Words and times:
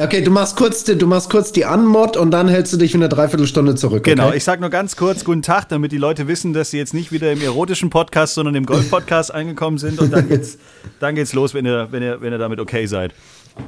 Okay, 0.00 0.22
du 0.22 0.30
machst 0.30 0.54
kurz, 0.54 0.84
du 0.84 1.06
machst 1.08 1.28
kurz 1.28 1.50
die 1.50 1.64
Anmod 1.64 2.16
und 2.16 2.30
dann 2.30 2.46
hältst 2.46 2.72
du 2.72 2.76
dich 2.76 2.92
für 2.92 2.98
eine 2.98 3.08
Dreiviertelstunde 3.08 3.74
zurück. 3.74 4.04
Genau, 4.04 4.28
okay? 4.28 4.36
ich 4.36 4.44
sag 4.44 4.60
nur 4.60 4.70
ganz 4.70 4.94
kurz 4.94 5.24
Guten 5.24 5.42
Tag, 5.42 5.68
damit 5.70 5.90
die 5.90 5.98
Leute 5.98 6.28
wissen, 6.28 6.52
dass 6.52 6.70
sie 6.70 6.78
jetzt 6.78 6.94
nicht 6.94 7.10
wieder 7.10 7.32
im 7.32 7.42
erotischen 7.42 7.90
Podcast, 7.90 8.34
sondern 8.34 8.54
im 8.54 8.64
Golf-Podcast 8.64 9.34
angekommen 9.34 9.76
sind. 9.76 9.98
Und 9.98 10.12
dann 10.12 10.28
geht's, 10.28 10.56
dann 11.00 11.16
geht's 11.16 11.32
los, 11.32 11.52
wenn 11.52 11.66
ihr, 11.66 11.88
wenn, 11.90 12.04
ihr, 12.04 12.20
wenn 12.20 12.32
ihr 12.32 12.38
damit 12.38 12.60
okay 12.60 12.86
seid. 12.86 13.12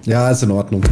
Ja, 0.04 0.30
ist 0.30 0.44
in 0.44 0.52
Ordnung. 0.52 0.82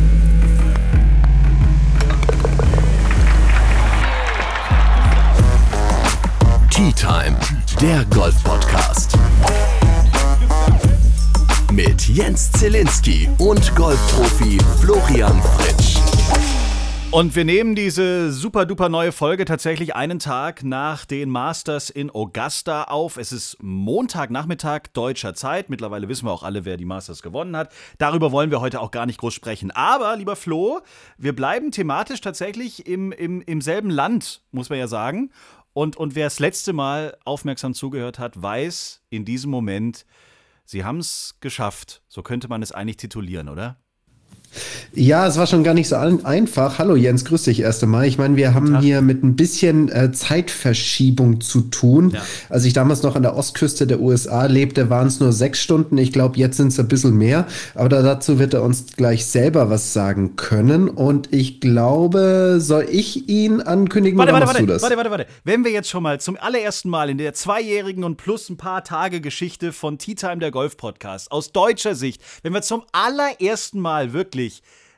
Tea 6.68 6.92
Time, 6.96 7.36
der 7.80 8.04
Golf-Podcast. 8.06 9.16
Mit 11.78 12.08
Jens 12.08 12.50
Zielinski 12.50 13.28
und 13.38 13.72
Golfprofi 13.76 14.58
Florian 14.80 15.40
Fritsch. 15.40 15.96
Und 17.12 17.36
wir 17.36 17.44
nehmen 17.44 17.76
diese 17.76 18.32
super 18.32 18.66
duper 18.66 18.88
neue 18.88 19.12
Folge 19.12 19.44
tatsächlich 19.44 19.94
einen 19.94 20.18
Tag 20.18 20.64
nach 20.64 21.04
den 21.04 21.30
Masters 21.30 21.88
in 21.88 22.10
Augusta 22.10 22.82
auf. 22.82 23.16
Es 23.16 23.30
ist 23.30 23.58
Montagnachmittag 23.62 24.88
deutscher 24.92 25.34
Zeit. 25.34 25.70
Mittlerweile 25.70 26.08
wissen 26.08 26.26
wir 26.26 26.32
auch 26.32 26.42
alle, 26.42 26.64
wer 26.64 26.78
die 26.78 26.84
Masters 26.84 27.22
gewonnen 27.22 27.56
hat. 27.56 27.72
Darüber 27.98 28.32
wollen 28.32 28.50
wir 28.50 28.60
heute 28.60 28.80
auch 28.80 28.90
gar 28.90 29.06
nicht 29.06 29.20
groß 29.20 29.34
sprechen. 29.34 29.70
Aber, 29.70 30.16
lieber 30.16 30.34
Flo, 30.34 30.80
wir 31.16 31.36
bleiben 31.36 31.70
thematisch 31.70 32.20
tatsächlich 32.20 32.88
im, 32.88 33.12
im, 33.12 33.40
im 33.40 33.60
selben 33.60 33.90
Land, 33.90 34.42
muss 34.50 34.68
man 34.68 34.80
ja 34.80 34.88
sagen. 34.88 35.30
Und, 35.74 35.96
und 35.96 36.16
wer 36.16 36.26
das 36.26 36.40
letzte 36.40 36.72
Mal 36.72 37.16
aufmerksam 37.24 37.72
zugehört 37.72 38.18
hat, 38.18 38.42
weiß 38.42 39.02
in 39.10 39.24
diesem 39.24 39.52
Moment, 39.52 40.06
sie 40.68 40.84
haben 40.84 40.98
es 40.98 41.36
geschafft. 41.40 42.02
So 42.08 42.22
könnte 42.22 42.48
man 42.48 42.62
es 42.62 42.72
eigentlich 42.72 42.98
titulieren, 42.98 43.48
oder? 43.48 43.82
Ja, 44.94 45.26
es 45.26 45.38
war 45.38 45.46
schon 45.46 45.62
gar 45.62 45.74
nicht 45.74 45.88
so 45.88 45.96
einfach. 45.96 46.78
Hallo 46.78 46.96
Jens, 46.96 47.24
grüß 47.24 47.44
dich 47.44 47.60
erst 47.60 47.82
einmal. 47.82 48.06
Ich 48.06 48.18
meine, 48.18 48.36
wir 48.36 48.54
haben 48.54 48.80
hier 48.80 49.02
mit 49.02 49.22
ein 49.22 49.36
bisschen 49.36 49.90
äh, 49.90 50.12
Zeitverschiebung 50.12 51.40
zu 51.40 51.62
tun. 51.62 52.10
Ja. 52.10 52.22
Als 52.48 52.64
ich 52.64 52.72
damals 52.72 53.02
noch 53.02 53.14
an 53.14 53.22
der 53.22 53.36
Ostküste 53.36 53.86
der 53.86 54.00
USA 54.00 54.46
lebte, 54.46 54.90
waren 54.90 55.06
es 55.06 55.20
nur 55.20 55.32
sechs 55.32 55.60
Stunden. 55.60 55.98
Ich 55.98 56.12
glaube, 56.12 56.38
jetzt 56.38 56.56
sind 56.56 56.68
es 56.68 56.80
ein 56.80 56.88
bisschen 56.88 57.16
mehr. 57.16 57.46
Aber 57.74 57.88
dazu 57.88 58.38
wird 58.38 58.54
er 58.54 58.62
uns 58.62 58.86
gleich 58.96 59.26
selber 59.26 59.70
was 59.70 59.92
sagen 59.92 60.36
können. 60.36 60.88
Und 60.88 61.32
ich 61.32 61.60
glaube, 61.60 62.56
soll 62.58 62.86
ich 62.90 63.28
ihn 63.28 63.60
ankündigen 63.60 64.18
warte, 64.18 64.32
oder 64.32 64.40
warte, 64.40 64.46
machst 64.46 64.54
warte, 64.54 64.66
du 64.66 64.72
das? 64.72 64.82
Warte, 64.82 64.96
warte, 64.96 65.10
warte. 65.10 65.26
Wenn 65.44 65.64
wir 65.64 65.70
jetzt 65.70 65.90
schon 65.90 66.02
mal 66.02 66.18
zum 66.20 66.36
allerersten 66.40 66.88
Mal 66.88 67.10
in 67.10 67.18
der 67.18 67.34
zweijährigen 67.34 68.04
und 68.04 68.16
plus 68.16 68.48
ein 68.48 68.56
paar 68.56 68.82
Tage 68.82 69.20
Geschichte 69.20 69.72
von 69.72 69.98
Tea 69.98 70.14
Time 70.14 70.38
der 70.38 70.50
Golf 70.50 70.76
Podcast 70.76 71.30
aus 71.30 71.52
deutscher 71.52 71.94
Sicht, 71.94 72.20
wenn 72.42 72.52
wir 72.52 72.62
zum 72.62 72.82
allerersten 72.92 73.80
Mal 73.80 74.12
wirklich 74.12 74.37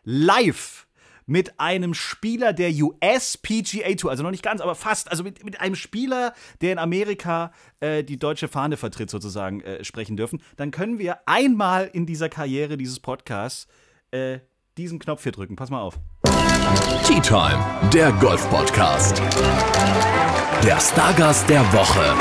live 0.04 0.86
mit 1.26 1.60
einem 1.60 1.94
Spieler 1.94 2.52
der 2.52 2.72
US 2.82 3.38
PGA 3.38 3.94
Tour, 3.94 4.10
also 4.10 4.24
noch 4.24 4.32
nicht 4.32 4.42
ganz, 4.42 4.60
aber 4.60 4.74
fast, 4.74 5.10
also 5.10 5.22
mit, 5.22 5.44
mit 5.44 5.60
einem 5.60 5.76
Spieler, 5.76 6.34
der 6.60 6.72
in 6.72 6.78
Amerika 6.78 7.52
äh, 7.78 8.02
die 8.02 8.18
deutsche 8.18 8.48
Fahne 8.48 8.76
vertritt, 8.76 9.10
sozusagen, 9.10 9.60
äh, 9.60 9.84
sprechen 9.84 10.16
dürfen, 10.16 10.42
dann 10.56 10.72
können 10.72 10.98
wir 10.98 11.20
einmal 11.26 11.88
in 11.92 12.04
dieser 12.04 12.28
Karriere 12.28 12.76
dieses 12.76 12.98
Podcasts 12.98 13.68
äh, 14.10 14.40
diesen 14.76 14.98
Knopf 14.98 15.22
hier 15.22 15.32
drücken. 15.32 15.54
Pass 15.56 15.70
mal 15.70 15.80
auf. 15.80 16.00
Tea 17.06 17.20
Time, 17.20 17.64
der 17.92 18.10
Golf-Podcast. 18.12 19.22
Der 20.64 20.80
Stargast 20.80 21.48
der 21.48 21.60
Woche. 21.72 22.16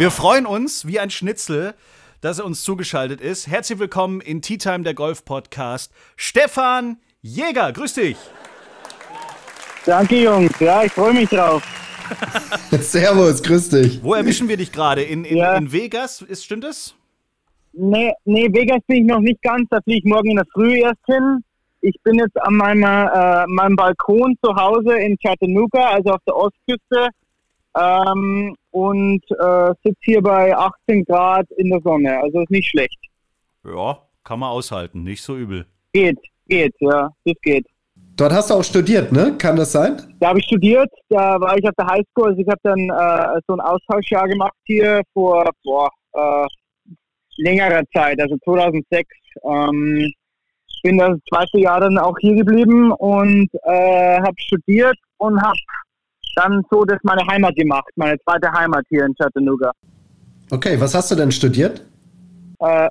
Wir 0.00 0.10
freuen 0.10 0.46
uns 0.46 0.86
wie 0.86 0.98
ein 0.98 1.10
Schnitzel, 1.10 1.74
dass 2.22 2.38
er 2.38 2.46
uns 2.46 2.64
zugeschaltet 2.64 3.20
ist. 3.20 3.46
Herzlich 3.46 3.78
willkommen 3.78 4.22
in 4.22 4.40
Tea 4.40 4.56
Time, 4.56 4.80
der 4.82 4.94
Golf 4.94 5.26
Podcast. 5.26 5.92
Stefan 6.16 6.96
Jäger, 7.20 7.70
grüß 7.70 7.92
dich. 7.92 8.16
Danke, 9.84 10.16
Jungs. 10.16 10.58
Ja, 10.58 10.84
ich 10.84 10.92
freue 10.92 11.12
mich 11.12 11.28
drauf. 11.28 11.62
Servus, 12.70 13.42
grüß 13.42 13.68
dich. 13.68 14.02
Wo 14.02 14.14
erwischen 14.14 14.48
wir 14.48 14.56
dich 14.56 14.72
gerade? 14.72 15.02
In, 15.02 15.26
in, 15.26 15.36
ja. 15.36 15.54
in 15.56 15.70
Vegas, 15.70 16.22
ist, 16.22 16.46
stimmt 16.46 16.64
das? 16.64 16.94
Nee, 17.74 18.14
nee, 18.24 18.48
Vegas 18.50 18.80
bin 18.86 19.02
ich 19.02 19.06
noch 19.06 19.20
nicht 19.20 19.42
ganz. 19.42 19.68
Da 19.68 19.82
fliege 19.82 19.98
ich 19.98 20.10
morgen 20.10 20.30
in 20.30 20.36
der 20.36 20.46
Früh 20.54 20.78
erst 20.78 21.04
hin. 21.04 21.44
Ich 21.82 21.96
bin 22.04 22.14
jetzt 22.14 22.40
an 22.40 22.54
meinem, 22.54 22.84
äh, 22.84 23.44
meinem 23.48 23.76
Balkon 23.76 24.34
zu 24.42 24.56
Hause 24.56 24.96
in 24.96 25.18
Chattanooga, 25.18 25.90
also 25.90 26.12
auf 26.12 26.22
der 26.26 26.36
Ostküste 26.36 27.10
ähm, 27.78 28.56
und 28.70 29.22
äh, 29.30 29.72
sitze 29.82 30.00
hier 30.02 30.22
bei 30.22 30.56
18 30.56 31.04
Grad 31.04 31.46
in 31.56 31.70
der 31.70 31.80
Sonne. 31.80 32.20
Also 32.20 32.40
ist 32.40 32.50
nicht 32.50 32.70
schlecht. 32.70 32.98
Ja, 33.64 33.98
kann 34.24 34.38
man 34.38 34.50
aushalten, 34.50 35.02
nicht 35.02 35.22
so 35.22 35.36
übel. 35.36 35.66
Geht, 35.92 36.18
geht, 36.46 36.74
ja, 36.80 37.10
das 37.24 37.34
geht. 37.42 37.66
Dort 38.16 38.32
hast 38.32 38.50
du 38.50 38.54
auch 38.54 38.64
studiert, 38.64 39.12
ne? 39.12 39.34
Kann 39.38 39.56
das 39.56 39.72
sein? 39.72 39.96
Da 40.20 40.28
habe 40.28 40.40
ich 40.40 40.44
studiert, 40.44 40.90
da 41.08 41.40
war 41.40 41.56
ich 41.56 41.64
auf 41.66 41.74
der 41.78 41.86
Highschool. 41.86 42.30
Also 42.30 42.40
ich 42.40 42.48
habe 42.48 42.60
dann 42.62 42.78
äh, 42.78 43.40
so 43.46 43.54
ein 43.54 43.60
Austauschjahr 43.60 44.28
gemacht 44.28 44.52
hier 44.64 45.02
vor 45.14 45.48
boah, 45.64 45.88
äh, 46.12 46.46
längerer 47.38 47.82
Zeit, 47.94 48.20
also 48.20 48.36
2006. 48.44 49.08
Ähm, 49.44 50.12
bin 50.82 50.98
das 50.98 51.18
zweite 51.28 51.60
Jahr 51.60 51.80
dann 51.80 51.98
auch 51.98 52.16
hier 52.20 52.34
geblieben 52.34 52.92
und 52.92 53.48
äh, 53.64 54.20
habe 54.20 54.34
studiert 54.38 54.96
und 55.18 55.40
habe 55.40 55.56
dann 56.36 56.62
so 56.70 56.84
das 56.84 56.98
meine 57.02 57.26
Heimat 57.26 57.54
gemacht, 57.56 57.88
meine 57.96 58.16
zweite 58.20 58.50
Heimat 58.52 58.84
hier 58.88 59.04
in 59.04 59.14
Chattanooga. 59.14 59.72
Okay, 60.50 60.80
was 60.80 60.94
hast 60.94 61.10
du 61.10 61.14
denn 61.14 61.30
studiert? 61.30 61.82
Äh, 62.60 62.88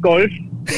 Golf. 0.00 0.30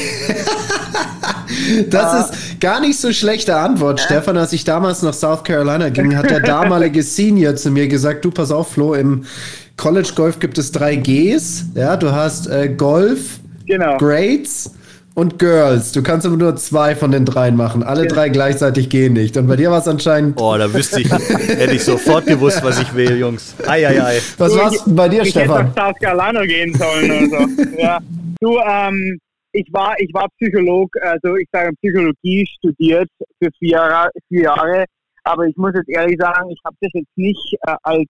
das 1.89 2.13
äh, 2.13 2.19
ist 2.19 2.59
gar 2.59 2.81
nicht 2.81 2.99
so 2.99 3.11
schlechte 3.11 3.55
Antwort, 3.55 3.99
äh? 3.99 4.03
Stefan. 4.03 4.37
Als 4.37 4.53
ich 4.53 4.63
damals 4.63 5.01
nach 5.01 5.13
South 5.13 5.43
Carolina 5.43 5.89
ging, 5.89 6.15
hat 6.15 6.29
der 6.29 6.39
damalige 6.45 7.03
Senior 7.03 7.55
zu 7.55 7.71
mir 7.71 7.87
gesagt: 7.87 8.25
Du, 8.25 8.31
pass 8.31 8.51
auf, 8.51 8.73
Flo, 8.73 8.93
im 8.93 9.23
College 9.77 10.11
Golf 10.15 10.39
gibt 10.39 10.57
es 10.57 10.71
drei 10.71 10.95
Gs. 10.95 11.65
Ja, 11.75 11.97
du 11.97 12.11
hast 12.11 12.47
äh, 12.47 12.69
Golf, 12.69 13.39
genau. 13.65 13.97
Grades 13.97 14.75
und 15.13 15.39
Girls. 15.39 15.91
Du 15.91 16.03
kannst 16.03 16.25
aber 16.25 16.37
nur 16.37 16.55
zwei 16.55 16.95
von 16.95 17.11
den 17.11 17.25
dreien 17.25 17.55
machen. 17.55 17.83
Alle 17.83 18.07
drei 18.07 18.29
gleichzeitig 18.29 18.89
gehen 18.89 19.13
nicht. 19.13 19.35
Und 19.37 19.47
bei 19.47 19.55
dir 19.55 19.71
war 19.71 19.79
es 19.79 19.87
anscheinend. 19.87 20.39
Oh, 20.39 20.57
da 20.57 20.73
wüsste 20.73 21.01
ich, 21.01 21.11
hätte 21.11 21.73
ich 21.73 21.83
sofort 21.83 22.25
gewusst, 22.25 22.63
was 22.63 22.81
ich 22.81 22.93
will, 22.93 23.19
Jungs. 23.19 23.55
Ei, 23.67 23.87
ei, 23.87 24.01
ei. 24.01 24.19
Was 24.37 24.55
war 24.55 24.71
es 24.71 24.83
bei 24.85 25.09
dir, 25.09 25.23
ich 25.23 25.29
Stefan? 25.29 25.67
Ich 25.67 25.75
hätte 25.75 25.81
South 25.81 25.99
Carolina 25.99 26.45
gehen 26.45 26.73
sollen 26.73 27.11
oder 27.11 27.47
so. 27.47 27.63
ja. 27.77 27.99
Du, 28.39 28.57
ähm, 28.59 29.19
ich 29.51 29.67
war, 29.71 29.95
ich 29.99 30.13
war 30.13 30.27
Psycholog, 30.39 30.89
also 31.01 31.35
ich 31.35 31.47
sage 31.51 31.71
Psychologie 31.81 32.47
studiert 32.57 33.09
für 33.41 33.49
vier 33.59 33.69
Jahre, 33.69 34.09
vier 34.29 34.43
Jahre. 34.43 34.85
Aber 35.23 35.45
ich 35.45 35.55
muss 35.57 35.73
jetzt 35.75 35.89
ehrlich 35.89 36.17
sagen, 36.19 36.49
ich 36.49 36.59
habe 36.65 36.75
das 36.81 36.89
jetzt 36.93 37.17
nicht 37.17 37.57
äh, 37.67 37.75
als 37.83 38.07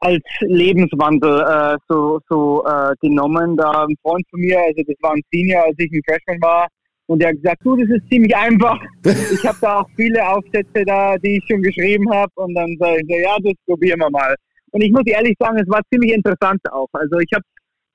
als 0.00 0.22
Lebenswandel 0.40 1.40
äh, 1.40 1.76
so, 1.88 2.20
so 2.28 2.64
äh, 2.64 2.94
genommen. 3.00 3.56
Da 3.56 3.86
ein 3.86 3.94
Freund 4.02 4.24
von 4.30 4.40
mir, 4.40 4.58
also 4.58 4.82
das 4.86 4.96
war 5.00 5.12
ein 5.12 5.22
Senior, 5.32 5.64
als 5.64 5.74
ich 5.78 5.90
ein 5.92 6.02
Freshman 6.06 6.40
war, 6.40 6.68
und 7.06 7.18
der 7.20 7.28
hat 7.28 7.36
gesagt, 7.36 7.60
du, 7.64 7.76
das 7.76 7.88
ist 7.90 8.08
ziemlich 8.10 8.34
einfach. 8.34 8.80
Ich 9.32 9.44
habe 9.44 9.58
da 9.60 9.80
auch 9.80 9.88
viele 9.96 10.26
Aufsätze 10.26 10.84
da, 10.86 11.16
die 11.18 11.36
ich 11.38 11.44
schon 11.50 11.62
geschrieben 11.62 12.10
habe. 12.10 12.30
Und 12.36 12.54
dann 12.54 12.76
sage 12.78 13.00
ich, 13.00 13.06
so, 13.08 13.20
ja, 13.20 13.36
das 13.42 13.54
probieren 13.66 14.00
wir 14.00 14.10
mal. 14.10 14.34
Und 14.70 14.82
ich 14.82 14.92
muss 14.92 15.02
ehrlich 15.06 15.34
sagen, 15.38 15.58
es 15.58 15.68
war 15.68 15.80
ziemlich 15.92 16.12
interessant 16.12 16.60
auch. 16.70 16.88
Also 16.92 17.18
ich 17.18 17.28
habe 17.34 17.44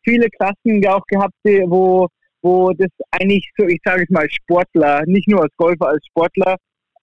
viele 0.04 0.28
Klassen 0.30 0.86
auch 0.88 1.04
gehabt, 1.08 1.34
wo, 1.44 2.08
wo 2.42 2.72
das 2.74 2.90
eigentlich 3.12 3.50
so, 3.58 3.66
ich 3.66 3.80
sage 3.84 4.04
es 4.04 4.10
mal, 4.10 4.28
Sportler, 4.30 5.04
nicht 5.06 5.28
nur 5.28 5.42
als 5.42 5.54
Golfer, 5.58 5.88
als 5.88 6.06
Sportler, 6.06 6.58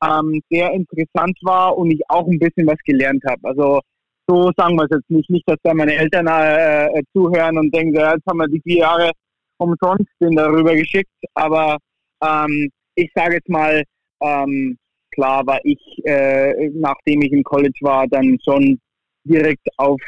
ähm, 0.05 0.41
sehr 0.51 0.71
interessant 0.73 1.37
war 1.43 1.77
und 1.77 1.91
ich 1.91 2.01
auch 2.09 2.27
ein 2.29 2.39
bisschen 2.39 2.67
was 2.67 2.79
gelernt 2.85 3.23
habe. 3.27 3.41
Also 3.43 3.81
so 4.27 4.51
sagen 4.57 4.77
wir 4.77 4.85
es 4.85 4.91
jetzt 4.91 5.11
nicht. 5.11 5.31
Nicht, 5.31 5.49
dass 5.49 5.59
da 5.63 5.75
meine 5.75 5.95
Eltern 5.95 6.27
äh, 6.27 6.87
äh, 6.87 7.03
zuhören 7.13 7.59
und 7.59 7.75
denken, 7.75 7.95
ja, 7.95 8.15
jetzt 8.15 8.27
haben 8.29 8.39
wir 8.39 8.49
die 8.49 8.61
vier 8.63 8.79
Jahre 8.79 9.11
umsonst 9.59 10.11
den 10.21 10.37
darüber 10.37 10.75
geschickt. 10.75 11.11
Aber 11.35 11.79
ähm, 12.23 12.71
ich 12.95 13.11
sage 13.15 13.35
jetzt 13.35 13.49
mal, 13.49 13.83
ähm, 14.23 14.77
klar 15.13 15.47
war 15.47 15.61
ich, 15.65 15.81
äh, 16.05 16.71
nachdem 16.71 17.23
ich 17.23 17.33
im 17.33 17.45
College 17.45 17.79
war, 17.83 18.07
dann 18.09 18.39
schon 18.45 18.79
direkt 19.25 19.67
auf 19.77 20.01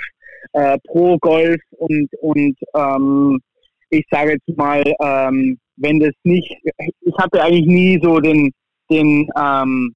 äh, 0.52 0.78
Pro 0.86 1.18
Golf 1.18 1.60
und, 1.70 2.08
und 2.20 2.56
ähm, 2.74 3.40
ich 3.90 4.04
sage 4.10 4.32
jetzt 4.32 4.58
mal, 4.58 4.82
ähm, 5.00 5.58
wenn 5.76 6.00
das 6.00 6.12
nicht, 6.24 6.50
ich 7.00 7.14
hatte 7.18 7.42
eigentlich 7.42 7.66
nie 7.66 8.00
so 8.02 8.18
den, 8.20 8.50
den 8.90 9.28
ähm, 9.38 9.94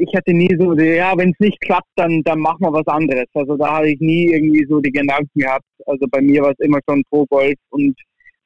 ich 0.00 0.14
hatte 0.14 0.32
nie 0.32 0.54
so, 0.58 0.74
ja, 0.74 1.16
wenn 1.16 1.30
es 1.30 1.40
nicht 1.40 1.60
klappt, 1.60 1.88
dann, 1.96 2.22
dann 2.24 2.40
machen 2.40 2.60
wir 2.60 2.72
was 2.72 2.86
anderes. 2.86 3.26
Also 3.34 3.56
da 3.56 3.78
hatte 3.78 3.88
ich 3.88 4.00
nie 4.00 4.32
irgendwie 4.32 4.66
so 4.68 4.80
die 4.80 4.92
Gedanken 4.92 5.38
gehabt. 5.38 5.64
Also 5.86 6.06
bei 6.10 6.20
mir 6.20 6.42
war 6.42 6.50
es 6.50 6.58
immer 6.60 6.78
schon 6.88 7.02
Pro 7.10 7.24
Golf 7.26 7.56
und 7.70 7.94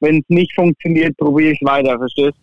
wenn 0.01 0.19
es 0.19 0.23
nicht 0.29 0.53
funktioniert, 0.55 1.15
probiere 1.17 1.51
ich 1.51 1.59
weiter, 1.61 1.97
verstehst 1.97 2.37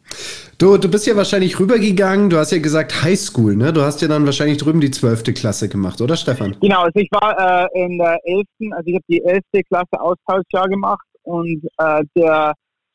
du? 0.58 0.76
Du 0.76 0.90
bist 0.90 1.06
ja 1.06 1.16
wahrscheinlich 1.16 1.58
rübergegangen, 1.58 2.28
du 2.28 2.36
hast 2.36 2.52
ja 2.52 2.58
gesagt 2.58 3.02
Highschool, 3.02 3.56
ne? 3.56 3.72
Du 3.72 3.80
hast 3.80 4.02
ja 4.02 4.08
dann 4.08 4.26
wahrscheinlich 4.26 4.58
drüben 4.58 4.80
die 4.80 4.90
zwölfte 4.90 5.32
Klasse 5.32 5.68
gemacht, 5.68 6.00
oder 6.00 6.16
Stefan? 6.16 6.56
Genau, 6.60 6.82
also 6.82 7.00
ich 7.00 7.08
war 7.12 7.68
äh, 7.74 7.84
in 7.84 7.98
der 7.98 8.18
elften, 8.24 8.72
also 8.72 8.84
ich 8.86 8.94
habe 8.94 9.04
die 9.08 9.24
elfte 9.24 9.62
Klasse 9.68 10.00
Austauschjahr 10.00 10.68
gemacht 10.68 11.06
und 11.22 11.62
äh, 11.78 12.04
der 12.14 12.52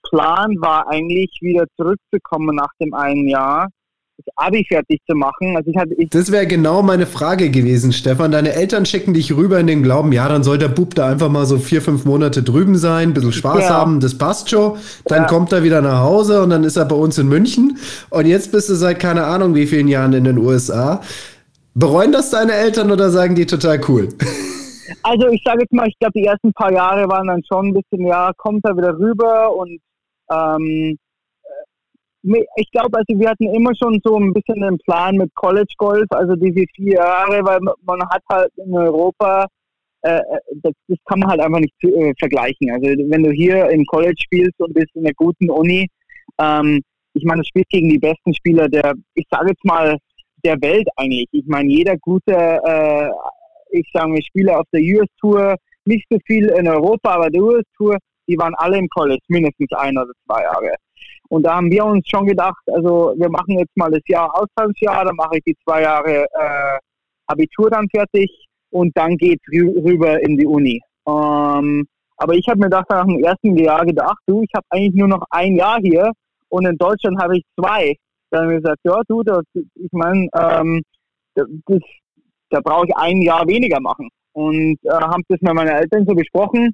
Plan 0.09 0.55
war 0.59 0.87
eigentlich 0.87 1.31
wieder 1.41 1.65
zurückzukommen 1.75 2.55
nach 2.55 2.71
dem 2.79 2.93
einen 2.93 3.27
Jahr 3.27 3.67
das 4.25 4.33
Abi 4.37 4.65
fertig 4.67 5.01
zu 5.09 5.15
machen. 5.15 5.55
Also 5.55 5.71
ich 5.71 5.77
hatte, 5.77 5.93
ich 5.95 6.09
das 6.09 6.31
wäre 6.31 6.47
genau 6.47 6.81
meine 6.81 7.05
Frage 7.05 7.49
gewesen, 7.49 7.91
Stefan. 7.91 8.31
Deine 8.31 8.53
Eltern 8.53 8.85
schicken 8.85 9.13
dich 9.13 9.35
rüber 9.35 9.59
in 9.59 9.67
den 9.67 9.83
Glauben, 9.83 10.11
ja, 10.11 10.27
dann 10.27 10.43
soll 10.43 10.57
der 10.57 10.69
Bub 10.69 10.95
da 10.95 11.07
einfach 11.09 11.29
mal 11.29 11.45
so 11.45 11.57
vier, 11.57 11.81
fünf 11.81 12.05
Monate 12.05 12.43
drüben 12.43 12.77
sein, 12.77 13.09
ein 13.09 13.13
bisschen 13.13 13.33
Spaß 13.33 13.61
ja. 13.61 13.69
haben, 13.69 13.99
das 13.99 14.17
passt 14.17 14.49
schon. 14.49 14.77
Dann 15.05 15.23
ja. 15.23 15.27
kommt 15.27 15.51
er 15.51 15.63
wieder 15.63 15.81
nach 15.81 15.99
Hause 15.99 16.41
und 16.41 16.49
dann 16.49 16.63
ist 16.63 16.77
er 16.77 16.85
bei 16.85 16.95
uns 16.95 17.17
in 17.17 17.27
München. 17.27 17.77
Und 18.09 18.25
jetzt 18.25 18.51
bist 18.51 18.69
du 18.69 18.75
seit 18.75 18.99
keine 18.99 19.25
Ahnung 19.25 19.55
wie 19.55 19.67
vielen 19.67 19.87
Jahren 19.87 20.13
in 20.13 20.23
den 20.23 20.37
USA. 20.37 21.01
Bereuen 21.73 22.11
das 22.11 22.29
deine 22.31 22.53
Eltern 22.53 22.91
oder 22.91 23.09
sagen 23.09 23.35
die 23.35 23.45
total 23.45 23.81
cool? 23.87 24.09
Also 25.03 25.27
ich 25.29 25.41
sage 25.45 25.61
jetzt 25.61 25.73
mal, 25.73 25.87
ich 25.87 25.97
glaube, 25.99 26.13
die 26.19 26.25
ersten 26.25 26.51
paar 26.53 26.71
Jahre 26.71 27.07
waren 27.07 27.27
dann 27.27 27.41
schon 27.49 27.67
ein 27.67 27.73
bisschen, 27.73 28.05
ja, 28.05 28.31
kommt 28.37 28.65
er 28.65 28.75
wieder 28.75 28.97
rüber 28.97 29.55
und 29.55 29.79
ähm, 30.29 30.97
ich 32.23 32.71
glaube, 32.71 32.97
also 32.97 33.19
wir 33.19 33.29
hatten 33.29 33.53
immer 33.53 33.71
schon 33.75 33.99
so 34.03 34.17
ein 34.17 34.33
bisschen 34.33 34.61
den 34.61 34.77
Plan 34.79 35.15
mit 35.15 35.33
College 35.35 35.73
Golf, 35.77 36.05
also 36.11 36.35
diese 36.35 36.65
vier 36.75 36.95
Jahre, 36.95 37.43
weil 37.43 37.59
man 37.83 38.01
hat 38.09 38.21
halt 38.29 38.51
in 38.57 38.75
Europa, 38.77 39.47
äh, 40.03 40.17
äh, 40.17 40.21
das, 40.61 40.73
das, 40.87 40.97
kann 41.05 41.19
man 41.19 41.29
halt 41.29 41.41
einfach 41.41 41.59
nicht 41.59 41.83
äh, 41.83 42.13
vergleichen. 42.19 42.69
Also 42.71 42.85
wenn 43.09 43.23
du 43.23 43.31
hier 43.31 43.69
im 43.69 43.85
College 43.85 44.17
spielst 44.19 44.59
und 44.59 44.73
bist 44.73 44.95
in 44.95 45.05
einer 45.05 45.13
guten 45.15 45.49
Uni, 45.49 45.87
ähm, 46.39 46.81
ich 47.13 47.23
meine, 47.23 47.41
du 47.41 47.47
spielst 47.47 47.69
gegen 47.69 47.89
die 47.89 47.99
besten 47.99 48.33
Spieler 48.33 48.69
der, 48.69 48.93
ich 49.15 49.25
sage 49.29 49.49
jetzt 49.49 49.65
mal, 49.65 49.97
der 50.43 50.61
Welt 50.61 50.87
eigentlich. 50.95 51.27
Ich 51.31 51.45
meine, 51.45 51.71
jeder 51.71 51.97
gute, 51.97 52.33
äh, 52.33 53.09
ich 53.71 53.87
sage 53.93 54.09
mal, 54.09 54.21
Spieler 54.21 54.59
auf 54.59 54.65
der 54.73 54.81
US 54.81 55.09
Tour, 55.19 55.55
nicht 55.85 56.05
so 56.09 56.17
viel 56.25 56.47
in 56.49 56.67
Europa, 56.67 57.15
aber 57.15 57.29
der 57.29 57.41
US 57.41 57.65
Tour, 57.77 57.97
die 58.27 58.37
waren 58.37 58.53
alle 58.55 58.77
im 58.77 58.87
College, 58.89 59.21
mindestens 59.27 59.71
ein 59.73 59.97
oder 59.97 60.11
zwei 60.25 60.43
Jahre. 60.43 60.75
Und 61.31 61.43
da 61.43 61.55
haben 61.55 61.71
wir 61.71 61.85
uns 61.85 62.05
schon 62.09 62.25
gedacht, 62.25 62.61
also 62.73 63.13
wir 63.15 63.29
machen 63.29 63.57
jetzt 63.57 63.75
mal 63.77 63.89
das 63.89 64.01
Jahr 64.05 64.29
Austauschjahr, 64.35 65.05
dann 65.05 65.15
mache 65.15 65.37
ich 65.37 65.43
die 65.45 65.55
zwei 65.63 65.83
Jahre 65.83 66.23
äh, 66.25 66.77
Abitur 67.27 67.69
dann 67.69 67.87
fertig 67.87 68.29
und 68.69 68.91
dann 68.97 69.15
geht's 69.15 69.47
rüber 69.49 70.21
in 70.21 70.35
die 70.35 70.45
Uni. 70.45 70.81
Ähm, 71.07 71.87
aber 72.17 72.33
ich 72.33 72.45
habe 72.49 72.59
mir 72.59 72.69
das 72.69 72.83
nach 72.89 73.05
dem 73.05 73.23
ersten 73.23 73.55
Jahr 73.55 73.85
gedacht, 73.85 74.17
du, 74.27 74.41
ich 74.41 74.49
habe 74.53 74.65
eigentlich 74.71 74.93
nur 74.93 75.07
noch 75.07 75.23
ein 75.29 75.55
Jahr 75.55 75.79
hier 75.81 76.11
und 76.49 76.65
in 76.65 76.77
Deutschland 76.77 77.17
habe 77.21 77.37
ich 77.37 77.43
zwei. 77.57 77.95
Dann 78.29 78.43
habe 78.43 78.55
ich 78.55 78.63
gesagt, 78.63 78.81
ja, 78.83 79.01
du, 79.07 79.23
das, 79.23 79.43
ich 79.53 79.91
meine, 79.93 80.27
ähm, 80.37 80.81
da 82.49 82.59
brauche 82.59 82.87
ich 82.87 82.95
ein 82.97 83.21
Jahr 83.21 83.47
weniger 83.47 83.79
machen. 83.79 84.09
Und 84.33 84.77
äh, 84.83 84.91
habe 84.91 85.23
das 85.29 85.39
mit 85.39 85.53
meinen 85.53 85.69
Eltern 85.69 86.05
so 86.05 86.13
besprochen. 86.13 86.73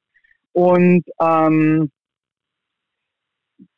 Und 0.54 1.04
ähm, 1.22 1.92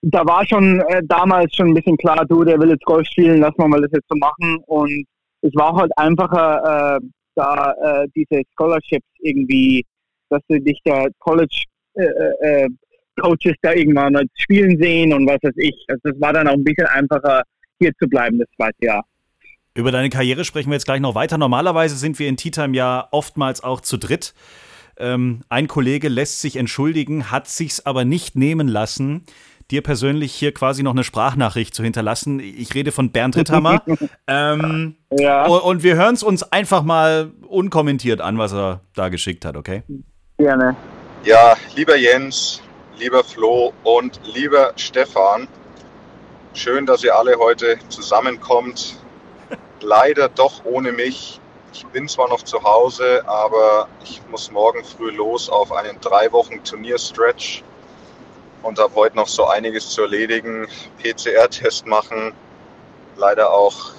da 0.02 0.26
war 0.26 0.46
schon 0.46 0.82
äh, 0.82 1.02
damals 1.06 1.56
schon 1.56 1.70
ein 1.70 1.74
bisschen 1.74 1.98
klar, 1.98 2.26
du, 2.26 2.44
der 2.44 2.60
will 2.60 2.70
jetzt 2.70 2.86
Golf 2.86 3.08
spielen, 3.08 3.40
lass 3.40 3.56
mal 3.58 3.68
mal 3.68 3.82
das 3.82 3.92
jetzt 3.94 4.10
so 4.10 4.18
machen. 4.18 4.58
Und 4.66 5.06
es 5.42 5.52
war 5.56 5.76
halt 5.76 5.92
einfacher, 5.98 6.98
äh, 6.98 7.06
da 7.36 7.74
äh, 7.84 8.08
diese 8.16 8.42
Scholarships 8.58 9.08
irgendwie, 9.20 9.86
dass 10.30 10.42
du 10.50 10.60
dich 10.60 10.80
da 10.84 11.06
College 11.20 11.64
äh, 11.96 12.04
äh, 12.04 12.64
äh, 12.64 12.70
Coaches 13.20 13.56
da 13.62 13.74
irgendwann 13.74 14.16
als 14.16 14.30
spielen 14.36 14.82
sehen 14.82 15.14
und 15.14 15.28
was 15.28 15.40
weiß 15.42 15.56
ich. 15.58 15.76
Also 15.88 16.00
das 16.04 16.22
war 16.22 16.34
dann 16.34 16.48
auch 16.48 16.54
ein 16.54 16.64
bisschen 16.64 16.88
einfacher, 16.88 17.44
hier 17.80 17.92
zu 18.00 18.08
bleiben 18.08 18.40
das 18.40 18.48
zweite 18.56 18.86
Jahr. 18.86 19.06
Über 19.76 19.92
deine 19.92 20.10
Karriere 20.10 20.46
sprechen 20.46 20.70
wir 20.70 20.76
jetzt 20.76 20.86
gleich 20.86 21.02
noch 21.02 21.16
weiter. 21.16 21.38
Normalerweise 21.38 21.96
sind 21.96 22.20
wir 22.20 22.28
in 22.28 22.38
Tea 22.38 22.52
Time 22.52 22.76
ja 22.76 23.08
oftmals 23.12 23.64
auch 23.64 23.82
zu 23.82 23.98
dritt. 23.98 24.34
Ähm, 24.98 25.42
ein 25.50 25.68
Kollege 25.68 26.10
lässt 26.10 26.42
sich 26.42 26.58
entschuldigen, 26.58 27.32
hat 27.32 27.48
sich's 27.48 27.86
aber 27.86 28.04
nicht 28.04 28.36
nehmen 28.36 28.68
lassen, 28.68 29.24
dir 29.72 29.84
persönlich 29.84 30.34
hier 30.34 30.54
quasi 30.54 30.84
noch 30.84 30.92
eine 30.92 31.04
Sprachnachricht 31.04 31.76
zu 31.76 31.84
hinterlassen. 31.84 32.40
Ich 32.40 32.74
rede 32.74 32.92
von 32.92 33.12
Bernd 33.12 33.38
Ritthammer. 33.38 33.84
ähm, 34.28 34.96
ja. 35.12 35.46
Und 35.46 35.84
wir 35.84 35.96
hören 35.96 36.16
es 36.16 36.24
uns 36.24 36.44
einfach 36.44 36.84
mal 36.84 37.32
unkommentiert 37.48 38.22
an, 38.22 38.38
was 38.38 38.54
er 38.54 38.82
da 38.96 39.10
geschickt 39.10 39.46
hat, 39.46 39.56
okay? 39.56 39.84
Gerne. 40.38 40.76
Ja, 41.24 41.56
lieber 41.76 41.98
Jens, 41.98 42.62
lieber 42.98 43.24
Flo 43.24 43.74
und 43.84 44.20
lieber 44.34 44.74
Stefan, 44.76 45.48
schön, 46.54 46.86
dass 46.86 47.04
ihr 47.04 47.16
alle 47.16 47.38
heute 47.38 47.78
zusammenkommt. 47.90 48.98
Leider 49.82 50.30
doch 50.30 50.66
ohne 50.66 50.92
mich. 50.92 51.40
Ich 51.74 51.86
bin 51.88 52.08
zwar 52.08 52.28
noch 52.30 52.42
zu 52.42 52.64
Hause, 52.64 53.24
aber 53.28 53.88
ich 54.04 54.22
muss 54.32 54.52
morgen 54.52 54.84
früh 54.84 55.12
los 55.12 55.50
auf 55.50 55.72
einen 55.72 56.00
drei 56.02 56.32
Wochen 56.32 56.64
Turnierstretch 56.64 57.64
und 58.64 58.80
habe 58.80 58.94
heute 58.96 59.16
noch 59.16 59.28
so 59.28 59.46
einiges 59.46 59.90
zu 59.90 60.04
erledigen. 60.04 60.68
PCR-Test 61.02 61.86
machen, 61.86 62.34
leider 63.18 63.52
auch 63.52 63.92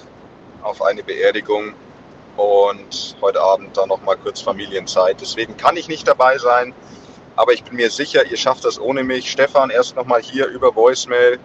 auf 0.61 0.81
eine 0.81 1.03
Beerdigung 1.03 1.73
und 2.37 3.15
heute 3.21 3.41
Abend 3.41 3.75
dann 3.75 3.89
noch 3.89 4.01
mal 4.01 4.15
kurz 4.15 4.41
Familienzeit. 4.41 5.19
Deswegen 5.21 5.57
kann 5.57 5.77
ich 5.77 5.87
nicht 5.87 6.07
dabei 6.07 6.37
sein, 6.37 6.73
aber 7.35 7.53
ich 7.53 7.63
bin 7.63 7.75
mir 7.75 7.89
sicher, 7.89 8.25
ihr 8.25 8.37
schafft 8.37 8.65
das 8.65 8.79
ohne 8.79 9.03
mich. 9.03 9.31
Stefan, 9.31 9.69
erst 9.69 9.95
noch 9.95 10.05
mal 10.05 10.21
hier 10.21 10.47
über 10.47 10.75
Voicemail. 10.75 11.39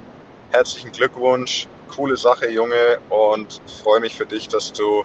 Herzlichen 0.51 0.93
Glückwunsch, 0.93 1.67
coole 1.95 2.17
Sache, 2.17 2.49
Junge, 2.51 2.99
und 3.09 3.61
freue 3.83 4.01
mich 4.01 4.15
für 4.15 4.27
dich, 4.27 4.49
dass 4.49 4.73
du 4.73 5.05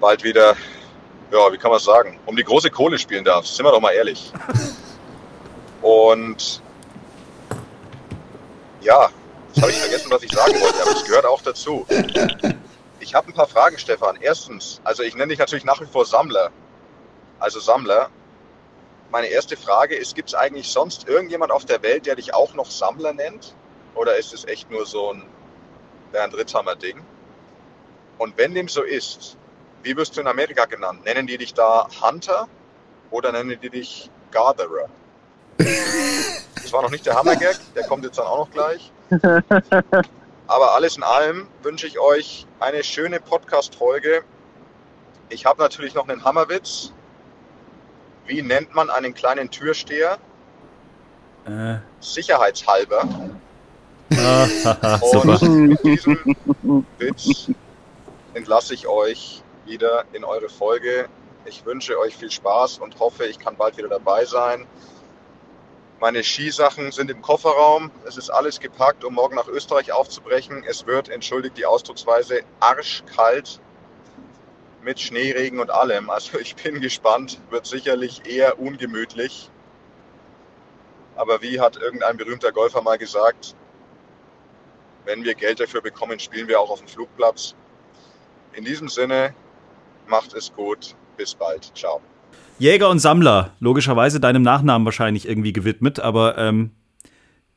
bald 0.00 0.22
wieder, 0.22 0.54
ja, 1.32 1.52
wie 1.52 1.58
kann 1.58 1.70
man 1.70 1.80
sagen, 1.80 2.18
um 2.26 2.36
die 2.36 2.44
große 2.44 2.70
Kohle 2.70 2.98
spielen 2.98 3.24
darfst. 3.24 3.56
Sind 3.56 3.64
wir 3.64 3.72
doch 3.72 3.80
mal 3.80 3.92
ehrlich. 3.92 4.32
Und 5.80 6.60
ja, 8.88 9.10
jetzt 9.48 9.60
habe 9.60 9.70
ich 9.70 9.78
vergessen, 9.78 10.10
was 10.10 10.22
ich 10.22 10.32
sagen 10.32 10.58
wollte, 10.60 10.80
aber 10.80 10.92
es 10.92 11.04
gehört 11.04 11.26
auch 11.26 11.42
dazu. 11.42 11.86
Ich 13.00 13.14
habe 13.14 13.28
ein 13.28 13.34
paar 13.34 13.46
Fragen, 13.46 13.78
Stefan. 13.78 14.16
Erstens, 14.20 14.80
also 14.82 15.02
ich 15.02 15.14
nenne 15.14 15.28
dich 15.28 15.38
natürlich 15.38 15.66
nach 15.66 15.78
wie 15.82 15.86
vor 15.86 16.06
Sammler. 16.06 16.50
Also 17.38 17.60
Sammler. 17.60 18.08
Meine 19.10 19.26
erste 19.26 19.58
Frage 19.58 19.94
ist, 19.94 20.14
gibt 20.14 20.30
es 20.30 20.34
eigentlich 20.34 20.68
sonst 20.70 21.06
irgendjemand 21.06 21.52
auf 21.52 21.66
der 21.66 21.82
Welt, 21.82 22.06
der 22.06 22.16
dich 22.16 22.32
auch 22.34 22.54
noch 22.54 22.70
Sammler 22.70 23.12
nennt? 23.12 23.54
Oder 23.94 24.16
ist 24.16 24.32
es 24.32 24.46
echt 24.46 24.70
nur 24.70 24.86
so 24.86 25.12
ein 25.12 25.22
Bernd 26.12 26.34
Ritthammer-Ding? 26.34 27.02
Und 28.16 28.38
wenn 28.38 28.54
dem 28.54 28.68
so 28.68 28.82
ist, 28.82 29.36
wie 29.82 29.96
wirst 29.96 30.16
du 30.16 30.22
in 30.22 30.26
Amerika 30.26 30.64
genannt? 30.64 31.04
Nennen 31.04 31.26
die 31.26 31.36
dich 31.36 31.52
da 31.52 31.88
Hunter 32.00 32.48
oder 33.10 33.32
nennen 33.32 33.58
die 33.60 33.70
dich 33.70 34.10
Gatherer? 34.30 34.88
Das 36.68 36.74
war 36.74 36.82
noch 36.82 36.90
nicht 36.90 37.06
der 37.06 37.14
Hammergag, 37.14 37.58
der 37.74 37.84
kommt 37.84 38.04
jetzt 38.04 38.18
dann 38.18 38.26
auch 38.26 38.40
noch 38.40 38.50
gleich. 38.50 38.92
Aber 40.46 40.74
alles 40.74 40.98
in 40.98 41.02
allem 41.02 41.48
wünsche 41.62 41.86
ich 41.86 41.98
euch 41.98 42.46
eine 42.60 42.84
schöne 42.84 43.20
Podcast-Folge. 43.20 44.22
Ich 45.30 45.46
habe 45.46 45.62
natürlich 45.62 45.94
noch 45.94 46.06
einen 46.06 46.24
Hammerwitz. 46.24 46.92
Wie 48.26 48.42
nennt 48.42 48.74
man 48.74 48.90
einen 48.90 49.14
kleinen 49.14 49.50
Türsteher? 49.50 50.18
Äh. 51.46 51.76
Sicherheitshalber. 52.00 53.08
Und 55.00 55.42
mit 55.68 55.84
diesem 55.84 56.36
Witz 56.98 57.50
entlasse 58.34 58.74
ich 58.74 58.86
euch 58.86 59.42
wieder 59.64 60.04
in 60.12 60.22
eure 60.22 60.50
Folge. 60.50 61.08
Ich 61.46 61.64
wünsche 61.64 61.98
euch 61.98 62.14
viel 62.14 62.30
Spaß 62.30 62.76
und 62.80 63.00
hoffe, 63.00 63.24
ich 63.24 63.38
kann 63.38 63.56
bald 63.56 63.78
wieder 63.78 63.88
dabei 63.88 64.26
sein. 64.26 64.66
Meine 66.00 66.22
Skisachen 66.22 66.92
sind 66.92 67.10
im 67.10 67.22
Kofferraum. 67.22 67.90
Es 68.04 68.16
ist 68.16 68.30
alles 68.30 68.60
gepackt, 68.60 69.02
um 69.04 69.14
morgen 69.14 69.34
nach 69.34 69.48
Österreich 69.48 69.90
aufzubrechen. 69.90 70.62
Es 70.62 70.86
wird, 70.86 71.08
entschuldigt 71.08 71.58
die 71.58 71.66
Ausdrucksweise, 71.66 72.42
arschkalt 72.60 73.60
mit 74.80 75.00
Schneeregen 75.00 75.58
und 75.58 75.70
allem. 75.70 76.08
Also 76.08 76.38
ich 76.38 76.54
bin 76.54 76.80
gespannt. 76.80 77.40
Wird 77.50 77.66
sicherlich 77.66 78.26
eher 78.26 78.60
ungemütlich. 78.60 79.50
Aber 81.16 81.42
wie 81.42 81.60
hat 81.60 81.76
irgendein 81.76 82.16
berühmter 82.16 82.52
Golfer 82.52 82.80
mal 82.80 82.96
gesagt, 82.96 83.56
wenn 85.04 85.24
wir 85.24 85.34
Geld 85.34 85.58
dafür 85.58 85.80
bekommen, 85.80 86.20
spielen 86.20 86.46
wir 86.46 86.60
auch 86.60 86.70
auf 86.70 86.78
dem 86.78 86.86
Flugplatz. 86.86 87.56
In 88.52 88.64
diesem 88.64 88.88
Sinne, 88.88 89.34
macht 90.06 90.32
es 90.32 90.52
gut. 90.52 90.94
Bis 91.16 91.34
bald. 91.34 91.72
Ciao. 91.76 92.00
Jäger 92.58 92.90
und 92.90 92.98
Sammler, 92.98 93.52
logischerweise 93.60 94.18
deinem 94.18 94.42
Nachnamen 94.42 94.84
wahrscheinlich 94.84 95.28
irgendwie 95.28 95.52
gewidmet, 95.52 96.00
aber 96.00 96.36
ähm, 96.38 96.70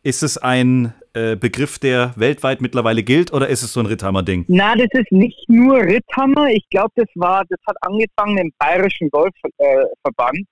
ist 0.03 0.21
es 0.21 0.37
ein 0.37 0.93
äh, 1.13 1.35
Begriff, 1.35 1.79
der 1.79 2.13
weltweit 2.17 2.61
mittlerweile 2.61 3.01
gilt 3.01 3.33
oder 3.33 3.47
ist 3.47 3.63
es 3.63 3.73
so 3.73 3.79
ein 3.79 3.87
Ritthammer-Ding? 3.87 4.45
Na, 4.47 4.75
das 4.75 4.89
ist 4.93 5.11
nicht 5.11 5.49
nur 5.49 5.77
Ritthammer. 5.77 6.49
Ich 6.49 6.69
glaube, 6.69 6.91
das 6.95 7.07
war, 7.15 7.43
das 7.49 7.59
hat 7.67 7.77
angefangen 7.81 8.37
im 8.37 8.51
Bayerischen 8.59 9.09
Golfverband 9.09 10.37
äh, 10.37 10.43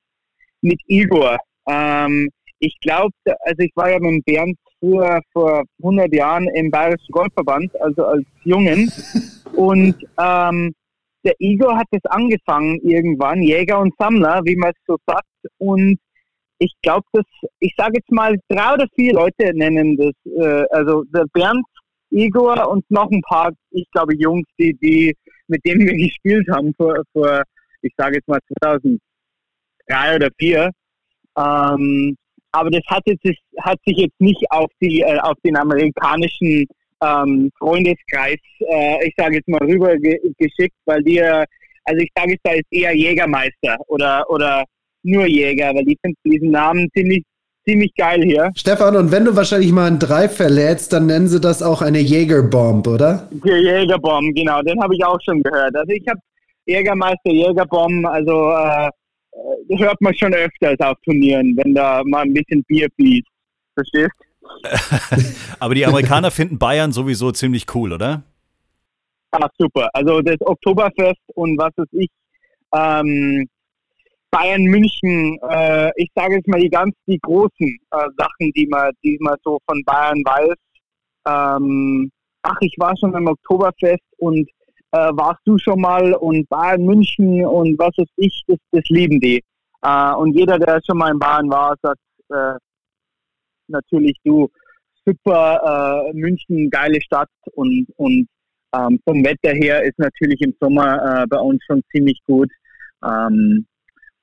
mit 0.62 0.82
Igor. 0.88 1.38
Ähm, 1.68 2.30
ich 2.58 2.76
glaube, 2.82 3.14
also 3.26 3.60
ich 3.60 3.72
war 3.76 3.92
ja 3.92 4.00
mit 4.00 4.26
Bernd 4.26 4.58
früher 4.80 5.22
vor 5.32 5.64
100 5.84 6.12
Jahren 6.12 6.48
im 6.56 6.72
Bayerischen 6.72 7.12
Golfverband, 7.12 7.80
also 7.82 8.04
als 8.04 8.26
Jungen. 8.44 8.92
Und 9.54 9.96
ähm, 10.20 10.74
der 11.24 11.36
Igor 11.40 11.78
hat 11.78 11.88
es 11.92 12.04
angefangen 12.06 12.80
irgendwann, 12.82 13.42
Jäger 13.42 13.80
und 13.80 13.94
Sammler, 13.98 14.42
wie 14.46 14.56
man 14.56 14.72
es 14.72 14.82
so 14.88 14.98
sagt. 15.06 15.28
Und 15.58 16.00
ich 16.60 16.74
glaube, 16.82 17.06
dass, 17.14 17.26
ich 17.60 17.74
sage 17.78 17.98
jetzt 17.98 18.12
mal, 18.12 18.38
drei 18.50 18.74
oder 18.74 18.88
vier 18.96 19.14
Leute 19.14 19.54
nennen 19.54 19.98
das, 19.98 20.14
äh, 20.26 20.66
also 20.72 21.04
der 21.14 21.26
Bernd, 21.34 21.66
Igor 22.12 22.70
und 22.70 22.90
noch 22.90 23.10
ein 23.12 23.22
paar, 23.22 23.52
ich 23.72 23.90
glaube, 23.92 24.16
Jungs, 24.16 24.48
die, 24.58 24.74
die, 24.82 25.16
mit 25.48 25.64
denen 25.66 25.86
wir 25.86 25.96
gespielt 25.96 26.48
haben 26.52 26.74
vor, 26.76 26.96
vor 27.14 27.44
ich 27.82 27.94
sage 27.98 28.16
jetzt 28.16 28.28
mal 28.28 28.40
2003 28.62 30.16
oder 30.16 30.30
2004. 30.40 30.72
Ähm, 31.38 32.18
aber 32.52 32.72
das 32.72 32.82
hat, 32.88 33.04
jetzt, 33.06 33.24
hat 33.62 33.78
sich 33.86 33.98
jetzt 33.98 34.20
nicht 34.20 34.44
auf, 34.50 34.70
die, 34.82 35.02
äh, 35.02 35.20
auf 35.20 35.38
den 35.46 35.56
amerikanischen 35.56 36.66
ähm, 37.04 37.52
Freundeskreis, 37.58 38.40
äh, 38.60 39.08
ich 39.08 39.14
sage 39.18 39.36
jetzt 39.36 39.48
mal, 39.48 39.62
rüber 39.62 39.98
ge 39.98 40.20
geschickt, 40.38 40.76
weil 40.86 41.02
die, 41.04 41.22
also 41.22 42.02
ich 42.02 42.10
sage 42.16 42.32
jetzt, 42.32 42.42
da 42.44 42.52
ist 42.52 42.66
eher 42.72 42.96
Jägermeister 42.96 43.78
oder, 43.88 44.30
oder 44.30 44.66
nur 45.04 45.26
Jäger, 45.26 45.74
weil 45.74 45.86
die 45.86 45.98
finden 46.02 46.20
diesen 46.26 46.52
Namen 46.52 46.90
ziemlich, 46.96 47.24
ziemlich 47.66 47.94
geil 47.96 48.22
hier. 48.24 48.52
Stefan, 48.56 48.96
und 48.96 49.12
wenn 49.12 49.26
du 49.26 49.36
wahrscheinlich 49.36 49.72
mal 49.72 49.88
ein 49.88 50.00
Drei 50.00 50.28
verlädst, 50.28 50.94
dann 50.94 51.06
nennen 51.06 51.28
sie 51.28 51.40
das 51.40 51.62
auch 51.62 51.82
eine 51.82 52.00
Jägerbomb, 52.00 52.88
oder? 52.88 53.30
Die 53.32 53.50
Jägerbomb, 53.50 54.36
genau, 54.36 54.62
den 54.62 54.82
habe 54.82 54.96
ich 54.96 55.04
auch 55.04 55.20
schon 55.24 55.42
gehört. 55.42 55.76
Also 55.76 55.92
ich 55.92 56.08
habe 56.08 56.20
Jägermeister, 56.66 57.32
Jägerbomb, 57.32 58.06
also 58.06 58.52
äh, 58.52 58.90
hört 59.78 60.02
man 60.02 60.14
schon 60.14 60.34
öfters 60.34 60.80
auf 60.80 60.98
Turnieren, 61.04 61.56
wenn 61.58 61.74
da 61.74 62.04
mal 62.06 62.24
ein 62.24 62.34
bisschen 62.34 62.64
Bier 62.66 62.88
fließt. 62.96 63.28
Verstehst? 63.74 64.12
Aber 65.60 65.76
die 65.76 65.86
Amerikaner 65.86 66.32
finden 66.32 66.58
Bayern 66.58 66.92
sowieso 66.92 67.32
ziemlich 67.32 67.66
cool, 67.74 67.94
oder? 67.94 68.24
Ah, 69.32 69.48
super. 69.58 69.90
Also 69.94 70.22
das 70.22 70.38
Oktoberfest 70.42 71.22
und 71.36 71.58
was 71.58 71.72
weiß 71.78 71.88
ich, 71.92 72.10
ähm, 72.74 73.48
Bayern 74.32 74.64
München, 74.64 75.40
äh, 75.50 75.92
ich 75.96 76.10
sage 76.16 76.36
jetzt 76.36 76.48
mal 76.48 76.60
die 76.60 76.70
ganz 76.70 76.96
die 77.08 77.20
großen 77.20 77.78
äh, 77.92 78.08
Sachen, 78.18 78.52
die 78.56 78.68
man, 78.68 78.92
die 79.04 79.18
man 79.22 79.36
so 79.44 79.60
von 79.68 79.84
Bayern 79.86 80.22
weiß. 80.24 80.56
Ähm, 81.28 82.12
ach, 82.44 82.58
ich 82.62 82.76
war 82.78 82.96
schon 82.98 83.14
im 83.16 83.28
Oktoberfest 83.28 84.04
und 84.18 84.48
äh, 84.92 85.10
warst 85.14 85.42
du 85.46 85.58
schon 85.58 85.82
mal 85.82 86.14
und 86.14 86.48
Bayern 86.50 86.84
München 86.84 87.46
und 87.46 87.78
was 87.80 87.92
weiß 87.98 88.08
ich, 88.18 88.44
das, 88.48 88.58
das 88.72 88.84
lieben 88.90 89.20
die. 89.20 89.44
Äh, 89.82 90.14
und 90.14 90.36
jeder, 90.36 90.60
der 90.60 90.80
schon 90.86 90.98
mal 90.98 91.12
in 91.12 91.20
Bayern 91.20 91.50
war, 91.50 91.76
sagt 91.82 92.00
äh, 92.30 92.54
natürlich, 93.70 94.18
du, 94.24 94.50
super 95.06 96.10
äh, 96.10 96.14
München, 96.14 96.70
geile 96.70 97.02
Stadt 97.02 97.30
und, 97.54 97.88
und 97.98 98.28
ähm, 98.76 99.00
vom 99.04 99.24
Wetter 99.24 99.56
her 99.56 99.84
ist 99.84 99.98
natürlich 99.98 100.42
im 100.42 100.54
Sommer 100.60 101.24
äh, 101.24 101.28
bei 101.28 101.40
uns 101.40 101.64
schon 101.66 101.82
ziemlich 101.92 102.20
gut. 102.28 102.50
Ähm, 103.04 103.66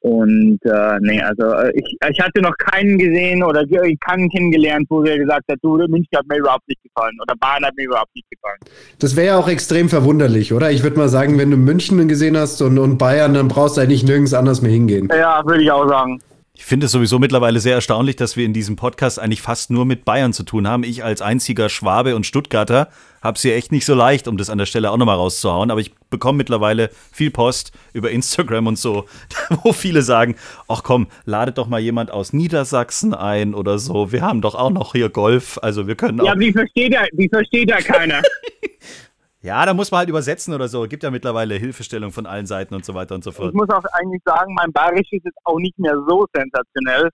und 0.00 0.60
äh, 0.64 0.98
nee, 1.00 1.20
also 1.20 1.50
äh, 1.52 1.72
ich, 1.74 1.96
ich 2.10 2.20
hatte 2.20 2.40
noch 2.40 2.56
keinen 2.58 2.96
gesehen 2.96 3.42
oder 3.42 3.64
keinen 4.06 4.28
kennengelernt, 4.28 4.86
wo 4.88 5.02
der 5.02 5.18
gesagt 5.18 5.44
hat, 5.50 5.58
du, 5.62 5.78
München 5.88 6.16
hat 6.16 6.26
mir 6.28 6.38
überhaupt 6.38 6.68
nicht 6.68 6.80
gefallen 6.82 7.16
oder 7.20 7.34
Bayern 7.40 7.64
hat 7.64 7.74
mir 7.76 7.86
überhaupt 7.86 8.14
nicht 8.14 8.28
gefallen. 8.30 8.58
Das 9.00 9.16
wäre 9.16 9.26
ja 9.26 9.38
auch 9.38 9.48
extrem 9.48 9.88
verwunderlich, 9.88 10.52
oder? 10.52 10.70
Ich 10.70 10.84
würde 10.84 10.96
mal 10.96 11.08
sagen, 11.08 11.38
wenn 11.38 11.50
du 11.50 11.56
München 11.56 12.06
gesehen 12.06 12.36
hast 12.36 12.62
und, 12.62 12.78
und 12.78 12.98
Bayern, 12.98 13.34
dann 13.34 13.48
brauchst 13.48 13.78
du 13.78 13.80
eigentlich 13.80 14.04
nirgends 14.04 14.32
anders 14.32 14.62
mehr 14.62 14.70
hingehen. 14.70 15.08
Ja, 15.10 15.42
würde 15.44 15.64
ich 15.64 15.70
auch 15.72 15.88
sagen. 15.88 16.20
Ich 16.58 16.64
finde 16.64 16.86
es 16.86 16.92
sowieso 16.92 17.18
mittlerweile 17.18 17.60
sehr 17.60 17.74
erstaunlich, 17.74 18.16
dass 18.16 18.34
wir 18.34 18.46
in 18.46 18.54
diesem 18.54 18.76
Podcast 18.76 19.20
eigentlich 19.20 19.42
fast 19.42 19.70
nur 19.70 19.84
mit 19.84 20.06
Bayern 20.06 20.32
zu 20.32 20.42
tun 20.42 20.66
haben. 20.66 20.84
Ich 20.84 21.04
als 21.04 21.20
einziger 21.20 21.68
Schwabe 21.68 22.16
und 22.16 22.24
Stuttgarter 22.24 22.88
habe 23.20 23.36
es 23.36 23.42
hier 23.42 23.54
echt 23.54 23.72
nicht 23.72 23.84
so 23.84 23.94
leicht, 23.94 24.26
um 24.26 24.38
das 24.38 24.48
an 24.48 24.56
der 24.56 24.64
Stelle 24.64 24.90
auch 24.90 24.96
nochmal 24.96 25.16
rauszuhauen. 25.16 25.70
Aber 25.70 25.80
ich 25.80 25.92
bekomme 26.08 26.38
mittlerweile 26.38 26.88
viel 27.12 27.30
Post 27.30 27.72
über 27.92 28.10
Instagram 28.10 28.68
und 28.68 28.78
so, 28.78 29.04
wo 29.64 29.74
viele 29.74 30.00
sagen, 30.00 30.34
ach 30.66 30.82
komm, 30.82 31.08
ladet 31.26 31.58
doch 31.58 31.68
mal 31.68 31.78
jemand 31.78 32.10
aus 32.10 32.32
Niedersachsen 32.32 33.12
ein 33.12 33.54
oder 33.54 33.78
so. 33.78 34.10
Wir 34.10 34.22
haben 34.22 34.40
doch 34.40 34.54
auch 34.54 34.70
noch 34.70 34.92
hier 34.92 35.10
Golf, 35.10 35.58
also 35.60 35.86
wir 35.86 35.94
können 35.94 36.22
auch. 36.22 36.24
Ja, 36.24 36.38
wie 36.38 36.52
versteht 36.52 36.94
er, 36.94 37.06
wie 37.12 37.28
versteht 37.28 37.70
er 37.70 37.82
keiner? 37.82 38.22
Ja, 39.42 39.64
da 39.66 39.74
muss 39.74 39.90
man 39.90 40.00
halt 40.00 40.08
übersetzen 40.08 40.54
oder 40.54 40.68
so. 40.68 40.82
Gibt 40.88 41.02
ja 41.02 41.10
mittlerweile 41.10 41.54
Hilfestellung 41.54 42.10
von 42.10 42.26
allen 42.26 42.46
Seiten 42.46 42.74
und 42.74 42.84
so 42.84 42.94
weiter 42.94 43.14
und 43.14 43.22
so 43.22 43.32
fort. 43.32 43.48
Ich 43.48 43.54
muss 43.54 43.68
auch 43.70 43.84
eigentlich 43.92 44.22
sagen, 44.24 44.54
mein 44.54 44.72
Bayerisch 44.72 45.12
ist 45.12 45.24
jetzt 45.24 45.38
auch 45.44 45.58
nicht 45.58 45.78
mehr 45.78 45.94
so 46.08 46.26
sensationell. 46.32 47.10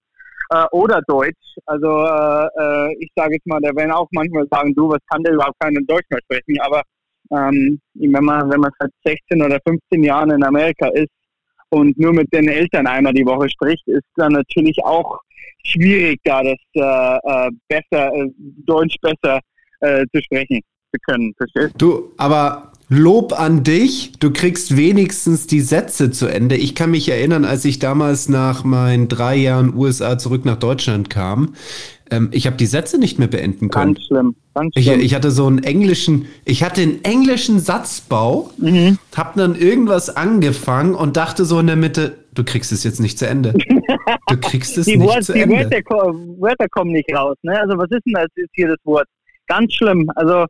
Äh, 0.50 0.66
oder 0.72 1.00
Deutsch. 1.06 1.56
Also 1.66 1.88
äh, 1.88 2.46
äh 2.58 2.96
ich 3.00 3.10
sage 3.16 3.34
jetzt 3.34 3.46
mal, 3.46 3.60
da 3.60 3.74
werden 3.74 3.92
auch 3.92 4.08
manchmal 4.12 4.46
sagen, 4.50 4.74
du, 4.74 4.90
was 4.90 5.00
kann 5.10 5.22
der 5.22 5.34
überhaupt 5.34 5.58
kein 5.60 5.74
Deutsch 5.86 6.06
mehr 6.10 6.20
sprechen? 6.24 6.60
Aber 6.60 6.82
ähm, 7.30 7.80
wenn 7.94 8.24
man 8.24 8.50
wenn 8.50 8.60
man 8.60 8.70
seit 8.78 8.90
16 9.04 9.42
oder 9.42 9.58
15 9.66 10.02
Jahren 10.02 10.30
in 10.30 10.44
Amerika 10.44 10.88
ist 10.88 11.12
und 11.70 11.98
nur 11.98 12.12
mit 12.12 12.32
den 12.34 12.48
Eltern 12.48 12.86
einmal 12.86 13.14
die 13.14 13.24
Woche 13.24 13.48
spricht, 13.48 13.86
ist 13.88 14.04
dann 14.16 14.32
natürlich 14.32 14.76
auch 14.84 15.20
schwierig, 15.64 16.20
da 16.24 16.42
das 16.42 16.58
äh, 16.74 17.46
äh 17.46 17.50
besser 17.68 18.12
äh, 18.14 18.28
Deutsch 18.66 18.96
besser 19.00 19.40
zu 19.84 20.22
sprechen 20.22 20.60
zu 20.92 20.98
können. 21.04 21.34
Verstehst 21.36 21.74
du? 21.78 22.12
Aber 22.16 22.72
Lob 22.94 23.32
an 23.32 23.64
dich. 23.64 24.12
Du 24.18 24.30
kriegst 24.32 24.76
wenigstens 24.76 25.46
die 25.46 25.62
Sätze 25.62 26.10
zu 26.10 26.26
Ende. 26.26 26.56
Ich 26.56 26.74
kann 26.74 26.90
mich 26.90 27.08
erinnern, 27.08 27.46
als 27.46 27.64
ich 27.64 27.78
damals 27.78 28.28
nach 28.28 28.64
meinen 28.64 29.08
drei 29.08 29.34
Jahren 29.34 29.74
USA 29.74 30.18
zurück 30.18 30.44
nach 30.44 30.58
Deutschland 30.58 31.08
kam. 31.08 31.54
Ähm, 32.10 32.28
ich 32.32 32.46
habe 32.46 32.56
die 32.56 32.66
Sätze 32.66 32.98
nicht 32.98 33.18
mehr 33.18 33.28
beenden 33.28 33.70
können. 33.70 33.94
Ganz 33.94 34.06
schlimm. 34.06 34.36
Ganz 34.54 34.74
schlimm. 34.74 35.00
Ich, 35.00 35.06
ich, 35.06 35.14
hatte 35.14 35.30
so 35.30 35.46
einen 35.46 35.64
englischen, 35.64 36.26
ich 36.44 36.62
hatte 36.62 36.82
einen 36.82 37.02
englischen 37.02 37.60
Satzbau, 37.60 38.50
mhm. 38.58 38.98
habe 39.16 39.38
dann 39.40 39.54
irgendwas 39.54 40.14
angefangen 40.14 40.94
und 40.94 41.16
dachte 41.16 41.46
so 41.46 41.58
in 41.60 41.68
der 41.68 41.76
Mitte, 41.76 42.18
du 42.34 42.44
kriegst 42.44 42.72
es 42.72 42.84
jetzt 42.84 43.00
nicht 43.00 43.18
zu 43.18 43.26
Ende. 43.26 43.54
Du 44.28 44.36
kriegst 44.36 44.76
es 44.76 44.86
die 44.86 44.96
nicht 44.98 45.08
Wort, 45.08 45.24
zu 45.24 45.32
die 45.32 45.40
Ende. 45.40 45.56
Wörter, 45.70 46.14
Wörter 46.38 46.68
kommen 46.68 46.92
nicht 46.92 47.10
raus. 47.14 47.36
Ne? 47.42 47.58
Also 47.58 47.78
was 47.78 47.90
ist 47.90 48.04
denn 48.04 48.14
das 48.14 48.28
ist 48.34 48.50
hier 48.52 48.68
das 48.68 48.78
Wort? 48.84 49.06
Ganz 49.46 49.72
schlimm. 49.72 50.10
Also 50.14 50.46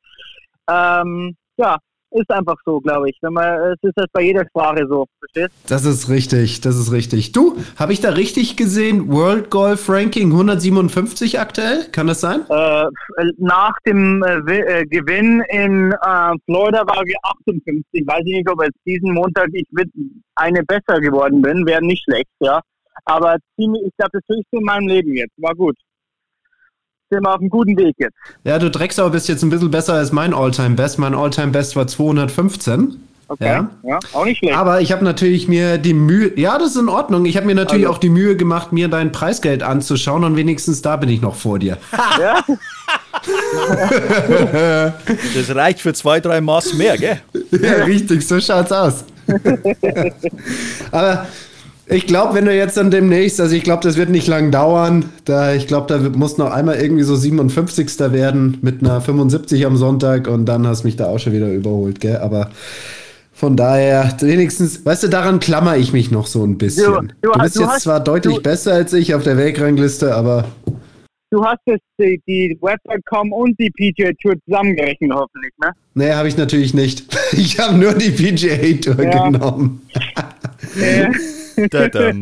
ähm, 0.68 1.36
ja, 1.56 1.78
ist 2.12 2.30
einfach 2.30 2.56
so, 2.64 2.80
glaube 2.80 3.10
ich. 3.10 3.18
Wenn 3.22 3.32
man, 3.32 3.72
es 3.72 3.78
ist 3.82 3.96
das 3.96 4.06
bei 4.12 4.22
jeder 4.22 4.44
Sprache 4.46 4.86
so, 4.88 5.06
verstehst? 5.18 5.52
Das 5.68 5.84
ist 5.84 6.08
richtig, 6.08 6.60
das 6.60 6.76
ist 6.76 6.92
richtig. 6.92 7.32
Du, 7.32 7.56
habe 7.76 7.92
ich 7.92 8.00
da 8.00 8.10
richtig 8.10 8.56
gesehen? 8.56 9.10
World 9.10 9.50
Golf 9.50 9.88
Ranking 9.88 10.30
157 10.30 11.40
aktuell? 11.40 11.86
Kann 11.90 12.06
das 12.06 12.20
sein? 12.20 12.42
Äh, 12.48 12.84
nach 13.38 13.74
dem 13.86 14.22
äh, 14.22 14.58
äh, 14.58 14.86
Gewinn 14.86 15.42
in 15.48 15.92
äh, 15.92 16.34
Florida 16.46 16.86
war 16.86 17.02
wir 17.04 17.16
58. 17.22 18.06
Weiß 18.06 18.22
ich 18.24 18.36
nicht, 18.36 18.50
ob 18.50 18.62
jetzt 18.62 18.78
diesen 18.86 19.14
Montag 19.14 19.48
ich 19.52 19.66
mit 19.70 19.90
eine 20.34 20.62
besser 20.64 21.00
geworden 21.00 21.42
bin, 21.42 21.66
wäre 21.66 21.84
nicht 21.84 22.04
schlecht, 22.04 22.30
ja. 22.40 22.60
Aber 23.04 23.36
ziemlich, 23.56 23.82
ich 23.86 23.96
glaube, 23.96 24.20
das 24.20 24.36
höchste 24.36 24.58
in 24.58 24.64
meinem 24.64 24.86
Leben 24.86 25.14
jetzt. 25.14 25.32
War 25.38 25.54
gut 25.54 25.76
sind 27.12 27.24
wir 27.24 27.34
auf 27.34 27.40
einem 27.40 27.50
guten 27.50 27.76
Weg 27.76 27.94
jetzt. 27.98 28.16
Ja, 28.44 28.58
du 28.58 28.70
Drecksau 28.70 29.10
bist 29.10 29.28
jetzt 29.28 29.42
ein 29.42 29.50
bisschen 29.50 29.70
besser 29.70 29.94
als 29.94 30.12
mein 30.12 30.34
Alltime-Best. 30.34 30.98
Mein 30.98 31.14
Alltime-Best 31.14 31.76
war 31.76 31.86
215. 31.86 32.96
Okay, 33.28 33.46
ja. 33.46 33.70
ja. 33.82 33.98
auch 34.12 34.24
nicht 34.24 34.38
schlecht. 34.38 34.56
Aber 34.56 34.80
ich 34.80 34.92
habe 34.92 35.04
natürlich 35.04 35.48
mir 35.48 35.78
die 35.78 35.94
Mühe, 35.94 36.38
ja, 36.38 36.58
das 36.58 36.72
ist 36.72 36.76
in 36.76 36.88
Ordnung. 36.88 37.24
Ich 37.24 37.36
habe 37.36 37.46
mir 37.46 37.54
natürlich 37.54 37.86
also. 37.86 37.96
auch 37.96 38.00
die 38.00 38.10
Mühe 38.10 38.36
gemacht, 38.36 38.72
mir 38.72 38.88
dein 38.88 39.12
Preisgeld 39.12 39.62
anzuschauen 39.62 40.24
und 40.24 40.36
wenigstens 40.36 40.82
da 40.82 40.96
bin 40.96 41.08
ich 41.08 41.22
noch 41.22 41.34
vor 41.34 41.58
dir. 41.58 41.78
Ja? 42.20 42.44
das 45.34 45.54
reicht 45.54 45.80
für 45.80 45.94
zwei, 45.94 46.20
drei 46.20 46.40
Maß 46.40 46.74
mehr, 46.74 46.98
gell? 46.98 47.20
Ja, 47.52 47.84
richtig, 47.84 48.26
so 48.26 48.40
schaut's 48.40 48.72
aus. 48.72 49.04
Aber 50.90 51.26
ich 51.92 52.06
glaube, 52.06 52.34
wenn 52.34 52.44
du 52.44 52.54
jetzt 52.54 52.76
dann 52.76 52.90
demnächst, 52.90 53.40
also 53.40 53.54
ich 53.54 53.62
glaube, 53.62 53.82
das 53.82 53.96
wird 53.96 54.08
nicht 54.08 54.26
lang 54.26 54.50
dauern. 54.50 55.04
Da, 55.24 55.54
ich 55.54 55.66
glaube, 55.66 55.86
da 55.86 55.98
muss 56.10 56.38
noch 56.38 56.50
einmal 56.50 56.76
irgendwie 56.76 57.02
so 57.02 57.16
57. 57.16 57.98
werden 57.98 58.58
mit 58.62 58.82
einer 58.82 59.00
75 59.00 59.66
am 59.66 59.76
Sonntag 59.76 60.28
und 60.28 60.46
dann 60.46 60.66
hast 60.66 60.82
du 60.82 60.88
mich 60.88 60.96
da 60.96 61.06
auch 61.06 61.18
schon 61.18 61.32
wieder 61.32 61.52
überholt, 61.52 62.00
gell? 62.00 62.16
Aber 62.16 62.50
von 63.32 63.56
daher, 63.56 64.16
wenigstens, 64.20 64.84
weißt 64.84 65.04
du, 65.04 65.08
daran 65.08 65.40
klammer 65.40 65.76
ich 65.76 65.92
mich 65.92 66.10
noch 66.10 66.26
so 66.26 66.44
ein 66.44 66.58
bisschen. 66.58 67.10
Du, 67.20 67.30
du, 67.30 67.32
du 67.32 67.38
bist 67.40 67.56
du 67.56 67.60
jetzt 67.60 67.70
hast, 67.70 67.82
zwar 67.82 68.00
deutlich 68.00 68.42
besser 68.42 68.74
als 68.74 68.92
ich 68.92 69.14
auf 69.14 69.24
der 69.24 69.36
Weltrangliste, 69.36 70.14
aber. 70.14 70.44
Du 71.30 71.42
hast 71.44 71.60
jetzt 71.66 71.84
die, 71.98 72.20
die 72.28 72.58
Web.com 72.60 73.32
und 73.32 73.58
die 73.58 73.70
PGA 73.70 74.12
Tour 74.20 74.34
zusammengerechnet, 74.44 75.10
hoffentlich, 75.12 75.52
ne? 75.62 75.72
Nee, 75.94 76.12
habe 76.12 76.28
ich 76.28 76.36
natürlich 76.36 76.74
nicht. 76.74 77.04
Ich 77.32 77.58
habe 77.58 77.76
nur 77.78 77.94
die 77.94 78.10
PGA 78.10 78.80
Tour 78.80 79.02
ja. 79.04 79.28
genommen. 79.30 79.80
Äh, 80.80 81.68
Dadam. 81.68 82.18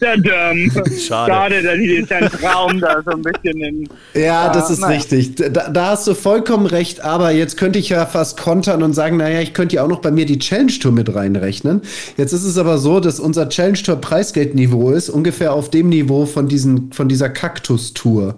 Dadam. 0.00 0.70
Schade. 0.70 1.32
Schade, 1.32 1.62
dass 1.62 1.74
ich 1.78 1.98
jetzt 1.98 2.12
ein 2.12 2.30
Traum 2.30 2.80
da 2.80 3.02
so 3.04 3.10
ein 3.10 3.20
bisschen 3.22 3.60
in. 3.60 3.88
Ja, 4.14 4.50
das 4.50 4.70
Ah, 4.70 4.72
ist 4.72 4.78
naja. 4.80 4.94
richtig. 4.96 5.34
Da, 5.34 5.68
da 5.68 5.86
hast 5.90 6.06
du 6.06 6.14
vollkommen 6.14 6.64
recht, 6.64 7.02
aber 7.02 7.30
jetzt 7.30 7.58
könnte 7.58 7.78
ich 7.78 7.90
ja 7.90 8.06
fast 8.06 8.38
kontern 8.40 8.82
und 8.82 8.94
sagen, 8.94 9.18
naja, 9.18 9.40
ich 9.40 9.52
könnte 9.52 9.76
ja 9.76 9.82
auch 9.82 9.88
noch 9.88 10.00
bei 10.00 10.10
mir 10.10 10.24
die 10.24 10.38
Challenge 10.38 10.72
Tour 10.80 10.92
mit 10.92 11.14
reinrechnen. 11.14 11.82
Jetzt 12.16 12.32
ist 12.32 12.44
es 12.44 12.56
aber 12.56 12.78
so, 12.78 13.00
dass 13.00 13.20
unser 13.20 13.50
Challenge 13.50 13.82
Tour 13.82 13.96
Preisgeldniveau 13.96 14.92
ist 14.92 15.10
ungefähr 15.10 15.52
auf 15.52 15.68
dem 15.70 15.90
Niveau 15.90 16.24
von, 16.24 16.48
diesen, 16.48 16.90
von 16.92 17.08
dieser 17.08 17.28
Kaktus 17.28 17.92
Tour. 17.92 18.36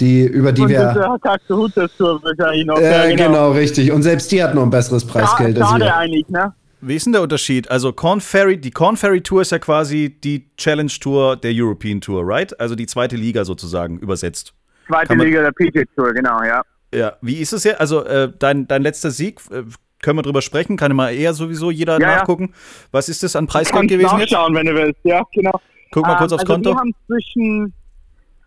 Die, 0.00 0.24
über 0.24 0.52
die 0.52 0.62
Und 0.62 0.68
wir. 0.68 0.80
das 0.82 0.96
äh, 0.96 1.18
Tag 1.26 1.40
zu 1.46 1.56
Hut, 1.56 1.72
das 1.74 1.90
Tour 1.96 2.20
wahrscheinlich 2.22 2.66
noch. 2.66 2.78
Ja, 2.80 3.06
genau. 3.14 3.52
richtig. 3.52 3.90
Und 3.92 4.02
selbst 4.02 4.30
die 4.30 4.42
hat 4.42 4.54
noch 4.54 4.62
ein 4.62 4.70
besseres 4.70 5.06
Preisgeld 5.06 5.58
als 5.58 5.68
Schade 5.70 5.84
wir. 5.86 5.96
eigentlich, 5.96 6.28
ne? 6.28 6.52
Wie 6.82 6.94
ist 6.96 7.06
denn 7.06 7.14
der 7.14 7.22
Unterschied? 7.22 7.70
Also 7.70 7.92
Corn 7.94 8.20
Ferry, 8.20 8.58
die 8.58 8.70
Corn 8.70 8.96
Ferry 8.98 9.22
Tour 9.22 9.40
ist 9.42 9.50
ja 9.52 9.58
quasi 9.58 10.14
die 10.22 10.50
Challenge 10.58 10.92
Tour 11.00 11.36
der 11.36 11.50
European 11.54 12.00
Tour, 12.02 12.22
right? 12.26 12.58
Also 12.60 12.74
die 12.74 12.86
zweite 12.86 13.16
Liga 13.16 13.44
sozusagen 13.46 13.98
übersetzt. 13.98 14.52
Zweite 14.86 15.14
Liga 15.14 15.40
der 15.42 15.52
PJ 15.52 15.84
Tour, 15.96 16.12
genau, 16.12 16.42
ja. 16.42 16.62
Ja, 16.94 17.14
wie 17.22 17.36
ist 17.36 17.52
es 17.54 17.64
jetzt? 17.64 17.80
Also 17.80 18.04
äh, 18.04 18.30
dein, 18.38 18.68
dein 18.68 18.82
letzter 18.82 19.10
Sieg, 19.10 19.40
äh, 19.50 19.62
können 20.02 20.18
wir 20.18 20.22
drüber 20.22 20.42
sprechen? 20.42 20.76
Kann 20.76 20.90
immer 20.90 21.10
eher 21.10 21.32
sowieso 21.32 21.70
jeder 21.70 21.94
Ja, 21.98 22.10
ja. 22.10 22.16
nachgucken. 22.18 22.52
Was 22.92 23.08
ist 23.08 23.22
das 23.22 23.34
an 23.34 23.46
Preisgeld 23.46 23.88
Kannst 23.88 23.94
gewesen 23.94 24.18
jetzt? 24.20 24.30
nachschauen, 24.30 24.54
wenn 24.54 24.66
du 24.66 24.74
willst, 24.74 25.00
ja, 25.04 25.22
genau. 25.34 25.58
Guck 25.90 26.06
mal 26.06 26.16
kurz 26.16 26.32
Ähm, 26.32 26.36
aufs 26.36 26.42
also 26.42 26.52
Konto. 26.52 26.70
Wir 26.72 26.76
haben 26.76 26.92
zwischen, 27.06 27.72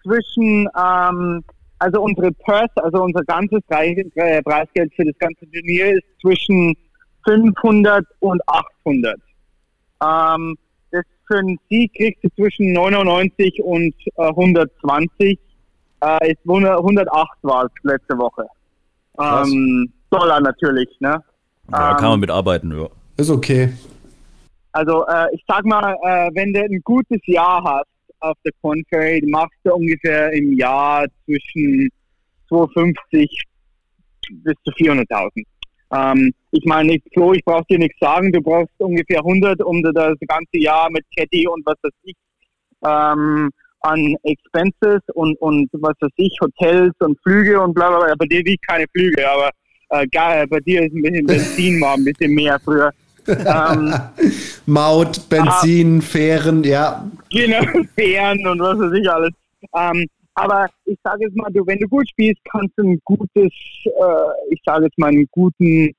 zwischen 0.09 0.67
ähm, 0.75 1.43
also 1.79 2.01
unsere 2.01 2.31
Purse, 2.31 2.71
also 2.75 3.03
unser 3.03 3.23
ganzes 3.23 3.59
Preis- 3.69 3.97
äh, 4.15 4.41
Preisgeld 4.41 4.93
für 4.95 5.05
das 5.05 5.17
ganze 5.19 5.49
Turnier 5.49 5.93
ist 5.93 6.03
zwischen 6.21 6.75
500 7.25 8.05
und 8.19 8.41
800. 8.47 9.15
Ähm, 10.01 10.57
das 10.91 11.03
für 11.27 11.37
einen 11.37 11.57
Sieg 11.69 11.93
kriegst 11.93 12.23
du 12.23 12.29
zwischen 12.35 12.73
99 12.73 13.61
und 13.63 13.93
äh, 14.15 14.27
120. 14.27 15.39
Äh, 16.01 16.31
ist 16.31 16.39
100, 16.45 16.77
108 16.77 17.29
war 17.43 17.65
es 17.65 17.71
letzte 17.83 18.17
Woche. 18.17 18.45
Ähm, 19.19 19.91
Dollar 20.09 20.41
natürlich, 20.41 20.89
ne? 20.99 21.21
Ja, 21.71 21.93
kann 21.93 22.05
ähm, 22.05 22.09
man 22.11 22.19
mitarbeiten, 22.21 22.77
ja. 22.77 22.87
Ist 23.17 23.29
okay. 23.29 23.73
Also 24.71 25.05
äh, 25.07 25.27
ich 25.33 25.43
sag 25.47 25.65
mal, 25.65 25.95
äh, 26.03 26.29
wenn 26.33 26.53
du 26.53 26.61
ein 26.61 26.81
gutes 26.83 27.19
Jahr 27.25 27.63
hast 27.63 27.98
auf 28.19 28.37
der 28.45 28.51
Conferry, 28.61 29.23
machst 29.27 29.57
du 29.63 29.73
ungefähr 29.73 30.31
im 30.33 30.53
Jahr 30.53 31.05
zwischen 31.25 31.89
250 32.47 33.43
bis 34.43 34.53
zu 34.63 34.71
400.000. 34.71 35.43
Ähm, 35.91 36.33
ich 36.51 36.65
meine, 36.65 36.95
ich, 36.95 37.03
Flo, 37.13 37.33
ich 37.33 37.43
brauche 37.43 37.65
dir 37.69 37.79
nichts 37.79 37.97
sagen, 37.99 38.31
du 38.31 38.41
brauchst 38.41 38.73
ungefähr 38.77 39.19
100, 39.19 39.61
um 39.63 39.81
das 39.81 40.15
ganze 40.27 40.57
Jahr 40.57 40.89
mit 40.91 41.03
Caddy 41.17 41.47
und 41.47 41.65
was 41.65 41.75
weiß 41.81 41.91
ich 42.03 42.15
ähm, 42.85 43.49
an 43.81 44.15
Expenses 44.23 45.01
und, 45.13 45.39
und 45.41 45.69
was 45.73 45.95
weiß 45.99 46.11
ich, 46.17 46.37
Hotels 46.41 46.93
und 46.99 47.17
Flüge 47.23 47.59
und 47.61 47.73
bla 47.73 47.89
bla 47.89 48.05
bla. 48.05 48.15
Bei 48.17 48.25
dir 48.25 48.43
liegt 48.43 48.67
keine 48.67 48.85
Flüge, 48.93 49.29
aber 49.29 49.49
äh, 49.89 50.05
geil, 50.07 50.45
bei 50.47 50.59
dir 50.59 50.83
ist 50.83 50.93
ein 50.93 51.01
bisschen 51.01 51.25
Benzin 51.27 51.81
war 51.81 51.95
ein 51.95 52.03
bisschen 52.03 52.33
mehr 52.33 52.59
früher. 52.59 52.91
Ähm, 53.29 53.93
Maut, 54.65 55.29
Benzin, 55.29 56.01
Fähren, 56.01 56.63
ja. 56.63 57.09
Genau, 57.31 57.61
Fähren 57.95 58.45
und 58.47 58.59
was 58.59 58.79
weiß 58.79 58.93
ich 58.99 59.09
alles. 59.09 59.31
Ähm, 59.75 60.05
aber 60.35 60.67
ich 60.85 60.97
sage 61.03 61.25
jetzt 61.25 61.35
mal, 61.35 61.51
du, 61.51 61.65
wenn 61.67 61.79
du 61.79 61.87
gut 61.87 62.09
spielst, 62.09 62.39
kannst 62.49 62.73
du 62.77 62.83
ein 62.83 62.99
gutes, 63.03 63.51
äh, 63.83 64.51
ich 64.51 64.61
sage 64.65 64.85
jetzt 64.85 64.97
mal, 64.97 65.07
einen 65.07 65.27
guten, 65.31 65.91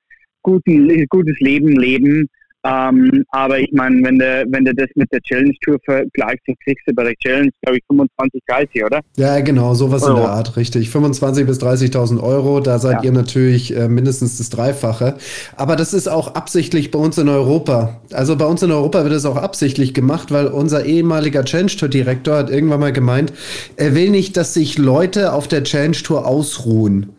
guten, 0.42 1.06
gutes 1.08 1.38
Leben 1.40 1.78
leben. 1.78 2.28
Ähm, 2.62 3.24
aber 3.30 3.58
ich 3.58 3.70
meine, 3.72 4.02
wenn 4.04 4.18
du, 4.18 4.44
wenn 4.50 4.64
du 4.66 4.74
das 4.74 4.88
mit 4.94 5.10
der 5.12 5.20
Challenge 5.22 5.54
Tour 5.64 5.78
vergleichst, 5.84 6.42
dann 6.46 6.56
kriegst 6.62 6.86
du 6.86 6.92
bei 6.94 7.04
der 7.04 7.14
Challenge, 7.16 7.50
glaube 7.62 7.78
ich, 7.78 7.84
25, 7.88 8.42
30, 8.46 8.84
oder? 8.84 9.00
Ja, 9.16 9.40
genau, 9.40 9.72
sowas 9.74 10.02
in 10.02 10.10
Euro. 10.10 10.20
der 10.20 10.28
Art, 10.30 10.56
richtig. 10.56 10.88
25.000 10.90 11.44
bis 11.44 11.58
30.000 11.60 12.22
Euro, 12.22 12.60
da 12.60 12.78
seid 12.78 12.96
Ja. 12.98 13.04
ihr 13.04 13.12
natürlich 13.12 13.74
äh, 13.74 13.88
mindestens 13.88 14.36
das 14.38 14.50
Dreifache. 14.50 15.16
Aber 15.56 15.76
das 15.76 15.94
ist 15.94 16.08
auch 16.08 16.34
absichtlich 16.34 16.90
bei 16.90 16.98
uns 16.98 17.16
in 17.16 17.28
Europa. 17.30 18.00
Also 18.12 18.36
bei 18.36 18.44
uns 18.44 18.62
in 18.62 18.70
Europa 18.72 19.04
wird 19.04 19.14
es 19.14 19.24
auch 19.24 19.36
absichtlich 19.36 19.94
gemacht, 19.94 20.30
weil 20.30 20.46
unser 20.48 20.84
ehemaliger 20.84 21.44
Challenge 21.44 21.70
Tour 21.70 21.88
Direktor 21.88 22.36
hat 22.36 22.50
irgendwann 22.50 22.80
mal 22.80 22.92
gemeint, 22.92 23.32
er 23.76 23.94
will 23.94 24.10
nicht, 24.10 24.36
dass 24.36 24.52
sich 24.54 24.76
Leute 24.76 25.32
auf 25.32 25.48
der 25.48 25.64
Challenge 25.64 25.96
Tour 25.96 26.26
ausruhen, 26.26 27.10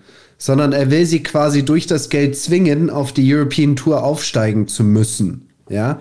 sondern 0.41 0.73
er 0.73 0.89
will 0.89 1.05
sie 1.05 1.21
quasi 1.21 1.63
durch 1.63 1.85
das 1.85 2.09
Geld 2.09 2.35
zwingen, 2.35 2.89
auf 2.89 3.13
die 3.13 3.31
European 3.31 3.75
Tour 3.75 4.03
aufsteigen 4.03 4.67
zu 4.67 4.83
müssen. 4.83 5.47
Ja, 5.69 5.99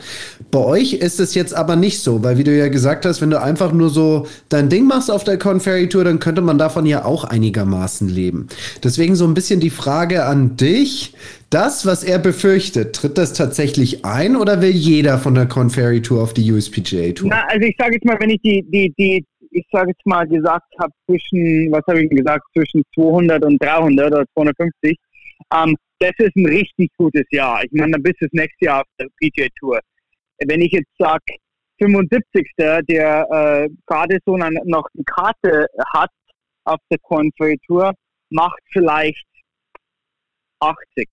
bei 0.50 0.58
euch 0.58 0.94
ist 0.94 1.20
es 1.20 1.34
jetzt 1.36 1.54
aber 1.54 1.76
nicht 1.76 2.00
so, 2.00 2.24
weil 2.24 2.38
wie 2.38 2.44
du 2.44 2.56
ja 2.56 2.66
gesagt 2.66 3.06
hast, 3.06 3.20
wenn 3.20 3.30
du 3.30 3.40
einfach 3.40 3.70
nur 3.72 3.88
so 3.88 4.26
dein 4.48 4.68
Ding 4.68 4.86
machst 4.86 5.12
auf 5.12 5.22
der 5.22 5.38
Conferry 5.38 5.88
Tour, 5.88 6.02
dann 6.02 6.18
könnte 6.18 6.40
man 6.40 6.58
davon 6.58 6.86
ja 6.86 7.04
auch 7.04 7.22
einigermaßen 7.22 8.08
leben. 8.08 8.48
Deswegen 8.82 9.14
so 9.14 9.26
ein 9.26 9.34
bisschen 9.34 9.60
die 9.60 9.70
Frage 9.70 10.24
an 10.24 10.56
dich, 10.56 11.14
das, 11.50 11.86
was 11.86 12.02
er 12.02 12.18
befürchtet, 12.18 12.96
tritt 12.96 13.16
das 13.16 13.32
tatsächlich 13.32 14.04
ein 14.04 14.34
oder 14.34 14.60
will 14.60 14.70
jeder 14.70 15.18
von 15.18 15.36
der 15.36 15.46
Conferry 15.46 16.02
Tour 16.02 16.22
auf 16.22 16.34
die 16.34 16.50
USPGA 16.50 17.12
Tour? 17.12 17.30
Na, 17.30 17.44
also 17.48 17.64
ich 17.64 17.76
sage 17.78 17.94
jetzt 17.94 18.04
mal, 18.04 18.16
wenn 18.18 18.30
ich 18.30 18.40
die, 18.42 18.64
die, 18.68 18.92
die, 18.98 19.24
ich 19.50 19.66
sage 19.70 19.90
jetzt 19.90 20.06
mal 20.06 20.26
gesagt 20.26 20.72
habe, 20.78 20.92
zwischen, 21.06 21.70
was 21.72 21.82
habe 21.88 22.02
ich 22.02 22.10
gesagt, 22.10 22.44
zwischen 22.54 22.82
200 22.94 23.44
und 23.44 23.62
300 23.62 24.12
oder 24.12 24.24
250, 24.34 24.96
ähm, 25.54 25.76
das 25.98 26.12
ist 26.18 26.36
ein 26.36 26.46
richtig 26.46 26.90
gutes 26.96 27.24
Jahr. 27.30 27.62
Ich 27.64 27.72
meine, 27.72 27.92
dann 27.92 28.02
bist 28.02 28.20
du 28.20 28.26
das 28.26 28.32
nächste 28.32 28.66
Jahr 28.66 28.80
auf 28.80 28.86
der 28.98 29.06
PGA 29.18 29.48
Tour. 29.58 29.80
Wenn 30.46 30.62
ich 30.62 30.72
jetzt 30.72 30.90
sage, 30.98 31.22
75. 31.78 32.46
der 32.58 33.26
äh, 33.30 33.68
gerade 33.86 34.18
so 34.26 34.34
eine, 34.34 34.60
noch 34.64 34.86
eine 34.94 35.04
Karte 35.04 35.66
hat 35.94 36.10
auf 36.64 36.78
der 36.90 36.98
Conferry 36.98 37.58
Tour, 37.66 37.92
macht 38.30 38.60
vielleicht 38.72 39.26
80. 40.60 41.08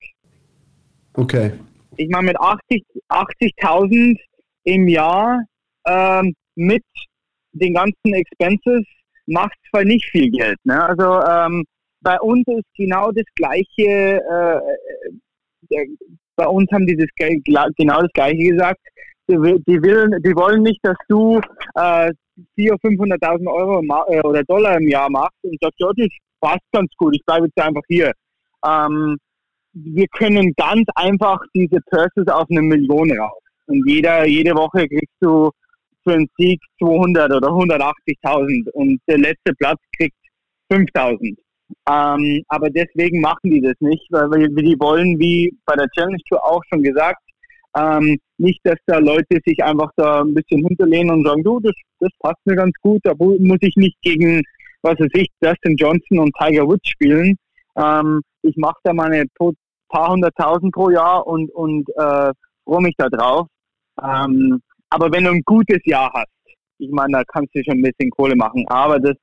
Okay. 1.13 1.53
Ich 1.95 2.09
meine, 2.09 2.27
mit 2.27 2.39
80 2.39 2.83
80.000 3.09 4.17
im 4.65 4.87
Jahr 4.87 5.41
ähm, 5.87 6.35
mit 6.55 6.83
den 7.57 7.73
ganzen 7.73 8.13
Expenses 8.13 8.83
macht 9.25 9.57
zwar 9.69 9.83
nicht 9.83 10.05
viel 10.05 10.29
Geld. 10.31 10.57
Ne? 10.63 10.83
Also 10.83 11.21
ähm, 11.21 11.65
bei 12.01 12.19
uns 12.19 12.43
ist 12.47 12.65
genau 12.75 13.11
das 13.11 13.25
gleiche. 13.35 14.21
Äh, 14.21 14.57
äh, 15.75 15.87
bei 16.35 16.47
uns 16.47 16.71
haben 16.71 16.85
die 16.85 16.95
das 16.95 17.09
genau 17.75 18.01
das 18.01 18.11
gleiche 18.13 18.51
gesagt. 18.51 18.79
Die, 19.29 19.35
die, 19.35 19.81
will, 19.81 20.09
die 20.23 20.35
wollen 20.35 20.63
nicht, 20.63 20.79
dass 20.83 20.95
du 21.09 21.39
äh, 21.75 22.11
400.000, 22.57 22.79
500.000 22.81 23.51
Euro 23.51 23.81
äh, 24.07 24.21
oder 24.21 24.43
Dollar 24.43 24.77
im 24.77 24.87
Jahr 24.87 25.09
machst 25.09 25.35
und 25.41 25.57
sagst, 25.59 25.79
ja, 25.79 25.89
das 25.97 26.07
passt 26.39 26.63
ganz 26.71 26.89
gut. 26.97 27.15
Ich 27.15 27.25
bleibe 27.25 27.47
jetzt 27.47 27.59
einfach 27.59 27.81
hier. 27.87 28.13
Ähm, 28.65 29.17
wir 29.73 30.07
können 30.07 30.53
ganz 30.55 30.87
einfach 30.95 31.39
diese 31.53 31.79
Purses 31.89 32.27
auf 32.27 32.47
eine 32.49 32.61
Million 32.61 33.11
raus. 33.11 33.41
Und 33.65 33.83
jeder, 33.87 34.25
jede 34.25 34.55
Woche 34.55 34.87
kriegst 34.87 35.15
du 35.19 35.51
für 36.07 36.15
einen 36.15 36.29
Sieg 36.37 36.61
200 36.79 37.31
oder 37.33 37.47
180.000 37.49 38.69
und 38.71 38.99
der 39.07 39.17
letzte 39.17 39.53
Platz 39.57 39.79
kriegt 39.97 40.15
5.000. 40.71 41.35
Ähm, 41.89 42.43
aber 42.47 42.69
deswegen 42.69 43.19
machen 43.21 43.51
die 43.51 43.61
das 43.61 43.75
nicht, 43.79 44.05
weil 44.09 44.47
die 44.49 44.79
wollen, 44.79 45.19
wie 45.19 45.53
bei 45.65 45.75
der 45.75 45.87
Challenge 45.89 46.17
Tour 46.29 46.43
auch 46.43 46.61
schon 46.69 46.81
gesagt, 46.81 47.21
ähm, 47.77 48.17
nicht, 48.37 48.59
dass 48.63 48.77
da 48.85 48.99
Leute 48.99 49.39
sich 49.45 49.63
einfach 49.63 49.89
da 49.97 50.21
ein 50.21 50.33
bisschen 50.33 50.65
hinterlehnen 50.65 51.11
und 51.11 51.25
sagen, 51.25 51.43
du, 51.43 51.59
das, 51.59 51.73
das 51.99 52.09
passt 52.19 52.39
mir 52.45 52.55
ganz 52.55 52.73
gut, 52.81 53.01
da 53.03 53.13
mu- 53.17 53.37
muss 53.39 53.59
ich 53.61 53.75
nicht 53.75 53.97
gegen, 54.01 54.41
was 54.81 54.99
weiß 54.99 55.09
ich, 55.13 55.27
Dustin 55.41 55.75
Johnson 55.75 56.19
und 56.19 56.33
Tiger 56.39 56.65
Woods 56.67 56.87
spielen. 56.87 57.35
Ähm, 57.77 58.21
ich 58.43 58.55
mache 58.57 58.79
da 58.83 58.93
meine 58.93 59.25
paar 59.89 60.09
hunderttausend 60.11 60.73
pro 60.73 60.89
Jahr 60.89 61.25
und, 61.27 61.49
und 61.51 61.89
äh, 61.97 62.31
freue 62.65 62.81
mich 62.81 62.95
da 62.97 63.09
drauf. 63.09 63.47
Ähm, 64.01 64.61
aber 64.89 65.11
wenn 65.11 65.23
du 65.23 65.31
ein 65.31 65.41
gutes 65.45 65.79
Jahr 65.85 66.11
hast, 66.13 66.27
ich 66.79 66.89
meine, 66.91 67.17
da 67.17 67.23
kannst 67.27 67.53
du 67.55 67.63
schon 67.63 67.79
ein 67.79 67.81
bisschen 67.81 68.09
Kohle 68.11 68.35
machen, 68.35 68.65
aber 68.67 68.99
das, 68.99 69.15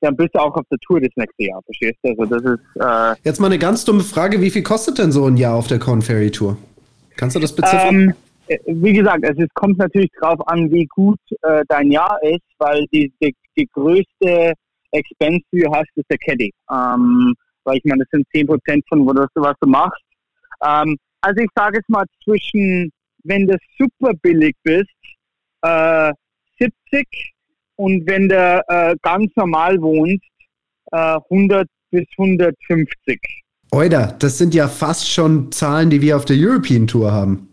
dann 0.00 0.16
bist 0.16 0.34
du 0.34 0.38
auch 0.38 0.54
auf 0.54 0.64
der 0.70 0.78
Tour 0.86 1.00
das 1.00 1.10
nächste 1.16 1.44
Jahr, 1.44 1.60
verstehst 1.64 1.98
du? 2.02 2.10
Also 2.10 2.24
das 2.26 2.42
ist, 2.42 2.60
äh, 2.80 3.14
Jetzt 3.24 3.40
mal 3.40 3.46
eine 3.46 3.58
ganz 3.58 3.84
dumme 3.84 4.02
Frage, 4.02 4.40
wie 4.40 4.50
viel 4.50 4.62
kostet 4.62 4.98
denn 4.98 5.12
so 5.12 5.26
ein 5.26 5.36
Jahr 5.36 5.56
auf 5.56 5.66
der 5.66 5.78
Conferry 5.78 6.30
Tour? 6.30 6.56
Kannst 7.16 7.34
du 7.34 7.40
das 7.40 7.54
beziffern? 7.54 7.94
Ähm, 7.94 8.14
äh, 8.46 8.58
wie 8.66 8.92
gesagt, 8.92 9.24
also 9.24 9.42
es 9.42 9.48
kommt 9.54 9.78
natürlich 9.78 10.10
darauf 10.20 10.46
an, 10.48 10.70
wie 10.70 10.86
gut 10.86 11.18
äh, 11.42 11.64
dein 11.68 11.90
Jahr 11.90 12.18
ist, 12.22 12.44
weil 12.58 12.86
die, 12.92 13.12
die, 13.20 13.34
die 13.56 13.68
größte 13.72 14.52
Expense, 14.92 15.42
die 15.52 15.60
du 15.60 15.72
hast, 15.72 15.88
ist 15.96 16.06
der 16.10 16.18
Caddy. 16.18 16.52
Ähm, 16.70 17.34
weil 17.64 17.76
ich 17.76 17.84
meine, 17.84 18.04
das 18.04 18.08
sind 18.10 18.26
10% 18.34 18.82
von 18.88 19.06
was 19.06 19.28
du, 19.34 19.42
was 19.42 19.56
du 19.60 19.68
machst. 19.68 20.02
Ähm, 20.64 20.96
also 21.20 21.40
ich 21.40 21.50
sage 21.54 21.78
jetzt 21.78 21.88
mal 21.88 22.06
zwischen, 22.24 22.90
wenn 23.24 23.46
du 23.46 23.56
super 23.78 24.12
billig 24.22 24.54
bist, 24.62 24.90
äh, 25.62 26.12
70 26.58 27.06
und 27.76 28.08
wenn 28.08 28.28
du 28.28 28.62
äh, 28.68 28.96
ganz 29.02 29.30
normal 29.36 29.80
wohnst, 29.80 30.24
äh, 30.92 31.18
100 31.30 31.68
bis 31.90 32.04
150. 32.18 33.20
Oida, 33.70 34.14
das 34.18 34.38
sind 34.38 34.54
ja 34.54 34.66
fast 34.66 35.10
schon 35.10 35.52
Zahlen, 35.52 35.90
die 35.90 36.00
wir 36.00 36.16
auf 36.16 36.24
der 36.24 36.36
European 36.38 36.86
Tour 36.86 37.12
haben. 37.12 37.48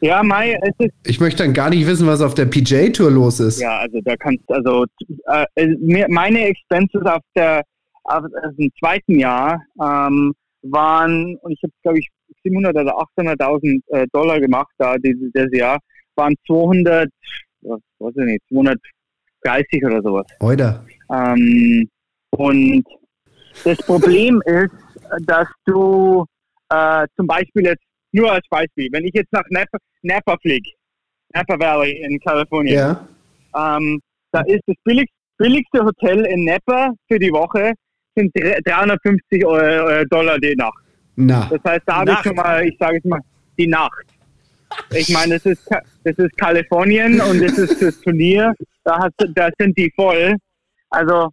Ja, 0.00 0.22
Mai, 0.22 0.56
es 0.62 0.86
ist. 0.86 0.94
Ich 1.04 1.18
möchte 1.18 1.42
dann 1.42 1.54
gar 1.54 1.70
nicht 1.70 1.86
wissen, 1.86 2.06
was 2.06 2.20
auf 2.20 2.34
der 2.34 2.46
PJ-Tour 2.46 3.10
los 3.10 3.40
ist. 3.40 3.60
Ja, 3.60 3.78
also 3.78 4.00
da 4.04 4.14
kannst 4.16 4.44
also 4.48 4.84
äh, 5.26 6.06
meine 6.08 6.46
Expenses 6.46 7.02
auf 7.04 7.22
der 7.34 7.64
auf, 8.04 8.22
also 8.42 8.56
im 8.58 8.70
zweiten 8.78 9.18
Jahr 9.18 9.60
ähm, 9.82 10.34
waren 10.62 11.36
und 11.36 11.52
ich 11.52 11.60
habe 11.62 11.72
glaube 11.82 11.98
ich 11.98 12.08
700 12.44 12.76
oder 12.76 12.94
800.000 13.18 13.80
äh, 13.88 14.06
Dollar 14.12 14.40
gemacht 14.40 14.70
da 14.78 14.96
dieses, 14.98 15.32
dieses 15.34 15.52
Jahr 15.52 15.78
waren 16.18 16.34
200 16.46 17.08
was 17.62 17.80
weiß 17.98 18.14
ich 18.18 18.24
nicht 18.24 18.42
230 18.50 19.84
oder 19.84 20.02
sowas. 20.02 20.26
Heute. 20.40 20.84
Ähm, 21.10 21.88
und 22.30 22.84
das 23.64 23.78
Problem 23.78 24.42
ist, 24.46 24.72
dass 25.26 25.48
du 25.64 26.24
äh, 26.70 27.06
zum 27.16 27.26
Beispiel 27.26 27.64
jetzt 27.64 27.82
nur 28.12 28.32
als 28.32 28.46
Beispiel, 28.48 28.88
wenn 28.92 29.04
ich 29.04 29.14
jetzt 29.14 29.32
nach 29.32 29.44
Napa, 29.50 29.78
Napa 30.02 30.36
fliege, 30.40 30.70
Napa 31.34 31.58
Valley 31.58 32.02
in 32.02 32.18
Kalifornien, 32.20 32.74
ja. 32.74 33.08
ähm, 33.56 34.00
da 34.32 34.40
ist 34.42 34.62
das 34.66 34.76
billig, 34.84 35.08
billigste 35.36 35.84
Hotel 35.84 36.24
in 36.26 36.44
Napa 36.44 36.92
für 37.08 37.18
die 37.18 37.32
Woche 37.32 37.72
sind 38.14 38.32
350 38.34 39.42
Dollar 40.10 40.38
die 40.38 40.54
Nacht. 40.56 40.84
Na. 41.16 41.48
Das 41.50 41.60
heißt, 41.64 41.82
da 41.86 41.96
habe 41.96 42.12
ich 42.12 42.18
schon 42.18 42.36
mal, 42.36 42.64
ich 42.64 42.76
sage 42.78 42.96
jetzt 42.96 43.06
mal, 43.06 43.20
die 43.58 43.66
Nacht. 43.66 44.04
Ich 44.90 45.08
meine, 45.10 45.34
das 45.34 45.46
ist, 45.46 45.68
das 46.04 46.16
ist 46.16 46.36
Kalifornien 46.36 47.20
und 47.20 47.42
das 47.42 47.58
ist 47.58 47.82
das 47.82 48.00
Turnier, 48.00 48.54
da, 48.84 48.98
hast, 48.98 49.14
da 49.34 49.50
sind 49.58 49.76
die 49.76 49.92
voll. 49.94 50.34
Also, 50.90 51.30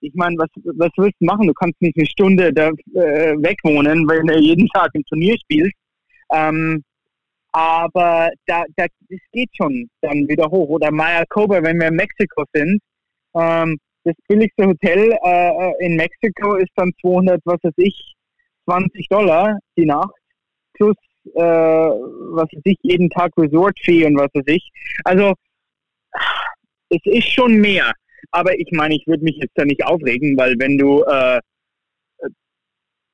ich 0.00 0.14
meine, 0.14 0.36
was, 0.38 0.48
was 0.76 0.90
willst 0.96 1.16
du 1.20 1.26
machen? 1.26 1.46
Du 1.46 1.54
kannst 1.54 1.80
nicht 1.80 1.96
eine 1.96 2.06
Stunde 2.06 2.52
da 2.52 2.68
äh, 2.68 3.34
wegwohnen, 3.38 4.08
wenn 4.08 4.26
du 4.26 4.38
jeden 4.38 4.68
Tag 4.68 4.90
ein 4.94 5.04
Turnier 5.04 5.36
spielst. 5.38 5.74
Ähm, 6.32 6.82
aber 7.52 8.30
da, 8.46 8.64
da, 8.76 8.86
das 9.08 9.18
geht 9.32 9.50
schon 9.56 9.88
dann 10.02 10.28
wieder 10.28 10.44
hoch. 10.50 10.68
Oder 10.68 10.90
Mayacoba, 10.90 11.62
wenn 11.62 11.80
wir 11.80 11.88
in 11.88 11.96
Mexiko 11.96 12.44
sind, 12.52 12.80
ähm, 13.34 13.78
das 14.04 14.14
billigste 14.28 14.66
Hotel 14.66 15.12
äh, 15.24 15.48
äh 15.48 15.74
in 15.80 15.96
Mexiko 15.96 16.56
ist 16.56 16.70
dann 16.76 16.92
200, 17.00 17.40
was 17.44 17.58
weiß 17.62 17.72
ich, 17.78 18.14
20 18.66 19.08
Dollar 19.08 19.58
die 19.76 19.86
Nacht 19.86 20.14
plus 20.74 20.96
äh, 21.34 21.40
was 21.40 22.48
weiß 22.52 22.62
ich, 22.64 22.78
jeden 22.82 23.10
Tag 23.10 23.32
Resort-Fee 23.36 24.06
und 24.06 24.16
was 24.16 24.28
weiß 24.34 24.44
ich. 24.46 24.70
Also 25.04 25.34
es 26.90 27.00
ist 27.04 27.30
schon 27.30 27.54
mehr. 27.58 27.92
Aber 28.30 28.58
ich 28.58 28.68
meine, 28.72 28.94
ich 28.94 29.06
würde 29.06 29.24
mich 29.24 29.36
jetzt 29.36 29.52
da 29.54 29.64
nicht 29.64 29.84
aufregen, 29.84 30.36
weil 30.36 30.54
wenn 30.58 30.78
du 30.78 31.02
äh, 31.04 31.40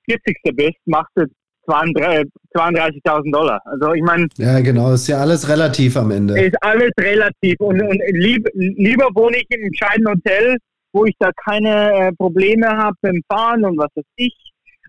40. 0.08 0.36
bist, 0.54 0.78
machst 0.86 1.12
du 1.14 1.26
32.000 1.68 3.32
Dollar. 3.32 3.60
Also 3.64 3.92
ich 3.94 4.02
meine. 4.02 4.26
Ja, 4.36 4.60
genau, 4.60 4.92
ist 4.92 5.06
ja 5.06 5.18
alles 5.18 5.48
relativ 5.48 5.96
am 5.96 6.10
Ende. 6.10 6.40
Ist 6.40 6.56
alles 6.60 6.90
relativ. 6.98 7.56
Und, 7.60 7.80
und 7.82 8.02
lieb, 8.10 8.48
lieber 8.54 9.08
wohne 9.14 9.36
ich 9.36 9.46
in 9.50 9.62
einem 9.62 9.74
scheiden 9.74 10.08
Hotel, 10.08 10.56
wo 10.92 11.04
ich 11.04 11.14
da 11.18 11.30
keine 11.44 11.92
äh, 11.92 12.12
Probleme 12.12 12.66
habe 12.66 12.96
beim 13.00 13.20
Fahren 13.30 13.64
und 13.64 13.78
was 13.78 13.90
weiß 13.94 14.04
ich. 14.16 14.34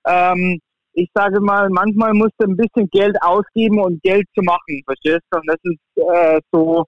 Ähm, 0.08 0.60
ich 0.94 1.10
sage 1.14 1.40
mal, 1.40 1.70
manchmal 1.70 2.14
musst 2.14 2.34
du 2.38 2.48
ein 2.48 2.58
bisschen 2.58 2.88
Geld 2.92 3.16
ausgeben 3.22 3.80
und 3.80 4.02
Geld 4.04 4.26
zu 4.36 4.44
machen, 4.44 4.82
verstehst 4.86 5.24
du? 5.32 5.40
Und 5.40 5.48
das 5.48 5.58
ist 5.64 5.80
äh, 5.98 6.40
so 6.52 6.86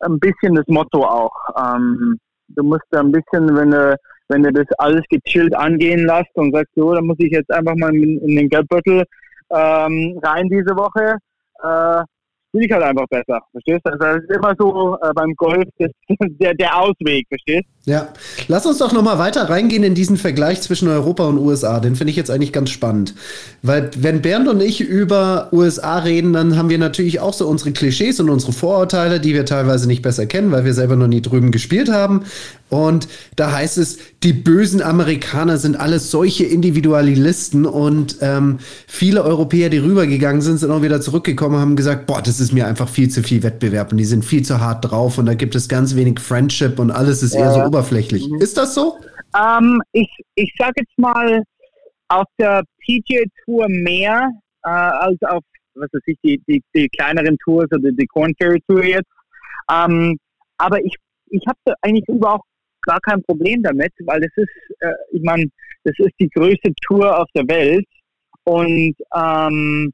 ein 0.00 0.18
bisschen 0.18 0.54
das 0.54 0.66
Motto 0.68 1.04
auch. 1.04 1.32
Ähm, 1.56 2.18
du 2.48 2.64
musst 2.64 2.84
ein 2.92 3.12
bisschen, 3.12 3.54
wenn 3.56 3.70
du, 3.70 3.96
wenn 4.28 4.42
du 4.42 4.52
das 4.52 4.66
alles 4.78 5.02
gechillt 5.08 5.54
angehen 5.54 6.06
lässt 6.06 6.34
und 6.34 6.54
sagst, 6.54 6.72
so, 6.74 6.94
dann 6.94 7.06
muss 7.06 7.18
ich 7.18 7.32
jetzt 7.32 7.50
einfach 7.52 7.74
mal 7.76 7.94
in, 7.94 8.18
in 8.20 8.36
den 8.36 8.48
Geldbeutel 8.48 9.04
ähm, 9.50 10.18
rein 10.22 10.48
diese 10.48 10.74
Woche, 10.76 11.18
äh, 11.62 12.04
bin 12.52 12.62
ich 12.62 12.70
halt 12.70 12.82
einfach 12.82 13.06
besser, 13.08 13.40
verstehst 13.50 13.80
du? 13.84 13.92
Also 13.92 13.98
das 13.98 14.22
ist 14.22 14.30
immer 14.30 14.54
so 14.58 14.98
äh, 15.02 15.12
beim 15.14 15.34
Golf 15.36 15.64
das, 15.78 15.90
der, 16.40 16.54
der 16.54 16.78
Ausweg, 16.78 17.26
verstehst 17.28 17.64
Ja, 17.84 18.08
lass 18.48 18.66
uns 18.66 18.78
doch 18.78 18.92
nochmal 18.92 19.18
weiter 19.18 19.48
reingehen 19.48 19.82
in 19.82 19.94
diesen 19.94 20.18
Vergleich 20.18 20.60
zwischen 20.60 20.88
Europa 20.88 21.26
und 21.26 21.38
USA. 21.38 21.80
Den 21.80 21.96
finde 21.96 22.10
ich 22.10 22.16
jetzt 22.16 22.30
eigentlich 22.30 22.52
ganz 22.52 22.70
spannend. 22.70 23.14
Weil 23.62 23.90
wenn 23.96 24.22
Bernd 24.22 24.48
und 24.48 24.60
ich 24.60 24.80
über 24.80 25.48
USA 25.52 25.98
reden, 25.98 26.32
dann 26.32 26.56
haben 26.56 26.68
wir 26.68 26.78
natürlich 26.78 27.20
auch 27.20 27.32
so 27.32 27.48
unsere 27.48 27.72
Klischees 27.72 28.20
und 28.20 28.28
unsere 28.28 28.52
Vorurteile, 28.52 29.18
die 29.18 29.34
wir 29.34 29.46
teilweise 29.46 29.86
nicht 29.86 30.02
besser 30.02 30.26
kennen, 30.26 30.52
weil 30.52 30.64
wir 30.64 30.74
selber 30.74 30.96
noch 30.96 31.08
nie 31.08 31.22
drüben 31.22 31.50
gespielt 31.52 31.90
haben. 31.90 32.24
Und 32.72 33.06
da 33.36 33.52
heißt 33.52 33.76
es, 33.76 33.98
die 34.22 34.32
bösen 34.32 34.80
Amerikaner 34.80 35.58
sind 35.58 35.76
alles 35.76 36.10
solche 36.10 36.44
Individualisten 36.44 37.66
und 37.66 38.16
ähm, 38.22 38.60
viele 38.86 39.22
Europäer, 39.24 39.68
die 39.68 39.76
rübergegangen 39.76 40.40
sind, 40.40 40.56
sind 40.56 40.70
auch 40.70 40.80
wieder 40.80 41.02
zurückgekommen 41.02 41.56
und 41.56 41.60
haben 41.60 41.76
gesagt, 41.76 42.06
boah, 42.06 42.22
das 42.22 42.40
ist 42.40 42.52
mir 42.52 42.66
einfach 42.66 42.88
viel 42.88 43.10
zu 43.10 43.22
viel 43.22 43.42
Wettbewerb 43.42 43.92
und 43.92 43.98
die 43.98 44.06
sind 44.06 44.24
viel 44.24 44.42
zu 44.42 44.58
hart 44.58 44.90
drauf 44.90 45.18
und 45.18 45.26
da 45.26 45.34
gibt 45.34 45.54
es 45.54 45.68
ganz 45.68 45.96
wenig 45.96 46.18
Friendship 46.18 46.78
und 46.78 46.90
alles 46.90 47.22
ist 47.22 47.34
ja. 47.34 47.40
eher 47.40 47.52
so 47.52 47.60
oberflächlich. 47.60 48.26
Mhm. 48.26 48.40
Ist 48.40 48.56
das 48.56 48.74
so? 48.74 48.96
Ähm, 49.36 49.82
ich 49.92 50.08
ich 50.34 50.54
sage 50.58 50.72
jetzt 50.76 50.98
mal, 50.98 51.42
auf 52.08 52.26
der 52.38 52.62
PGA 52.80 53.24
Tour 53.44 53.66
mehr 53.68 54.30
äh, 54.64 54.70
als 54.70 55.20
auf 55.22 55.42
was 55.74 55.88
weiß 55.92 56.02
ich, 56.06 56.16
die, 56.24 56.42
die, 56.48 56.62
die 56.74 56.88
kleineren 56.88 57.36
Tours 57.44 57.66
oder 57.70 57.90
die 57.92 58.06
Corn 58.06 58.32
Ferry 58.38 58.60
Tour 58.66 58.84
jetzt. 58.84 59.10
Ähm, 59.70 60.18
aber 60.58 60.82
ich, 60.84 60.94
ich 61.26 61.42
habe 61.46 61.58
da 61.64 61.74
eigentlich 61.82 62.08
überhaupt 62.08 62.44
gar 62.82 63.00
kein 63.00 63.22
Problem 63.22 63.62
damit, 63.62 63.92
weil 64.00 64.20
das 64.20 64.30
ist, 64.36 64.48
äh, 64.80 64.92
ich 65.12 65.22
meine, 65.22 65.46
das 65.84 65.94
ist 65.98 66.14
die 66.20 66.28
größte 66.28 66.72
Tour 66.86 67.18
auf 67.18 67.28
der 67.34 67.46
Welt 67.48 67.86
und 68.44 68.94
ähm, 69.14 69.92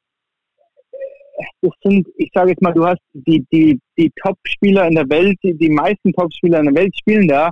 das 1.62 1.72
sind, 1.83 2.07
ich 2.16 2.31
sage 2.35 2.51
jetzt 2.51 2.62
mal, 2.62 2.72
du 2.72 2.85
hast 2.85 3.01
die, 3.12 3.44
die, 3.53 3.79
die 3.96 4.11
Top-Spieler 4.22 4.88
in 4.88 4.94
der 4.94 5.09
Welt, 5.09 5.38
die, 5.42 5.55
die 5.55 5.70
meisten 5.70 6.12
Top-Spieler 6.12 6.61
in 6.61 6.66
der 6.66 6.74
Welt 6.74 6.94
spielen 6.98 7.29
da. 7.29 7.51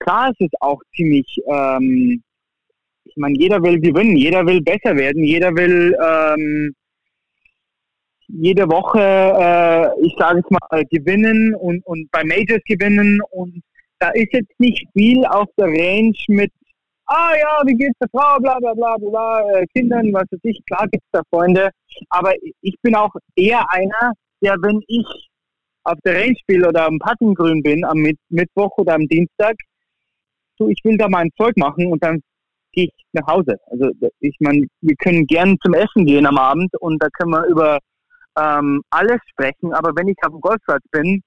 Klar 0.00 0.30
ist 0.30 0.40
es 0.40 0.60
auch 0.60 0.80
ziemlich, 0.96 1.26
ähm, 1.46 2.22
ich 3.04 3.16
meine, 3.16 3.38
jeder 3.38 3.62
will 3.62 3.80
gewinnen, 3.80 4.16
jeder 4.16 4.44
will 4.46 4.60
besser 4.60 4.96
werden, 4.96 5.22
jeder 5.24 5.54
will 5.54 5.96
ähm, 6.04 6.74
jede 8.28 8.68
Woche, 8.68 9.00
äh, 9.00 10.06
ich 10.06 10.14
sage 10.18 10.38
jetzt 10.38 10.50
mal, 10.50 10.84
gewinnen 10.90 11.54
und, 11.54 11.84
und 11.86 12.10
bei 12.10 12.22
Majors 12.24 12.62
gewinnen 12.66 13.20
und 13.30 13.62
da 13.98 14.10
ist 14.10 14.32
jetzt 14.32 14.58
nicht 14.58 14.86
viel 14.92 15.24
auf 15.24 15.48
der 15.58 15.66
Range 15.66 16.16
mit, 16.28 16.52
ah 17.06 17.32
ja, 17.38 17.62
wie 17.66 17.74
geht's 17.74 17.98
der 18.00 18.08
Frau, 18.10 18.38
bla 18.38 18.58
bla 18.58 18.74
bla 18.74 18.96
bla, 18.96 19.40
äh, 19.50 19.66
Kindern, 19.74 20.12
was 20.12 20.24
weiß 20.30 20.40
ich, 20.44 20.60
klar 20.66 20.86
gibt's 20.90 21.08
da 21.12 21.22
Freunde, 21.30 21.70
aber 22.10 22.32
ich 22.60 22.74
bin 22.82 22.94
auch 22.94 23.12
eher 23.34 23.64
einer, 23.72 24.12
der, 24.40 24.56
wenn 24.62 24.80
ich 24.86 25.28
auf 25.84 25.98
der 26.04 26.16
Range 26.16 26.36
spiele 26.40 26.68
oder 26.68 26.86
am 26.86 26.98
Pattengrün 26.98 27.62
bin, 27.62 27.84
am 27.84 28.06
Mittwoch 28.28 28.76
oder 28.76 28.94
am 28.94 29.06
Dienstag, 29.08 29.56
so 30.58 30.68
ich 30.68 30.80
will 30.84 30.96
da 30.96 31.08
mein 31.08 31.30
Zeug 31.36 31.56
machen 31.56 31.90
und 31.90 32.02
dann 32.02 32.20
gehe 32.72 32.86
ich 32.86 33.04
nach 33.12 33.26
Hause. 33.26 33.56
Also 33.66 33.90
ich 34.20 34.36
meine, 34.40 34.66
wir 34.82 34.94
können 34.96 35.26
gern 35.26 35.56
zum 35.62 35.74
Essen 35.74 36.04
gehen 36.04 36.26
am 36.26 36.36
Abend 36.36 36.70
und 36.80 37.02
da 37.02 37.08
können 37.12 37.30
wir 37.30 37.46
über 37.46 37.78
ähm, 38.38 38.82
alles 38.90 39.18
sprechen, 39.30 39.72
aber 39.72 39.92
wenn 39.96 40.08
ich 40.08 40.16
auf 40.22 40.32
dem 40.32 40.40
Golfplatz 40.40 40.82
bin, 40.90 41.22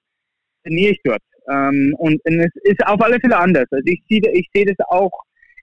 trainiere 0.62 0.92
ich 0.92 1.00
dort. 1.02 1.22
Ähm, 1.50 1.94
und, 1.98 2.20
und, 2.24 2.40
es 2.40 2.50
ist 2.62 2.86
auf 2.86 3.00
alle 3.00 3.18
Fälle 3.20 3.36
anders. 3.36 3.66
Also 3.70 3.84
ich 3.86 4.02
sehe 4.08 4.20
ich 4.32 4.48
seh 4.54 4.64
das 4.64 4.76
auch, 4.88 5.12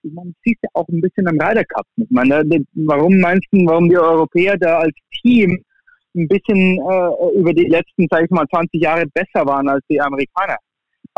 ich 0.02 0.12
meine, 0.12 0.32
siehst 0.44 0.62
ja 0.62 0.68
auch 0.74 0.88
ein 0.88 1.00
bisschen 1.00 1.26
am 1.28 1.40
Ryder 1.40 1.64
Cup. 1.64 1.86
Ich 1.96 2.10
meine, 2.10 2.44
warum 2.74 3.18
meinst 3.18 3.46
du, 3.52 3.64
warum 3.66 3.88
die 3.88 3.98
Europäer 3.98 4.56
da 4.56 4.80
als 4.80 4.94
Team 5.20 5.62
ein 6.16 6.28
bisschen 6.28 6.78
äh, 6.78 7.38
über 7.38 7.52
die 7.52 7.66
letzten, 7.66 8.06
sag 8.10 8.24
ich 8.24 8.30
mal, 8.30 8.46
20 8.48 8.80
Jahre 8.80 9.06
besser 9.14 9.46
waren 9.46 9.68
als 9.68 9.84
die 9.88 10.00
Amerikaner? 10.00 10.56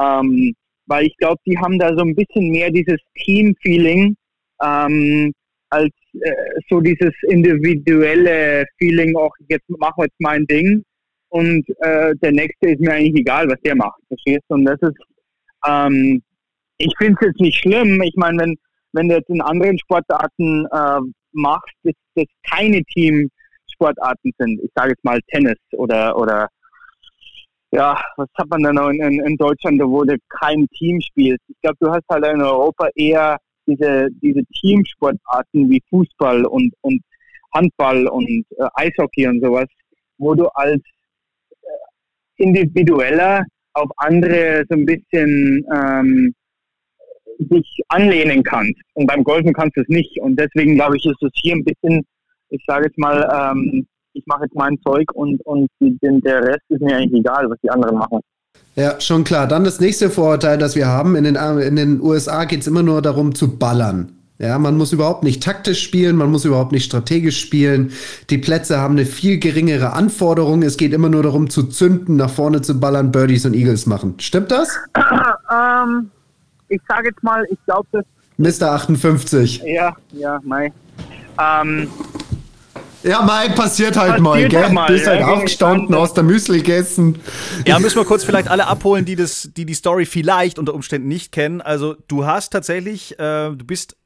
Ähm, 0.01 0.55
weil 0.87 1.07
ich 1.07 1.17
glaube, 1.17 1.41
die 1.47 1.57
haben 1.59 1.79
da 1.79 1.95
so 1.97 2.05
ein 2.05 2.15
bisschen 2.15 2.51
mehr 2.51 2.71
dieses 2.71 2.99
Team-Feeling 3.25 4.17
ähm, 4.63 5.33
als 5.71 5.93
äh, 6.21 6.33
so 6.69 6.81
dieses 6.81 7.13
individuelle 7.29 8.67
Feeling, 8.79 9.17
auch 9.17 9.33
jetzt 9.49 9.69
machen 9.69 9.95
wir 9.97 10.05
jetzt 10.05 10.21
mein 10.21 10.45
Ding 10.47 10.85
und 11.33 11.67
äh, 11.81 12.15
der 12.17 12.33
nächste 12.33 12.73
ist 12.73 12.81
mir 12.81 12.93
eigentlich 12.93 13.21
egal, 13.21 13.49
was 13.49 13.59
der 13.65 13.75
macht. 13.75 13.99
Verstehst 14.07 14.45
du? 14.49 14.55
Und 14.55 14.67
das 14.67 14.79
ist, 14.83 14.99
ähm, 15.67 16.23
ich 16.77 16.93
finde 16.99 17.17
es 17.21 17.27
jetzt 17.29 17.41
nicht 17.41 17.59
schlimm. 17.59 18.03
Ich 18.03 18.15
meine, 18.17 18.43
wenn, 18.43 18.55
wenn 18.93 19.09
du 19.09 19.15
jetzt 19.15 19.31
in 19.31 19.41
anderen 19.41 19.79
Sportarten 19.79 20.67
äh, 20.71 21.01
machst, 21.33 21.75
dass 21.85 21.95
das 22.17 22.27
keine 22.51 22.83
Teamsportarten 22.85 24.33
sind, 24.37 24.61
ich 24.63 24.71
sage 24.75 24.91
jetzt 24.91 25.05
mal 25.05 25.21
Tennis 25.29 25.57
oder, 25.73 26.19
oder 26.19 26.49
ja, 27.71 27.99
was 28.19 28.29
hat 28.37 28.51
man 28.51 28.63
denn 28.63 28.75
noch 28.75 28.91
in, 28.91 29.25
in, 29.25 29.37
Deutschland, 29.39 29.81
wo 29.83 30.05
du 30.05 30.15
kein 30.29 30.69
Team 30.77 31.01
spielst? 31.01 31.41
Ich 31.49 31.57
glaube, 31.63 31.79
du 31.81 31.91
hast 31.91 32.05
halt 32.11 32.27
in 32.27 32.43
Europa 32.43 32.91
eher 32.95 33.39
diese, 33.67 34.09
diese 34.21 34.45
Teamsportarten 34.61 35.71
wie 35.71 35.81
Fußball 35.89 36.45
und, 36.45 36.75
und 36.83 37.01
Handball 37.55 38.07
und 38.07 38.45
äh, 38.59 38.69
Eishockey 38.75 39.27
und 39.29 39.43
sowas, 39.43 39.67
wo 40.19 40.35
du 40.35 40.47
als 40.49 40.83
individueller 42.43 43.45
auf 43.75 43.89
andere 43.97 44.65
so 44.69 44.77
ein 44.77 44.85
bisschen 44.85 45.65
ähm, 45.75 46.35
sich 47.51 47.81
anlehnen 47.89 48.43
kannst. 48.43 48.81
Und 48.95 49.07
beim 49.07 49.25
Golfen 49.25 49.53
kannst 49.53 49.77
du 49.77 49.83
es 49.83 49.89
nicht. 49.89 50.19
Und 50.21 50.39
deswegen 50.39 50.75
glaube 50.75 50.97
ich, 50.97 51.07
ist 51.07 51.23
es 51.23 51.31
hier 51.43 51.55
ein 51.55 51.65
bisschen, 51.65 52.05
ich 52.51 52.63
sage 52.67 52.87
jetzt 52.87 52.99
mal, 52.99 53.29
ähm, 53.33 53.87
ich 54.15 54.25
mache 54.27 54.45
jetzt 54.45 54.55
mein 54.55 54.79
Zeug 54.87 55.11
und, 55.15 55.41
und 55.47 55.69
die, 55.81 55.97
der 56.03 56.45
Rest 56.45 56.63
ist 56.69 56.83
mir 56.83 56.97
eigentlich 56.97 57.21
egal, 57.21 57.49
was 57.49 57.59
die 57.63 57.71
anderen 57.71 57.97
machen. 57.97 58.21
Ja, 58.75 59.01
schon 59.01 59.25
klar. 59.25 59.47
Dann 59.47 59.65
das 59.65 59.81
nächste 59.81 60.11
Vorurteil, 60.11 60.59
das 60.59 60.77
wir 60.77 60.87
haben. 60.87 61.17
In 61.17 61.25
den, 61.25 61.37
in 61.37 61.77
den 61.77 62.01
USA 62.01 62.45
geht 62.45 62.61
es 62.61 62.67
immer 62.67 62.83
nur 62.83 63.03
darum 63.03 63.35
zu 63.35 63.57
ballern. 63.59 64.22
Ja, 64.43 64.59
man 64.59 64.77
muss 64.77 64.93
überhaupt 64.93 65.23
nicht 65.23 65.41
taktisch 65.41 65.81
spielen, 65.81 66.17
man 66.17 66.29
muss 66.29 66.45
überhaupt 66.45 66.73
nicht 66.73 66.85
strategisch 66.85 67.41
spielen. 67.41 67.93
Die 68.29 68.39
Plätze 68.39 68.81
haben 68.81 68.95
eine 68.95 69.07
viel 69.07 69.39
geringere 69.39 69.93
Anforderung. 69.93 70.63
Es 70.63 70.77
geht 70.77 70.93
immer 70.93 71.09
nur 71.09 71.23
darum 71.23 71.49
zu 71.49 71.63
zünden, 71.63 72.17
nach 72.17 72.29
vorne 72.29 72.61
zu 72.61 72.81
ballern, 72.81 73.13
Birdies 73.13 73.47
und 73.47 73.55
Eagles 73.55 73.87
machen. 73.87 74.17
Stimmt 74.19 74.51
das? 74.51 74.77
ähm, 74.97 76.11
ich 76.69 76.81
sage 76.89 77.11
jetzt 77.11 77.23
mal, 77.23 77.47
ich 77.53 77.59
glaube, 77.67 77.87
das. 77.93 78.05
Mr. 78.37 78.73
58. 78.73 79.63
Ja, 79.65 79.95
ja, 80.11 80.41
Mai. 80.43 80.73
Ähm, 81.41 81.89
ja, 83.05 83.23
Mai, 83.23 83.49
passiert 83.51 83.97
halt 83.97 84.23
passiert 84.23 84.23
mal, 84.23 84.49
gell? 84.49 84.73
Mal, 84.73 84.89
Bist 84.89 85.07
ja, 85.07 85.13
halt 85.13 85.23
aufgestanden, 85.23 85.95
aus 85.95 86.15
der 86.15 86.25
Müsli 86.25 86.59
gegessen. 86.59 87.21
Ja, 87.65 87.79
müssen 87.79 87.97
wir 87.97 88.05
kurz 88.05 88.25
vielleicht 88.25 88.49
alle 88.49 88.67
abholen, 88.67 89.05
die, 89.05 89.15
das, 89.15 89.51
die 89.57 89.67
die 89.67 89.75
Story 89.75 90.05
vielleicht 90.05 90.59
unter 90.59 90.75
Umständen 90.75 91.07
nicht 91.07 91.31
kennen. 91.31 91.61
Also, 91.61 91.95
du 92.09 92.27
hast 92.27 92.51
tatsächlich, 92.51 93.21
äh, 93.21 93.51
du 93.51 93.65
bist 93.65 93.97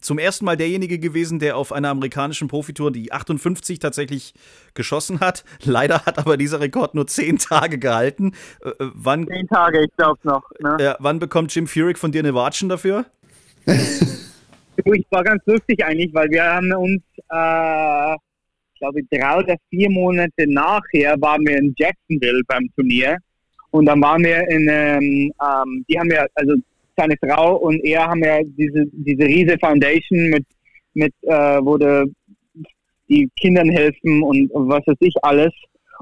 zum 0.00 0.18
ersten 0.18 0.44
Mal 0.44 0.56
derjenige 0.56 0.98
gewesen, 0.98 1.38
der 1.38 1.56
auf 1.56 1.72
einer 1.72 1.88
amerikanischen 1.88 2.48
Profitour 2.48 2.90
die 2.90 3.12
58 3.12 3.78
tatsächlich 3.78 4.34
geschossen 4.74 5.20
hat. 5.20 5.44
Leider 5.64 6.04
hat 6.04 6.18
aber 6.18 6.36
dieser 6.36 6.60
Rekord 6.60 6.94
nur 6.94 7.06
zehn 7.06 7.38
Tage 7.38 7.78
gehalten. 7.78 8.32
Äh, 8.62 8.68
äh 8.68 8.90
wann, 8.94 9.26
zehn 9.26 9.46
Tage, 9.48 9.84
ich 9.84 9.96
glaube 9.96 10.18
noch. 10.24 10.42
Ne? 10.60 10.76
Äh, 10.78 10.94
wann 10.98 11.18
bekommt 11.18 11.54
Jim 11.54 11.66
Furyk 11.66 11.98
von 11.98 12.12
dir 12.12 12.20
eine 12.20 12.34
Watschen 12.34 12.68
dafür? 12.68 13.06
ich 13.66 15.06
war 15.10 15.24
ganz 15.24 15.42
lustig 15.46 15.84
eigentlich, 15.84 16.12
weil 16.12 16.28
wir 16.30 16.44
haben 16.44 16.72
uns, 16.72 17.02
äh, 17.30 18.14
ich 18.74 18.80
glaube, 18.80 19.00
drei 19.10 19.38
oder 19.38 19.56
vier 19.70 19.90
Monate 19.90 20.46
nachher 20.46 21.20
waren 21.20 21.46
wir 21.46 21.56
in 21.56 21.74
Jacksonville 21.76 22.42
beim 22.46 22.68
Turnier. 22.74 23.18
Und 23.70 23.86
dann 23.86 24.00
waren 24.02 24.22
wir 24.22 24.48
in, 24.48 24.68
ähm, 24.70 25.32
ähm, 25.42 25.84
die 25.88 25.98
haben 25.98 26.10
ja, 26.10 26.26
also 26.34 26.54
seine 26.96 27.16
Frau 27.16 27.56
und 27.56 27.84
er 27.84 28.06
haben 28.06 28.22
ja 28.22 28.40
diese, 28.42 28.84
diese 28.92 29.24
riese 29.24 29.56
Foundation 29.58 30.30
mit, 30.30 30.44
mit 30.94 31.12
äh, 31.22 31.58
wo 31.60 31.76
de, 31.76 32.06
die 33.08 33.28
Kindern 33.38 33.68
helfen 33.68 34.22
und 34.22 34.50
was 34.54 34.86
weiß 34.86 34.96
ich 35.00 35.14
alles. 35.22 35.52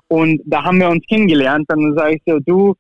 Und 0.09 0.41
da 0.45 0.63
haben 0.65 0.79
wir 0.79 0.89
uns 0.89 1.05
kennengelernt. 1.09 1.65
Dann 1.69 1.95
sage 1.97 2.17
ich 2.17 2.23
so, 2.27 2.39
du, 2.39 2.75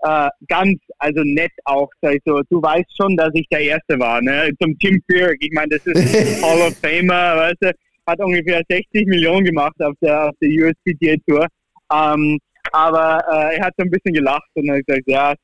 äh, 0.00 0.28
ganz, 0.48 0.78
also 0.98 1.22
nett 1.24 1.52
auch, 1.64 1.88
sag 2.00 2.14
ich 2.14 2.22
so, 2.24 2.40
du 2.50 2.60
weißt 2.60 2.96
schon, 2.96 3.16
dass 3.16 3.30
ich 3.34 3.46
der 3.50 3.60
Erste 3.60 3.98
war, 3.98 4.20
ne? 4.20 4.50
Zum 4.60 4.76
Tim 4.78 5.00
Furyk. 5.08 5.38
Ich 5.40 5.52
meine, 5.52 5.68
das 5.68 5.86
ist 5.86 6.42
Hall 6.42 6.68
of 6.68 6.76
Famer, 6.78 7.36
weißt 7.36 7.62
du, 7.62 7.72
hat 8.06 8.20
ungefähr 8.20 8.62
60 8.68 9.06
Millionen 9.06 9.44
gemacht 9.44 9.80
auf 9.80 9.94
der, 10.02 10.28
auf 10.28 10.34
der 10.40 10.48
USPGA 10.48 11.16
Tour. 11.26 11.46
Ähm, 11.92 12.38
aber 12.72 13.22
äh, 13.30 13.56
er 13.56 13.66
hat 13.66 13.74
so 13.76 13.84
ein 13.84 13.90
bisschen 13.90 14.14
gelacht 14.14 14.48
und 14.54 14.70
hat 14.70 14.84
gesagt, 14.86 15.06
ja, 15.06 15.34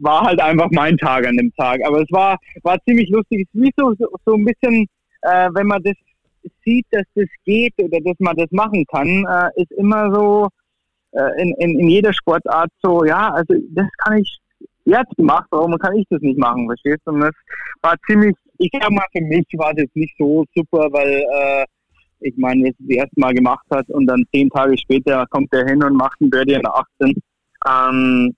war 0.00 0.22
halt 0.22 0.40
einfach 0.40 0.68
mein 0.70 0.96
Tag 0.96 1.26
an 1.26 1.36
dem 1.36 1.52
Tag. 1.54 1.80
Aber 1.86 2.00
es 2.00 2.10
war, 2.10 2.38
war 2.62 2.78
ziemlich 2.84 3.08
lustig. 3.10 3.46
Es 3.48 3.54
ist 3.54 3.62
wie 3.62 3.72
so, 3.76 3.94
so, 3.98 4.06
so 4.24 4.34
ein 4.34 4.44
bisschen, 4.44 4.86
äh, 5.22 5.48
wenn 5.52 5.66
man 5.66 5.82
das 5.82 5.94
sieht, 6.64 6.86
dass 6.90 7.04
das 7.14 7.28
geht 7.44 7.74
oder 7.78 8.00
dass 8.00 8.18
man 8.18 8.36
das 8.36 8.50
machen 8.50 8.84
kann, 8.86 9.06
äh, 9.06 9.62
ist 9.62 9.70
immer 9.72 10.12
so 10.12 10.48
äh, 11.12 11.42
in, 11.42 11.54
in, 11.58 11.78
in 11.78 11.88
jeder 11.88 12.12
Sportart 12.12 12.70
so, 12.82 13.04
ja, 13.04 13.30
also 13.30 13.54
das 13.70 13.86
kann 13.98 14.18
ich 14.18 14.38
jetzt 14.84 15.14
gemacht, 15.16 15.46
warum 15.50 15.76
kann 15.78 15.96
ich 15.96 16.06
das 16.10 16.20
nicht 16.22 16.38
machen, 16.38 16.66
verstehst 16.66 17.02
du? 17.04 17.12
Und 17.12 17.20
das 17.20 17.34
war 17.82 17.94
ziemlich, 18.06 18.34
ich 18.58 18.70
sag 18.72 18.90
mal, 18.90 19.06
für 19.12 19.22
mich 19.22 19.46
war 19.56 19.72
das 19.74 19.86
nicht 19.94 20.14
so 20.18 20.44
super, 20.54 20.88
weil 20.90 21.22
äh, 21.32 21.64
ich 22.20 22.36
meine, 22.36 22.68
es 22.68 22.76
das 22.78 22.96
erste 22.96 23.20
Mal 23.20 23.34
gemacht 23.34 23.64
hat 23.70 23.88
und 23.90 24.06
dann 24.06 24.24
zehn 24.32 24.48
Tage 24.50 24.76
später 24.78 25.26
kommt 25.30 25.52
er 25.52 25.66
hin 25.66 25.82
und 25.82 25.96
macht 25.96 26.20
ein 26.20 26.30
Birdie 26.30 26.54
in 26.54 26.66
18. 26.66 27.14
Ähm, 27.68 28.34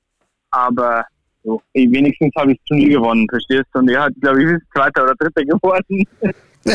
aber 0.51 1.05
so, 1.45 1.61
wenigstens 1.75 2.33
habe 2.37 2.53
ich 2.53 2.59
das 2.59 2.67
Turnier 2.67 2.99
gewonnen, 2.99 3.27
verstehst 3.29 3.67
du? 3.73 3.81
Und 3.81 3.91
er 3.91 4.05
hat, 4.05 4.13
glaube 4.21 4.43
ich, 4.43 4.49
Zweiter 4.75 5.05
oder 5.05 5.15
Dritter 5.15 5.45
geworden. 5.45 6.05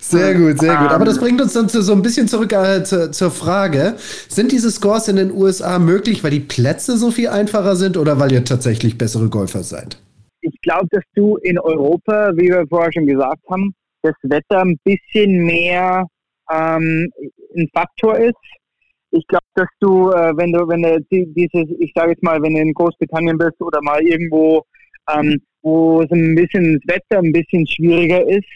Sehr 0.00 0.34
gut, 0.34 0.60
sehr 0.60 0.76
gut. 0.76 0.90
Aber 0.90 1.04
das 1.04 1.18
bringt 1.18 1.40
uns 1.40 1.54
dann 1.54 1.68
so 1.68 1.92
ein 1.92 2.02
bisschen 2.02 2.28
zurück 2.28 2.52
äh, 2.52 2.84
zu, 2.84 3.10
zur 3.10 3.30
Frage: 3.30 3.94
Sind 3.98 4.52
diese 4.52 4.70
Scores 4.70 5.08
in 5.08 5.16
den 5.16 5.32
USA 5.32 5.78
möglich, 5.78 6.22
weil 6.22 6.30
die 6.30 6.40
Plätze 6.40 6.96
so 6.96 7.10
viel 7.10 7.28
einfacher 7.28 7.74
sind 7.74 7.96
oder 7.96 8.20
weil 8.20 8.30
ihr 8.32 8.44
tatsächlich 8.44 8.96
bessere 8.96 9.28
Golfer 9.28 9.62
seid? 9.62 9.98
Ich 10.40 10.60
glaube, 10.60 10.86
dass 10.90 11.02
du 11.14 11.36
in 11.38 11.58
Europa, 11.58 12.32
wie 12.36 12.48
wir 12.48 12.64
vorher 12.68 12.92
schon 12.92 13.06
gesagt 13.06 13.40
haben, 13.50 13.74
das 14.02 14.14
Wetter 14.22 14.60
ein 14.60 14.78
bisschen 14.84 15.44
mehr 15.44 16.04
ähm, 16.52 17.10
ein 17.56 17.68
Faktor 17.74 18.18
ist 18.18 18.34
ich 19.14 19.26
glaube, 19.28 19.44
dass 19.54 19.68
du, 19.80 20.10
äh, 20.10 20.36
wenn 20.36 20.52
du, 20.52 20.66
wenn 20.66 20.82
du 20.82 21.00
dieses, 21.08 21.70
ich 21.78 21.92
sage 21.94 22.10
jetzt 22.10 22.22
mal, 22.22 22.42
wenn 22.42 22.54
du 22.54 22.60
in 22.60 22.74
Großbritannien 22.74 23.38
bist 23.38 23.60
oder 23.60 23.80
mal 23.82 24.02
irgendwo, 24.02 24.64
ähm, 25.12 25.40
wo 25.62 26.02
es 26.02 26.10
ein 26.10 26.34
bisschen 26.34 26.80
das 26.84 26.96
Wetter 26.96 27.20
ein 27.20 27.32
bisschen 27.32 27.66
schwieriger 27.66 28.26
ist, 28.26 28.48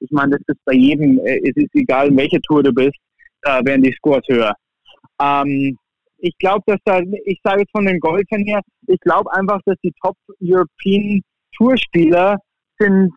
ich 0.00 0.10
meine, 0.10 0.32
das 0.32 0.40
ist 0.46 0.64
bei 0.64 0.72
jedem, 0.74 1.18
äh, 1.20 1.38
es 1.44 1.56
ist 1.56 1.74
egal, 1.74 2.08
in 2.08 2.16
welcher 2.16 2.40
Tour 2.40 2.62
du 2.62 2.72
bist, 2.72 2.96
äh, 3.42 3.64
werden 3.64 3.82
die 3.82 3.92
Scores 3.92 4.24
höher. 4.28 4.54
Ähm, 5.20 5.76
ich 6.18 6.36
glaube, 6.38 6.62
dass 6.66 6.80
da, 6.84 7.00
ich 7.24 7.38
sage 7.44 7.60
jetzt 7.60 7.72
von 7.72 7.84
den 7.84 8.00
Golfern 8.00 8.44
her, 8.44 8.60
ich 8.86 9.00
glaube 9.00 9.30
einfach, 9.34 9.60
dass 9.66 9.76
die 9.82 9.92
Top 10.02 10.16
European 10.40 11.20
Tourspieler 11.56 12.38
sind 12.78 13.12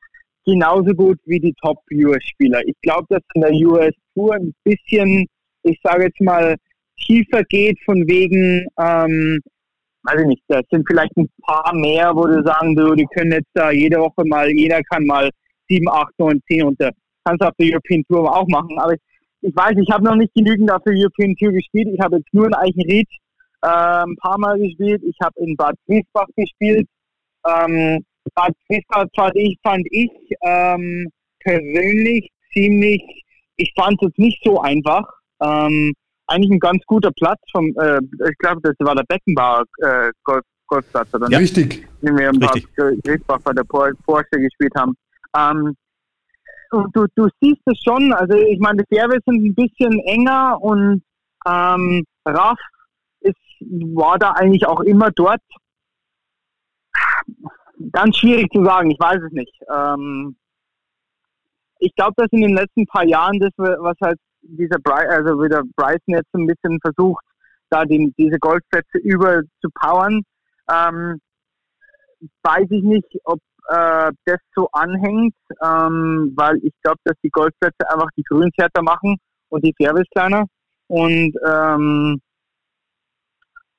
genauso 0.45 0.93
gut 0.93 1.17
wie 1.25 1.39
die 1.39 1.53
Top 1.61 1.77
US 1.93 2.23
Spieler. 2.23 2.61
Ich 2.65 2.75
glaube, 2.81 3.05
dass 3.09 3.21
in 3.35 3.41
der 3.41 3.53
US 3.53 3.93
Tour 4.13 4.35
ein 4.35 4.53
bisschen, 4.63 5.25
ich 5.63 5.79
sage 5.83 6.05
jetzt 6.05 6.19
mal, 6.19 6.55
tiefer 7.05 7.43
geht, 7.43 7.77
von 7.85 8.07
wegen, 8.07 8.65
ähm, 8.79 9.39
weiß 10.03 10.21
ich 10.21 10.27
nicht, 10.27 10.43
das 10.47 10.63
sind 10.71 10.85
vielleicht 10.87 11.15
ein 11.17 11.29
paar 11.45 11.73
mehr, 11.73 12.15
wo 12.15 12.25
du 12.25 12.43
sagen, 12.43 12.75
du, 12.75 12.95
die 12.95 13.07
können 13.13 13.31
jetzt 13.31 13.49
da 13.53 13.71
jede 13.71 13.99
Woche 13.99 14.25
mal, 14.25 14.49
jeder 14.49 14.81
kann 14.83 15.05
mal 15.05 15.29
7, 15.69 15.87
8, 15.87 16.13
9, 16.17 16.41
10 16.47 16.63
unter. 16.63 16.91
Kannst 17.23 17.43
du 17.43 17.47
auf 17.47 17.53
der 17.59 17.71
European 17.71 18.03
Tour 18.07 18.35
auch 18.35 18.47
machen. 18.47 18.77
Aber 18.79 18.93
ich, 18.93 18.99
ich 19.41 19.55
weiß, 19.55 19.75
ich 19.77 19.89
habe 19.91 20.03
noch 20.03 20.15
nicht 20.15 20.33
genügend 20.33 20.71
auf 20.71 20.83
der 20.83 20.93
European 20.95 21.35
Tour 21.35 21.51
gespielt. 21.51 21.87
Ich 21.93 21.99
habe 21.99 22.17
jetzt 22.17 22.33
nur 22.33 22.47
in 22.47 22.53
Eichenried 22.53 23.07
äh, 23.61 23.67
ein 23.67 24.15
paar 24.17 24.37
Mal 24.37 24.57
gespielt. 24.59 25.01
Ich 25.03 25.15
habe 25.21 25.33
in 25.39 25.55
Bad 25.55 25.75
Griesbach 25.87 26.27
gespielt. 26.35 26.87
Ähm, 27.47 28.03
Bad 28.35 28.53
Griesbach 28.67 29.05
fand 29.15 29.35
ich, 29.35 29.57
fand 29.63 29.87
ich 29.91 30.11
ähm, 30.41 31.09
persönlich 31.39 32.29
ziemlich, 32.53 33.01
ich 33.55 33.71
fand 33.75 34.01
es 34.03 34.11
nicht 34.17 34.41
so 34.43 34.59
einfach. 34.59 35.07
Ähm, 35.41 35.93
eigentlich 36.29 36.51
ein 36.51 36.59
ganz 36.59 36.83
guter 36.85 37.11
Platz 37.11 37.39
vom, 37.51 37.65
äh, 37.79 37.99
ich 38.29 38.37
glaube, 38.37 38.61
das 38.63 38.75
war 38.79 38.95
der 38.95 39.03
Beckenbauer 39.03 39.63
äh, 39.79 40.11
Golf, 40.23 40.43
Golfplatz, 40.67 41.13
oder? 41.13 41.29
Ja, 41.29 41.39
richtig. 41.39 41.87
Den 42.01 42.17
wir 42.17 42.29
im 42.29 42.37
richtig. 42.37 42.67
Bad 43.27 43.43
bei 43.43 43.53
der 43.53 43.63
Porsche 43.63 44.39
gespielt 44.39 44.73
haben. 44.75 44.95
Ähm, 45.35 45.75
und 46.71 46.95
du, 46.95 47.07
du 47.15 47.27
siehst 47.41 47.61
es 47.65 47.79
schon, 47.83 48.13
also 48.13 48.35
ich 48.37 48.59
meine, 48.59 48.83
die 48.83 48.95
Fairways 48.95 49.21
sind 49.25 49.43
ein 49.43 49.55
bisschen 49.55 49.99
enger 50.01 50.61
und 50.61 51.01
ähm, 51.47 52.05
Raff 52.25 52.59
ist, 53.21 53.35
war 53.95 54.19
da 54.19 54.31
eigentlich 54.31 54.65
auch 54.67 54.81
immer 54.81 55.09
dort. 55.11 55.41
Ganz 57.91 58.17
schwierig 58.17 58.51
zu 58.51 58.63
sagen, 58.63 58.91
ich 58.91 58.99
weiß 58.99 59.19
es 59.23 59.31
nicht. 59.31 59.53
Ähm, 59.73 60.35
ich 61.79 61.95
glaube, 61.95 62.13
dass 62.17 62.27
in 62.31 62.41
den 62.41 62.53
letzten 62.53 62.85
paar 62.85 63.05
Jahren 63.05 63.39
das, 63.39 63.51
was 63.57 63.95
halt 64.01 64.19
dieser 64.41 64.79
Bry 64.79 65.05
also 65.07 65.41
wieder 65.41 65.63
Bryson 65.75 66.15
jetzt 66.15 66.33
ein 66.33 66.47
bisschen 66.47 66.79
versucht, 66.81 67.23
da 67.69 67.85
die, 67.85 68.13
diese 68.17 68.39
Golfplätze 68.39 68.97
über 68.99 69.41
zu 69.61 69.69
powern. 69.73 70.21
Ähm, 70.71 71.19
weiß 72.43 72.67
ich 72.69 72.83
nicht, 72.83 73.07
ob 73.23 73.39
äh, 73.69 74.11
das 74.25 74.39
so 74.55 74.67
anhängt, 74.71 75.35
ähm, 75.63 76.33
weil 76.35 76.57
ich 76.63 76.73
glaube, 76.83 76.99
dass 77.03 77.15
die 77.23 77.29
Golfplätze 77.29 77.89
einfach 77.89 78.09
die 78.17 78.23
Grüns 78.23 78.53
härter 78.57 78.81
machen 78.81 79.17
und 79.49 79.63
die 79.63 79.73
Fairways 79.77 80.07
kleiner. 80.11 80.45
Und 80.87 81.33
ähm, 81.45 82.19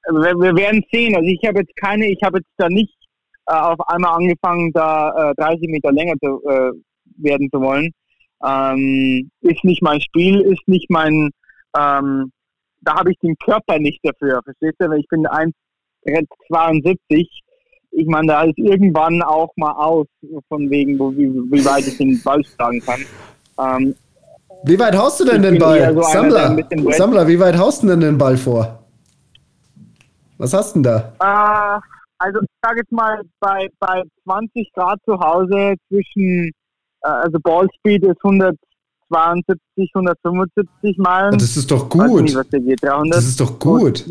wir, 0.08 0.34
wir, 0.34 0.56
werden 0.56 0.82
sehen. 0.92 1.16
Also 1.16 1.28
ich 1.28 1.40
habe 1.46 1.60
jetzt 1.60 1.76
keine, 1.76 2.06
ich 2.06 2.22
habe 2.22 2.38
jetzt 2.38 2.50
da 2.56 2.68
nicht 2.68 2.94
äh, 3.46 3.54
auf 3.54 3.80
einmal 3.88 4.14
angefangen, 4.14 4.72
da 4.72 5.30
äh, 5.30 5.34
30 5.34 5.68
Meter 5.68 5.92
länger 5.92 6.14
zu, 6.22 6.40
äh, 6.48 6.72
werden 7.16 7.50
zu 7.52 7.60
wollen. 7.60 7.90
Ähm, 8.44 9.30
ist 9.42 9.62
nicht 9.64 9.82
mein 9.82 10.00
Spiel, 10.00 10.40
ist 10.40 10.66
nicht 10.66 10.90
mein, 10.90 11.30
ähm, 11.76 12.32
da 12.80 12.96
habe 12.96 13.12
ich 13.12 13.18
den 13.18 13.36
Körper 13.44 13.78
nicht 13.78 14.00
dafür, 14.02 14.40
verstehst 14.42 14.76
du? 14.78 14.90
Ich 14.92 15.06
bin 15.08 15.26
1,72. 15.26 17.28
Ich 17.92 18.06
meine, 18.06 18.28
da 18.28 18.44
ist 18.44 18.56
irgendwann 18.56 19.20
auch 19.22 19.50
mal 19.56 19.72
aus, 19.72 20.06
von 20.48 20.70
wegen, 20.70 20.96
wo, 20.98 21.12
wie, 21.12 21.28
wie 21.28 21.64
weit 21.64 21.86
ich 21.86 21.98
den 21.98 22.18
Ball 22.22 22.42
schlagen 22.44 22.80
kann. 22.80 23.04
Ähm, 23.58 23.94
wie 24.64 24.78
weit 24.78 24.96
haust 24.96 25.20
du 25.20 25.24
denn 25.24 25.42
den 25.42 25.58
Ball? 25.58 25.92
So 25.94 26.02
Sammler, 26.02 26.56
Sammler, 26.92 27.26
wie 27.26 27.40
weit 27.40 27.58
haust 27.58 27.82
du 27.82 27.88
denn 27.88 28.00
den 28.00 28.18
Ball 28.18 28.36
vor? 28.36 28.84
Was 30.38 30.54
hast 30.54 30.74
du 30.74 30.80
denn 30.80 30.84
da? 30.84 31.12
Äh, 31.20 31.80
also 32.18 32.40
ich 32.40 32.48
sage 32.62 32.80
jetzt 32.80 32.92
mal, 32.92 33.20
bei, 33.40 33.68
bei 33.78 34.02
20 34.24 34.72
Grad 34.74 34.98
zu 35.04 35.18
Hause 35.18 35.74
zwischen 35.88 36.52
also 37.00 37.38
Ballspeed 37.40 38.04
ist 38.04 38.18
120 38.22 38.58
172, 39.10 39.90
175 39.94 40.98
Meilen. 40.98 41.32
Das 41.32 41.56
ist 41.56 41.70
doch 41.70 41.88
gut. 41.88 42.22
Nicht, 42.22 42.50
geht. 42.50 42.82
300, 42.82 43.16
das 43.16 43.26
ist 43.26 43.40
doch 43.40 43.58
gut. 43.58 44.04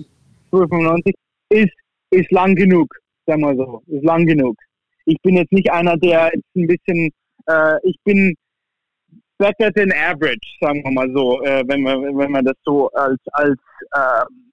95 0.52 1.16
ist, 1.50 1.74
ist 2.12 2.32
lang 2.32 2.56
genug, 2.56 2.94
sagen 3.26 3.42
wir 3.42 3.56
so. 3.56 3.82
Ist 3.88 4.04
lang 4.04 4.26
genug. 4.26 4.58
Ich 5.06 5.18
bin 5.22 5.38
jetzt 5.38 5.52
nicht 5.52 5.72
einer, 5.72 5.98
der 5.98 6.32
jetzt 6.34 6.56
ein 6.56 6.68
bisschen, 6.68 7.10
äh, 7.48 7.78
ich 7.84 7.96
bin 8.04 8.36
better 9.38 9.72
than 9.74 9.92
average, 9.94 10.58
sagen 10.60 10.84
wir 10.84 10.92
mal 10.92 11.10
so, 11.14 11.42
äh, 11.44 11.64
wenn 11.68 11.82
man 11.82 12.18
wenn 12.18 12.32
man 12.32 12.44
das 12.44 12.56
so 12.66 12.90
als 12.92 13.20
als 13.32 13.58
ähm, 13.96 14.52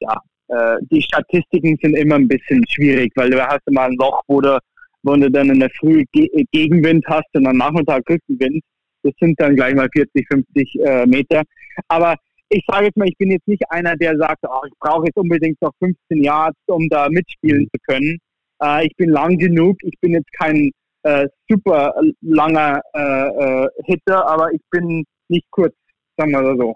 ja 0.00 0.20
äh, 0.48 0.78
die 0.90 1.02
Statistiken 1.02 1.76
sind 1.82 1.94
immer 1.94 2.14
ein 2.16 2.26
bisschen 2.28 2.64
schwierig, 2.68 3.12
weil 3.16 3.30
du 3.30 3.46
hast 3.46 3.60
immer 3.66 3.82
ein 3.82 3.94
Loch, 3.94 4.22
wo 4.28 4.40
du, 4.40 4.58
wo 5.06 5.14
du 5.14 5.30
dann 5.30 5.50
in 5.50 5.60
der 5.60 5.70
Früh 5.78 6.04
Ge 6.12 6.28
Gegenwind 6.50 7.04
hast 7.06 7.28
und 7.34 7.46
am 7.46 7.56
Nachmittag 7.56 8.02
Rückenwind. 8.10 8.62
Das 9.02 9.14
sind 9.20 9.40
dann 9.40 9.54
gleich 9.54 9.74
mal 9.74 9.88
40, 9.92 10.26
50 10.28 10.80
äh, 10.80 11.06
Meter. 11.06 11.42
Aber 11.88 12.16
ich 12.48 12.64
sage 12.66 12.86
jetzt 12.86 12.96
mal, 12.96 13.08
ich 13.08 13.16
bin 13.16 13.30
jetzt 13.30 13.46
nicht 13.46 13.62
einer, 13.70 13.96
der 13.96 14.16
sagt, 14.18 14.40
oh, 14.42 14.66
ich 14.66 14.74
brauche 14.80 15.06
jetzt 15.06 15.16
unbedingt 15.16 15.60
noch 15.62 15.72
15 15.78 16.24
Yards, 16.24 16.58
um 16.66 16.88
da 16.88 17.08
mitspielen 17.08 17.68
zu 17.72 17.80
können. 17.86 18.18
Äh, 18.60 18.86
ich 18.86 18.96
bin 18.96 19.10
lang 19.10 19.38
genug. 19.38 19.76
Ich 19.82 19.94
bin 20.00 20.12
jetzt 20.12 20.32
kein 20.32 20.70
äh, 21.04 21.28
super 21.48 21.94
langer 22.20 22.80
äh, 22.94 23.28
äh, 23.28 23.68
Hitter, 23.84 24.26
aber 24.26 24.52
ich 24.52 24.62
bin 24.70 25.04
nicht 25.28 25.46
kurz, 25.50 25.74
sagen 26.16 26.32
wir 26.32 26.42
mal 26.42 26.56
so. 26.58 26.74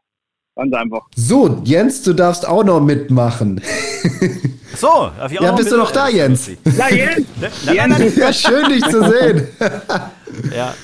Ganz 0.57 0.75
einfach. 0.75 1.07
So, 1.17 1.63
Jens, 1.65 2.03
du 2.03 2.13
darfst 2.13 2.47
auch 2.47 2.65
noch 2.65 2.81
mitmachen. 2.81 3.61
So, 4.77 5.11
darf 5.17 5.31
ich 5.31 5.39
auch 5.39 5.43
ja, 5.43 5.51
noch 5.51 5.59
bist 5.59 5.73
du 5.73 5.77
noch 5.77 5.91
da, 5.91 6.09
Jens? 6.09 6.51
Ja, 6.77 6.89
Jens! 6.89 7.27
Nein. 7.67 8.13
Ja, 8.17 8.33
schön, 8.33 8.69
dich 8.71 8.85
zu 8.85 9.03
sehen. 9.03 9.49
ja. 10.57 10.75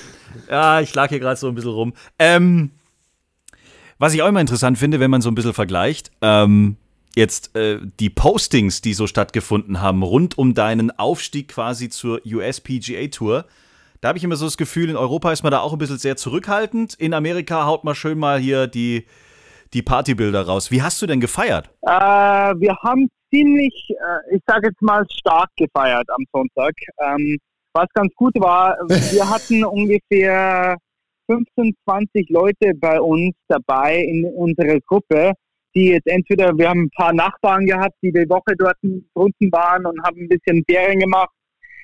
ja, 0.50 0.80
ich 0.80 0.94
lag 0.94 1.08
hier 1.08 1.20
gerade 1.20 1.38
so 1.38 1.48
ein 1.48 1.54
bisschen 1.54 1.70
rum. 1.70 1.94
Ähm, 2.18 2.72
was 3.98 4.12
ich 4.12 4.20
auch 4.22 4.28
immer 4.28 4.40
interessant 4.40 4.76
finde, 4.76 5.00
wenn 5.00 5.10
man 5.10 5.22
so 5.22 5.30
ein 5.30 5.34
bisschen 5.34 5.54
vergleicht, 5.54 6.10
ähm, 6.20 6.76
jetzt 7.14 7.56
äh, 7.56 7.78
die 7.98 8.10
Postings, 8.10 8.82
die 8.82 8.92
so 8.92 9.06
stattgefunden 9.06 9.80
haben, 9.80 10.02
rund 10.02 10.36
um 10.36 10.52
deinen 10.52 10.90
Aufstieg 10.98 11.48
quasi 11.48 11.88
zur 11.88 12.20
USPGA 12.26 13.06
Tour. 13.08 13.46
Da 14.02 14.08
habe 14.08 14.18
ich 14.18 14.24
immer 14.24 14.36
so 14.36 14.44
das 14.44 14.58
Gefühl, 14.58 14.90
in 14.90 14.96
Europa 14.96 15.32
ist 15.32 15.42
man 15.42 15.52
da 15.52 15.60
auch 15.60 15.72
ein 15.72 15.78
bisschen 15.78 15.98
sehr 15.98 16.18
zurückhaltend. 16.18 16.94
In 16.94 17.14
Amerika 17.14 17.64
haut 17.64 17.84
man 17.84 17.94
schön 17.94 18.18
mal 18.18 18.38
hier 18.38 18.66
die, 18.66 19.06
die 19.76 19.82
Partybilder 19.82 20.46
raus. 20.46 20.70
Wie 20.70 20.82
hast 20.82 21.00
du 21.02 21.06
denn 21.06 21.20
gefeiert? 21.20 21.70
Äh, 21.82 21.90
wir 21.90 22.76
haben 22.82 23.08
ziemlich, 23.30 23.74
äh, 23.90 24.36
ich 24.36 24.42
sage 24.46 24.68
jetzt 24.68 24.80
mal, 24.80 25.04
stark 25.10 25.50
gefeiert 25.56 26.08
am 26.08 26.24
Sonntag. 26.32 26.72
Ähm, 26.98 27.36
was 27.74 27.86
ganz 27.92 28.12
gut 28.14 28.34
war, 28.40 28.76
wir 28.88 29.28
hatten 29.28 29.64
ungefähr 29.64 30.78
15, 31.30 31.76
20 31.84 32.30
Leute 32.30 32.72
bei 32.74 32.98
uns 33.00 33.34
dabei 33.48 33.98
in 33.98 34.24
unserer 34.24 34.80
Gruppe, 34.80 35.32
die 35.74 35.88
jetzt 35.88 36.06
entweder, 36.06 36.56
wir 36.56 36.70
haben 36.70 36.84
ein 36.84 36.90
paar 36.90 37.12
Nachbarn 37.12 37.66
gehabt, 37.66 37.96
die 38.02 38.10
die 38.10 38.28
Woche 38.30 38.56
dort 38.56 38.76
drunten 38.82 39.52
waren 39.52 39.84
und 39.84 40.02
haben 40.02 40.22
ein 40.22 40.28
bisschen 40.28 40.64
Ferien 40.68 41.00
gemacht. 41.00 41.30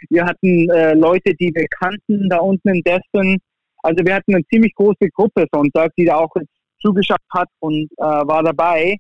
Wir 0.08 0.24
hatten 0.24 0.70
äh, 0.70 0.94
Leute, 0.94 1.34
die 1.34 1.52
wir 1.54 1.66
kannten 1.78 2.28
da 2.30 2.38
unten 2.38 2.68
in 2.70 2.82
Destin. 2.82 3.38
Also 3.82 4.02
wir 4.04 4.14
hatten 4.14 4.34
eine 4.34 4.44
ziemlich 4.46 4.74
große 4.74 5.10
Gruppe 5.14 5.46
Sonntag, 5.52 5.92
die 5.98 6.06
da 6.06 6.16
auch 6.16 6.30
zugeschaut 6.82 7.18
hat 7.30 7.48
und 7.60 7.88
äh, 7.96 8.02
war 8.02 8.42
dabei. 8.42 8.96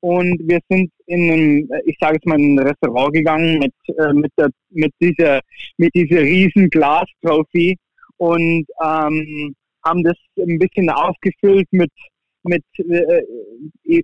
Und 0.00 0.40
wir 0.48 0.60
sind 0.68 0.90
in 1.06 1.30
ein, 1.30 1.68
ich 1.84 1.96
sage 2.00 2.14
jetzt 2.14 2.26
mal, 2.26 2.38
ein 2.38 2.58
Restaurant 2.58 3.12
gegangen 3.12 3.58
mit, 3.58 3.72
äh, 3.98 4.12
mit, 4.12 4.32
der, 4.38 4.48
mit 4.70 4.92
dieser, 5.00 5.40
mit 5.76 5.94
dieser 5.94 6.22
riesen 6.22 6.70
Glas-Trophy 6.70 7.76
und 8.16 8.66
ähm, 8.82 9.54
haben 9.84 10.02
das 10.02 10.16
ein 10.38 10.58
bisschen 10.58 10.88
aufgefüllt 10.90 11.68
mit, 11.70 11.90
mit 12.44 12.64
äh, 12.78 14.02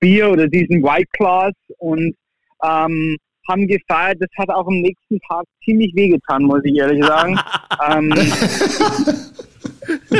Bier 0.00 0.30
oder 0.30 0.48
diesen 0.48 0.82
White 0.82 1.08
Claws 1.16 1.54
und 1.78 2.14
ähm, 2.62 3.16
haben 3.48 3.66
gefeiert. 3.66 4.18
Das 4.20 4.30
hat 4.36 4.50
auch 4.50 4.66
am 4.66 4.80
nächsten 4.80 5.18
Tag 5.28 5.44
ziemlich 5.64 5.94
wehgetan, 5.94 6.44
muss 6.44 6.60
ich 6.64 6.76
ehrlich 6.76 7.04
sagen. 7.04 7.38
ähm, 7.90 8.12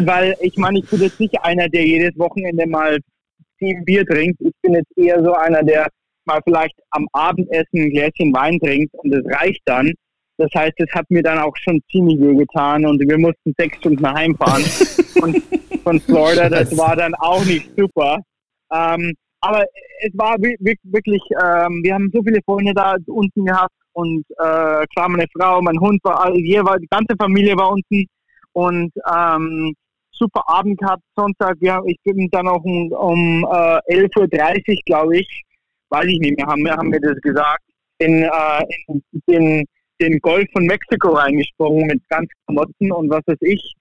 weil 0.05 0.35
ich 0.41 0.57
meine, 0.57 0.79
ich 0.79 0.89
bin 0.89 1.01
jetzt 1.01 1.21
nicht 1.21 1.41
einer, 1.43 1.69
der 1.69 1.85
jedes 1.87 2.19
Wochenende 2.19 2.67
mal 2.67 2.99
sieben 3.59 3.85
Bier 3.85 4.05
trinkt. 4.07 4.41
Ich 4.41 4.53
bin 4.63 4.75
jetzt 4.75 4.97
eher 4.97 5.23
so 5.23 5.35
einer, 5.35 5.63
der 5.63 5.89
mal 6.25 6.41
vielleicht 6.45 6.75
am 6.91 7.07
Abendessen 7.13 7.67
ein 7.73 7.91
Gläschen 7.91 8.33
Wein 8.33 8.59
trinkt 8.61 8.95
und 8.95 9.11
das 9.11 9.25
reicht 9.27 9.63
dann. 9.65 9.93
Das 10.37 10.51
heißt, 10.55 10.75
es 10.77 10.95
hat 10.95 11.07
mir 11.11 11.23
dann 11.23 11.39
auch 11.39 11.57
schon 11.57 11.81
ziemlich 11.91 12.21
weh 12.21 12.37
getan 12.37 12.87
und 12.87 13.01
wir 13.01 13.19
mussten 13.19 13.53
sechs 13.59 13.77
Stunden 13.79 14.07
heimfahren 14.07 14.63
von, 15.19 15.43
von 15.83 16.01
Florida. 16.01 16.49
Das 16.49 16.77
war 16.79 16.95
dann 16.95 17.15
auch 17.17 17.45
nicht 17.45 17.69
super. 17.77 18.21
Ähm, 18.73 19.15
aber 19.41 19.65
es 20.01 20.13
war 20.15 20.37
wirklich, 20.39 21.23
ähm, 21.33 21.81
wir 21.83 21.95
haben 21.95 22.11
so 22.13 22.23
viele 22.23 22.41
Freunde 22.45 22.73
da 22.75 22.97
unten 23.07 23.45
gehabt 23.45 23.75
und 23.93 24.25
äh, 24.39 24.87
klar, 24.95 25.09
meine 25.09 25.27
Frau, 25.37 25.61
mein 25.61 25.79
Hund 25.81 25.99
war, 26.05 26.33
hier 26.35 26.65
war, 26.65 26.79
die 26.79 26.89
ganze 26.89 27.17
Familie 27.19 27.57
war 27.57 27.73
unten 27.73 28.07
und 28.59 28.93
ähm, 29.09 29.73
super 30.11 30.43
Abend 30.49 30.81
gehabt, 30.81 31.03
Sonntag. 31.15 31.57
Ja, 31.61 31.81
ich 31.87 31.97
bin 32.03 32.29
dann 32.31 32.49
auch 32.49 32.65
um, 32.65 32.91
um 32.91 33.45
äh, 33.45 33.95
11.30 33.95 34.69
Uhr, 34.69 34.77
glaube 34.85 35.19
ich, 35.19 35.43
weiß 35.91 36.07
ich 36.07 36.19
nicht 36.19 36.37
mehr, 36.37 36.47
haben, 36.47 36.69
haben 36.69 36.93
wir 36.93 37.01
das 37.01 37.21
gesagt, 37.21 37.63
in, 37.99 38.25
äh, 38.25 38.65
in 38.89 39.03
den, 39.29 39.65
den 40.01 40.19
Golf 40.21 40.49
von 40.53 40.67
Mexiko 40.67 41.11
reingesprungen 41.11 41.87
mit 41.87 42.03
ganz 42.09 42.29
Klamotten 42.47 42.91
und 42.91 43.11
was 43.11 43.23
weiß 43.27 43.39
ich. 43.43 43.75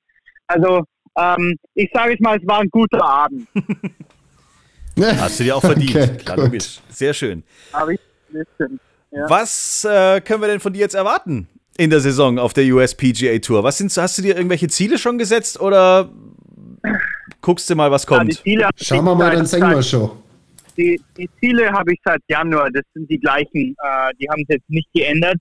Also, 0.46 0.84
ähm, 1.18 1.58
ich 1.74 1.90
sage 1.92 2.14
es 2.14 2.20
mal, 2.20 2.38
es 2.38 2.48
war 2.48 2.60
ein 2.60 2.70
guter 2.70 3.04
Abend. 3.04 3.48
Hast 5.00 5.40
du 5.40 5.44
dir 5.44 5.56
auch 5.56 5.62
verdient. 5.62 5.96
Okay, 5.96 6.18
Klar, 6.18 6.38
logisch. 6.38 6.80
Sehr 6.90 7.14
schön. 7.14 7.44
Aber 7.72 7.92
ich, 7.92 8.00
ja. 9.12 9.30
Was 9.30 9.86
äh, 9.86 10.22
können 10.22 10.42
wir 10.42 10.48
denn 10.48 10.60
von 10.60 10.74
dir 10.74 10.80
jetzt 10.80 10.96
erwarten 10.96 11.48
in 11.78 11.90
der 11.90 12.00
Saison 12.00 12.40
auf 12.40 12.54
der 12.54 12.66
USPGA 12.66 13.40
Tour? 13.40 13.64
Was 13.64 13.78
sind, 13.78 13.96
hast 13.96 14.18
du 14.18 14.22
dir 14.22 14.36
irgendwelche 14.36 14.68
Ziele 14.68 14.98
schon 14.98 15.18
gesetzt 15.18 15.60
oder 15.60 16.10
guckst 17.42 17.70
du 17.70 17.76
mal, 17.76 17.92
was 17.92 18.06
kommt? 18.06 18.42
Ja, 18.46 18.70
Schauen 18.76 19.06
wir 19.06 19.16
mal, 19.16 19.36
dann 19.36 19.46
singen 19.46 19.70
wir 19.70 19.84
schon. 19.84 20.12
Die, 20.78 21.00
die 21.18 21.30
Ziele 21.40 21.72
habe 21.72 21.94
ich 21.94 22.00
seit 22.04 22.22
Januar, 22.28 22.70
das 22.72 22.84
sind 22.94 23.10
die 23.10 23.20
gleichen. 23.20 23.76
Äh, 23.82 24.14
die 24.20 24.30
haben 24.30 24.42
es 24.48 24.56
jetzt 24.56 24.70
nicht 24.70 24.88
geändert. 24.94 25.38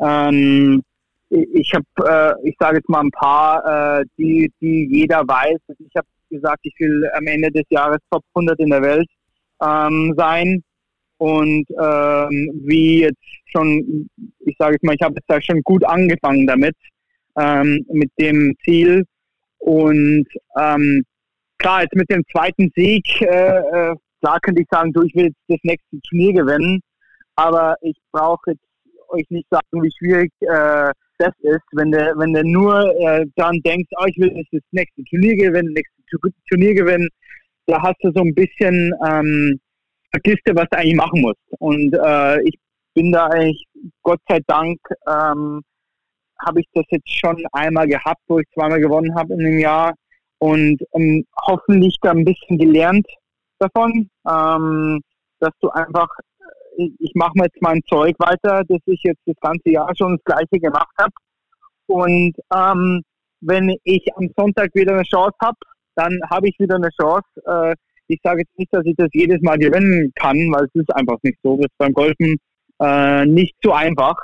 Ähm, 0.00 0.82
ich 1.30 1.72
habe, 1.74 2.36
äh, 2.44 2.48
ich 2.48 2.56
sage 2.58 2.76
jetzt 2.76 2.88
mal 2.88 3.00
ein 3.00 3.10
paar, 3.10 4.00
äh, 4.00 4.04
die, 4.18 4.52
die 4.60 4.88
jeder 4.90 5.26
weiß. 5.26 5.58
Ich 5.78 5.96
habe 5.96 6.06
gesagt, 6.30 6.60
ich 6.62 6.74
will 6.78 7.08
am 7.14 7.26
Ende 7.26 7.50
des 7.50 7.64
Jahres 7.70 7.98
Top 8.10 8.22
100 8.34 8.58
in 8.60 8.70
der 8.70 8.82
Welt 8.82 9.08
ähm, 9.62 10.14
sein. 10.16 10.62
Und 11.18 11.66
ähm, 11.70 12.50
wie 12.64 13.00
jetzt 13.00 13.22
schon, 13.46 14.08
ich 14.40 14.56
sage 14.58 14.74
jetzt 14.74 14.84
mal, 14.84 14.94
ich 14.94 15.02
habe 15.02 15.14
jetzt 15.14 15.28
da 15.28 15.40
schon 15.40 15.62
gut 15.62 15.84
angefangen 15.84 16.46
damit, 16.46 16.76
ähm, 17.38 17.84
mit 17.90 18.10
dem 18.18 18.54
Ziel. 18.64 19.04
Und 19.58 20.26
ähm, 20.58 21.04
klar, 21.58 21.82
jetzt 21.82 21.94
mit 21.94 22.10
dem 22.10 22.22
zweiten 22.30 22.70
Sieg, 22.76 23.04
äh, 23.22 23.26
äh, 23.26 23.94
klar 24.20 24.38
könnte 24.42 24.62
ich 24.62 24.68
sagen, 24.70 24.92
du, 24.92 25.02
ich 25.02 25.14
will 25.14 25.26
jetzt 25.26 25.40
das 25.48 25.58
nächste 25.62 26.00
Turnier 26.08 26.34
gewinnen. 26.34 26.80
Aber 27.36 27.76
ich 27.82 27.96
brauche 28.12 28.52
jetzt 28.52 28.62
euch 29.08 29.26
nicht 29.30 29.48
sagen, 29.50 29.82
wie 29.82 29.92
schwierig 29.98 30.32
äh, 30.40 30.92
das 31.18 31.32
ist, 31.40 31.64
wenn 31.72 31.92
du 31.92 31.98
wenn 32.16 32.32
du 32.32 32.42
nur 32.44 32.94
äh, 33.00 33.24
dann 33.36 33.60
denkst, 33.60 33.88
oh, 33.98 34.04
ich 34.06 34.16
will 34.18 34.32
jetzt 34.36 34.52
das 34.52 34.62
nächste 34.72 35.02
Turnier 35.04 35.36
gewinnen, 35.36 35.72
nächste 35.72 36.32
Turnier 36.48 36.74
gewinnen, 36.74 37.08
da 37.66 37.82
hast 37.82 37.96
du 38.02 38.12
so 38.14 38.20
ein 38.20 38.34
bisschen 38.34 38.92
ähm, 39.06 39.58
vergisst 40.16 40.42
du, 40.46 40.54
was 40.54 40.66
du 40.70 40.78
eigentlich 40.78 40.96
machen 40.96 41.20
musst. 41.20 41.40
Und 41.58 41.94
äh, 41.94 42.42
ich 42.42 42.58
bin 42.94 43.12
da 43.12 43.26
eigentlich, 43.26 43.64
Gott 44.02 44.20
sei 44.28 44.40
Dank, 44.46 44.78
ähm, 45.06 45.62
habe 46.44 46.60
ich 46.60 46.66
das 46.74 46.84
jetzt 46.90 47.10
schon 47.10 47.42
einmal 47.52 47.86
gehabt, 47.86 48.20
wo 48.28 48.38
ich 48.38 48.46
zweimal 48.54 48.80
gewonnen 48.80 49.14
habe 49.14 49.34
in 49.34 49.40
einem 49.40 49.58
Jahr 49.58 49.94
und 50.38 50.82
ähm, 50.94 51.24
hoffentlich 51.46 51.96
da 52.02 52.10
ein 52.10 52.24
bisschen 52.24 52.58
gelernt 52.58 53.06
davon, 53.58 54.10
ähm, 54.28 55.00
dass 55.40 55.52
du 55.60 55.70
einfach, 55.70 56.08
ich, 56.76 57.12
mache 57.14 57.32
mir 57.36 57.44
jetzt 57.44 57.62
mein 57.62 57.80
Zeug 57.88 58.14
weiter, 58.18 58.62
dass 58.64 58.80
ich 58.84 59.00
jetzt 59.02 59.22
das 59.24 59.36
ganze 59.40 59.70
Jahr 59.70 59.90
schon 59.96 60.16
das 60.16 60.24
Gleiche 60.24 60.60
gemacht 60.60 60.92
habe 60.98 61.12
und 61.86 62.34
ähm, 62.54 63.02
wenn 63.40 63.74
ich 63.84 64.06
am 64.16 64.28
Sonntag 64.36 64.74
wieder 64.74 64.92
eine 64.92 65.04
Chance 65.04 65.36
habe, 65.40 65.56
dann 65.94 66.18
habe 66.28 66.48
ich 66.48 66.58
wieder 66.58 66.76
eine 66.76 66.90
Chance. 66.90 67.26
Äh, 67.46 67.74
ich 68.08 68.20
sage 68.22 68.40
jetzt 68.40 68.58
nicht, 68.58 68.72
dass 68.72 68.84
ich 68.84 68.94
das 68.96 69.08
jedes 69.12 69.40
Mal 69.42 69.58
gewinnen 69.58 70.12
kann, 70.14 70.36
weil 70.52 70.64
es 70.64 70.80
ist 70.80 70.94
einfach 70.94 71.18
nicht 71.22 71.38
so. 71.42 71.56
Das 71.56 71.66
ist 71.66 71.78
beim 71.78 71.92
Golfen 71.92 72.36
äh, 72.80 73.26
nicht 73.26 73.54
so 73.62 73.72
einfach. 73.72 74.16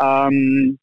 Ähm, 0.00 0.78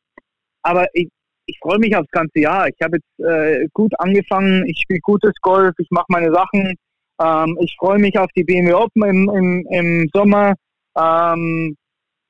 aber 0.63 0.87
ich, 0.93 1.09
ich 1.45 1.59
freue 1.61 1.79
mich 1.79 1.95
aufs 1.95 2.11
ganze 2.11 2.39
Jahr. 2.39 2.67
Ich 2.67 2.77
habe 2.81 2.97
jetzt 2.97 3.27
äh, 3.27 3.67
gut 3.73 3.93
angefangen, 3.99 4.65
ich 4.67 4.79
spiele 4.79 4.99
gutes 5.01 5.33
Golf, 5.41 5.73
ich 5.77 5.87
mache 5.91 6.05
meine 6.09 6.31
Sachen. 6.31 6.75
Ähm, 7.21 7.57
ich 7.61 7.75
freue 7.77 7.99
mich 7.99 8.17
auf 8.17 8.29
die 8.35 8.43
BMW 8.43 8.73
Open 8.73 9.03
im, 9.03 9.29
im, 9.29 9.67
im 9.69 10.09
Sommer 10.13 10.53
ähm, 10.97 11.75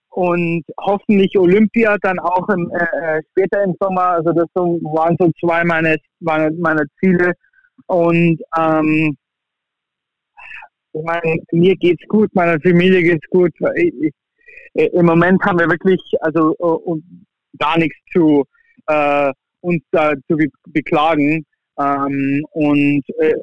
und 0.10 0.64
hoffentlich 0.80 1.38
Olympia 1.38 1.98
dann 2.02 2.20
auch 2.20 2.48
im, 2.50 2.72
äh, 2.72 3.18
äh 3.18 3.22
später 3.32 3.64
im 3.64 3.76
Sommer. 3.80 4.08
Also 4.08 4.34
das 4.34 4.48
waren 4.56 5.16
so 5.20 5.32
zwei 5.40 5.64
meine, 5.64 5.98
meine, 6.20 6.52
meine 6.60 6.86
Ziele 7.00 7.34
Und 7.88 8.42
ähm, 8.58 9.16
ich 10.94 11.04
meine, 11.04 11.38
mir 11.52 11.76
geht's 11.76 12.08
gut, 12.08 12.34
meiner 12.34 12.60
Familie 12.62 13.02
geht's 13.02 13.28
gut. 13.30 13.52
Ich, 13.76 13.94
ich, 14.74 14.94
Im 14.94 15.06
Moment 15.06 15.42
haben 15.44 15.60
wir 15.60 15.70
wirklich 15.70 16.02
also 16.22 16.56
uh, 16.60 17.00
gar 17.58 17.78
nichts 17.78 17.98
zu 18.12 18.44
äh, 18.88 19.32
uns 19.62 19.82
da 19.92 20.14
zu 20.28 20.38
be 20.38 20.48
beklagen. 20.68 21.46
Ähm, 21.80 22.46
und 22.52 23.04
äh, 23.20 23.34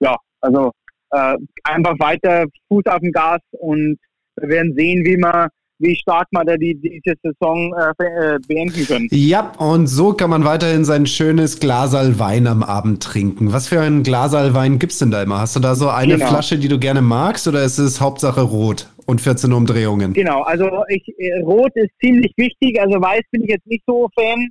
ja, 0.00 0.16
also 0.40 0.72
äh, 1.10 1.36
einfach 1.62 1.98
weiter 1.98 2.46
Fuß 2.68 2.86
auf 2.86 3.00
dem 3.00 3.12
Gas 3.12 3.40
und 3.52 3.96
wir 4.36 4.48
werden 4.48 4.74
sehen, 4.74 5.04
wie 5.04 5.16
man 5.16 5.48
wie 5.84 5.96
stark 5.96 6.26
man 6.32 6.46
da 6.46 6.56
die, 6.56 6.74
diese 6.74 7.14
Saison 7.22 7.72
äh, 7.74 8.04
äh, 8.04 8.38
beenden 8.48 8.86
können. 8.86 9.08
Ja, 9.10 9.52
und 9.58 9.86
so 9.86 10.12
kann 10.14 10.30
man 10.30 10.44
weiterhin 10.44 10.84
sein 10.84 11.06
schönes 11.06 11.60
Glasal 11.60 12.18
Wein 12.18 12.46
am 12.46 12.62
Abend 12.62 13.02
trinken. 13.02 13.52
Was 13.52 13.68
für 13.68 13.80
ein 13.80 14.02
Glasal 14.02 14.54
Wein 14.54 14.78
gibt's 14.78 14.98
denn 14.98 15.10
da 15.10 15.22
immer? 15.22 15.40
Hast 15.40 15.56
du 15.56 15.60
da 15.60 15.74
so 15.74 15.88
eine 15.88 16.14
genau. 16.14 16.28
Flasche, 16.28 16.58
die 16.58 16.68
du 16.68 16.78
gerne 16.78 17.02
magst, 17.02 17.46
oder 17.46 17.62
ist 17.62 17.78
es 17.78 18.00
Hauptsache 18.00 18.40
rot 18.40 18.88
und 19.06 19.20
14 19.20 19.52
Umdrehungen? 19.52 20.14
Genau, 20.14 20.42
also 20.42 20.68
ich, 20.88 21.06
äh, 21.18 21.40
rot 21.42 21.72
ist 21.74 21.90
ziemlich 22.00 22.32
wichtig, 22.36 22.80
also 22.80 23.00
weiß 23.00 23.22
bin 23.30 23.42
ich 23.42 23.50
jetzt 23.50 23.66
nicht 23.66 23.84
so 23.86 24.08
Fan. 24.16 24.48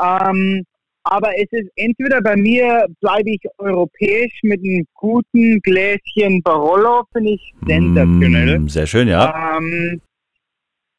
Ähm, 0.00 0.64
aber 1.10 1.30
es 1.38 1.46
ist 1.50 1.70
entweder 1.76 2.20
bei 2.20 2.36
mir 2.36 2.86
bleibe 3.00 3.30
ich 3.30 3.40
europäisch 3.56 4.40
mit 4.42 4.60
einem 4.62 4.86
guten 4.94 5.58
Gläschen 5.60 6.42
Barolo, 6.42 7.04
finde 7.12 7.30
ich 7.30 7.54
sensationell. 7.66 8.58
Mm, 8.58 8.68
sehr 8.68 8.86
schön, 8.86 9.08
ja. 9.08 9.56
Ähm, 9.56 10.00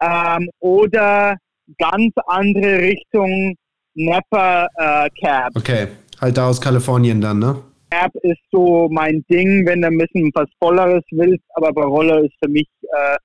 ähm, 0.02 0.50
oder 0.60 1.36
ganz 1.78 2.14
andere 2.28 2.80
Richtung 2.80 3.56
Napa 3.95 4.68
äh, 4.76 5.10
Cab. 5.22 5.52
Okay, 5.56 5.88
halt 6.22 6.38
da 6.38 6.47
aus 6.47 6.62
Kalifornien 6.62 7.22
dann, 7.22 7.39
ne? 7.39 7.62
Cab 7.91 8.12
ist 8.22 8.41
so 8.52 8.88
mein 8.91 9.24
Ding, 9.30 9.66
wenn 9.66 9.82
du 9.82 9.88
ein 9.88 9.97
bisschen 9.97 10.32
was 10.34 10.47
Volleres 10.60 11.04
willst, 11.12 11.43
aber 11.56 11.74
Barolo 11.74 12.24
ist 12.24 12.36
für 12.41 12.50
mich 12.50 12.68
äh, 12.84 13.18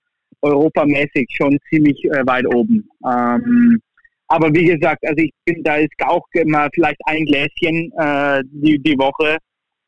europamäßig 0.43 1.29
schon 1.31 1.59
ziemlich 1.69 2.03
äh, 2.05 2.27
weit 2.27 2.47
oben. 2.55 2.89
Ähm, 3.07 3.81
aber 4.29 4.53
wie 4.55 4.65
gesagt, 4.65 5.07
also 5.07 5.23
ich 5.23 5.33
bin, 5.45 5.63
da 5.63 5.77
ist 5.77 5.93
auch 6.05 6.27
immer 6.33 6.69
vielleicht 6.75 7.01
ein 7.07 7.25
Gläschen 7.25 7.93
äh, 7.99 8.43
die, 8.47 8.79
die 8.79 8.99
Woche. 8.99 9.37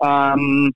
Ähm, 0.03 0.72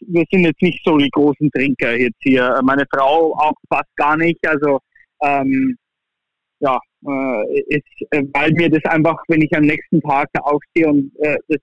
wir 0.00 0.24
sind 0.30 0.44
jetzt 0.44 0.62
nicht 0.62 0.80
so 0.84 0.98
die 0.98 1.10
großen 1.10 1.50
Trinker 1.52 1.96
jetzt 1.96 2.18
hier. 2.20 2.58
Meine 2.64 2.84
Frau 2.92 3.32
auch 3.36 3.54
fast 3.68 3.94
gar 3.96 4.16
nicht. 4.16 4.44
Also 4.46 4.80
ähm, 5.22 5.76
ja, 6.60 6.78
äh, 7.06 7.60
ist, 7.68 7.84
äh, 8.10 8.22
weil 8.32 8.52
mir 8.52 8.70
das 8.70 8.84
einfach, 8.90 9.16
wenn 9.28 9.42
ich 9.42 9.54
am 9.54 9.62
nächsten 9.62 10.00
Tag 10.00 10.28
aufstehe 10.42 10.88
und 10.88 11.12
äh, 11.20 11.36
das 11.48 11.58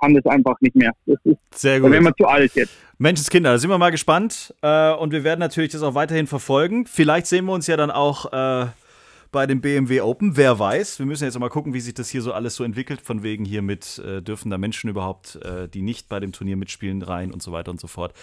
kann 0.00 0.14
das 0.14 0.26
einfach 0.26 0.54
nicht 0.60 0.76
mehr. 0.76 0.92
Das 1.06 1.16
ist, 1.24 1.36
Sehr 1.54 1.80
gut. 1.80 1.88
Da 1.88 1.92
wären 1.92 2.04
wir 2.04 2.14
zu 2.14 2.26
alt 2.26 2.54
jetzt. 2.54 2.76
Menschenskinder, 2.98 3.52
da 3.52 3.58
sind 3.58 3.70
wir 3.70 3.78
mal 3.78 3.90
gespannt 3.90 4.54
äh, 4.62 4.92
und 4.92 5.12
wir 5.12 5.24
werden 5.24 5.40
natürlich 5.40 5.72
das 5.72 5.82
auch 5.82 5.94
weiterhin 5.94 6.26
verfolgen. 6.26 6.86
Vielleicht 6.86 7.26
sehen 7.26 7.46
wir 7.46 7.52
uns 7.52 7.66
ja 7.66 7.76
dann 7.76 7.90
auch 7.90 8.32
äh, 8.32 8.66
bei 9.34 9.46
dem 9.46 9.60
BMW 9.60 10.00
Open. 10.00 10.36
Wer 10.36 10.60
weiß. 10.60 11.00
Wir 11.00 11.06
müssen 11.06 11.24
jetzt 11.24 11.38
mal 11.38 11.48
gucken, 11.48 11.74
wie 11.74 11.80
sich 11.80 11.92
das 11.92 12.08
hier 12.08 12.22
so 12.22 12.32
alles 12.32 12.54
so 12.54 12.62
entwickelt. 12.62 13.00
Von 13.00 13.24
wegen 13.24 13.44
hier 13.44 13.62
mit, 13.62 13.98
äh, 13.98 14.22
dürfen 14.22 14.48
da 14.48 14.58
Menschen 14.58 14.88
überhaupt, 14.88 15.40
äh, 15.44 15.68
die 15.68 15.82
nicht 15.82 16.08
bei 16.08 16.20
dem 16.20 16.30
Turnier 16.30 16.56
mitspielen, 16.56 17.02
rein 17.02 17.32
und 17.32 17.42
so 17.42 17.50
weiter 17.50 17.72
und 17.72 17.80
so 17.80 17.88
fort. 17.88 18.14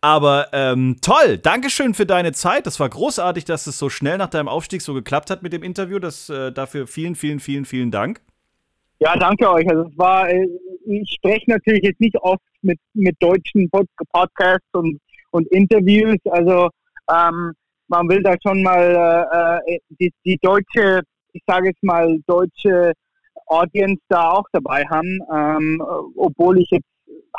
Aber 0.00 0.46
ähm, 0.52 0.98
toll. 1.02 1.38
Dankeschön 1.38 1.94
für 1.94 2.06
deine 2.06 2.30
Zeit. 2.30 2.66
Das 2.66 2.78
war 2.78 2.88
großartig, 2.88 3.44
dass 3.44 3.66
es 3.66 3.76
so 3.76 3.90
schnell 3.90 4.18
nach 4.18 4.30
deinem 4.30 4.46
Aufstieg 4.46 4.82
so 4.82 4.94
geklappt 4.94 5.30
hat 5.30 5.42
mit 5.42 5.52
dem 5.52 5.64
Interview. 5.64 5.98
Das, 5.98 6.30
äh, 6.30 6.52
dafür 6.52 6.86
vielen, 6.86 7.16
vielen, 7.16 7.40
vielen, 7.40 7.64
vielen 7.64 7.90
Dank. 7.90 8.20
Ja, 9.00 9.16
danke 9.16 9.50
euch. 9.50 9.68
Also 9.68 9.88
es 9.90 9.98
war, 9.98 10.30
äh, 10.30 10.46
ich 10.86 11.12
spreche 11.16 11.50
natürlich 11.50 11.82
jetzt 11.82 12.00
nicht 12.00 12.16
oft 12.18 12.42
mit, 12.62 12.78
mit 12.94 13.16
deutschen 13.18 13.68
Podcasts 14.12 14.68
und, 14.74 15.00
und 15.32 15.48
Interviews. 15.48 16.18
Also 16.30 16.70
ähm, 17.12 17.52
man 17.88 18.08
will 18.08 18.22
da 18.22 18.34
schon 18.42 18.62
mal 18.62 19.60
äh, 19.66 19.74
äh, 19.74 19.78
die, 20.00 20.12
die 20.24 20.38
deutsche, 20.40 21.02
ich 21.32 21.42
sage 21.46 21.68
jetzt 21.68 21.82
mal, 21.82 22.18
deutsche 22.26 22.92
Audience 23.46 24.00
da 24.08 24.30
auch 24.30 24.46
dabei 24.52 24.84
haben. 24.90 25.18
Ähm, 25.32 25.82
obwohl 26.16 26.58
ich 26.58 26.70
jetzt 26.70 26.86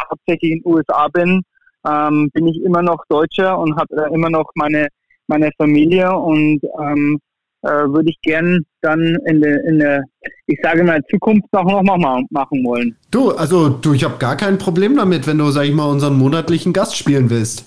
hauptsächlich 0.10 0.52
in 0.52 0.62
den 0.62 0.74
USA 0.74 1.08
bin, 1.08 1.42
ähm, 1.88 2.30
bin 2.34 2.48
ich 2.48 2.62
immer 2.64 2.82
noch 2.82 3.04
Deutscher 3.10 3.58
und 3.58 3.76
habe 3.76 3.96
äh, 3.96 4.14
immer 4.14 4.30
noch 4.30 4.50
meine, 4.56 4.88
meine 5.28 5.50
Familie 5.58 6.12
und 6.16 6.62
ähm, 6.80 7.20
äh, 7.64 7.70
würde 7.70 8.10
ich 8.10 8.20
gern 8.22 8.66
dann 8.82 9.18
in 9.26 9.42
der, 9.42 9.64
in 9.66 9.80
der, 9.80 10.04
ich 10.48 10.60
sage 10.62 10.84
mal, 10.84 11.02
Zukunft 11.10 11.48
noch, 11.54 11.64
noch 11.64 11.98
mal 11.98 12.24
machen 12.30 12.64
wollen. 12.64 12.96
Du, 13.10 13.32
also 13.32 13.70
du, 13.70 13.94
ich 13.94 14.04
habe 14.04 14.18
gar 14.18 14.36
kein 14.36 14.58
Problem 14.58 14.96
damit, 14.96 15.28
wenn 15.28 15.38
du, 15.38 15.50
sag 15.52 15.64
ich 15.64 15.74
mal, 15.74 15.90
unseren 15.90 16.18
monatlichen 16.18 16.74
Gast 16.74 16.98
spielen 16.98 17.30
willst. 17.30 17.66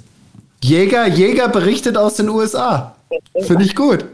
Jäger, 0.67 1.07
Jäger 1.07 1.49
berichtet 1.49 1.97
aus 1.97 2.17
den 2.17 2.29
USA. 2.29 2.97
Finde 3.41 3.65
ich 3.65 3.77
gut. 3.77 4.05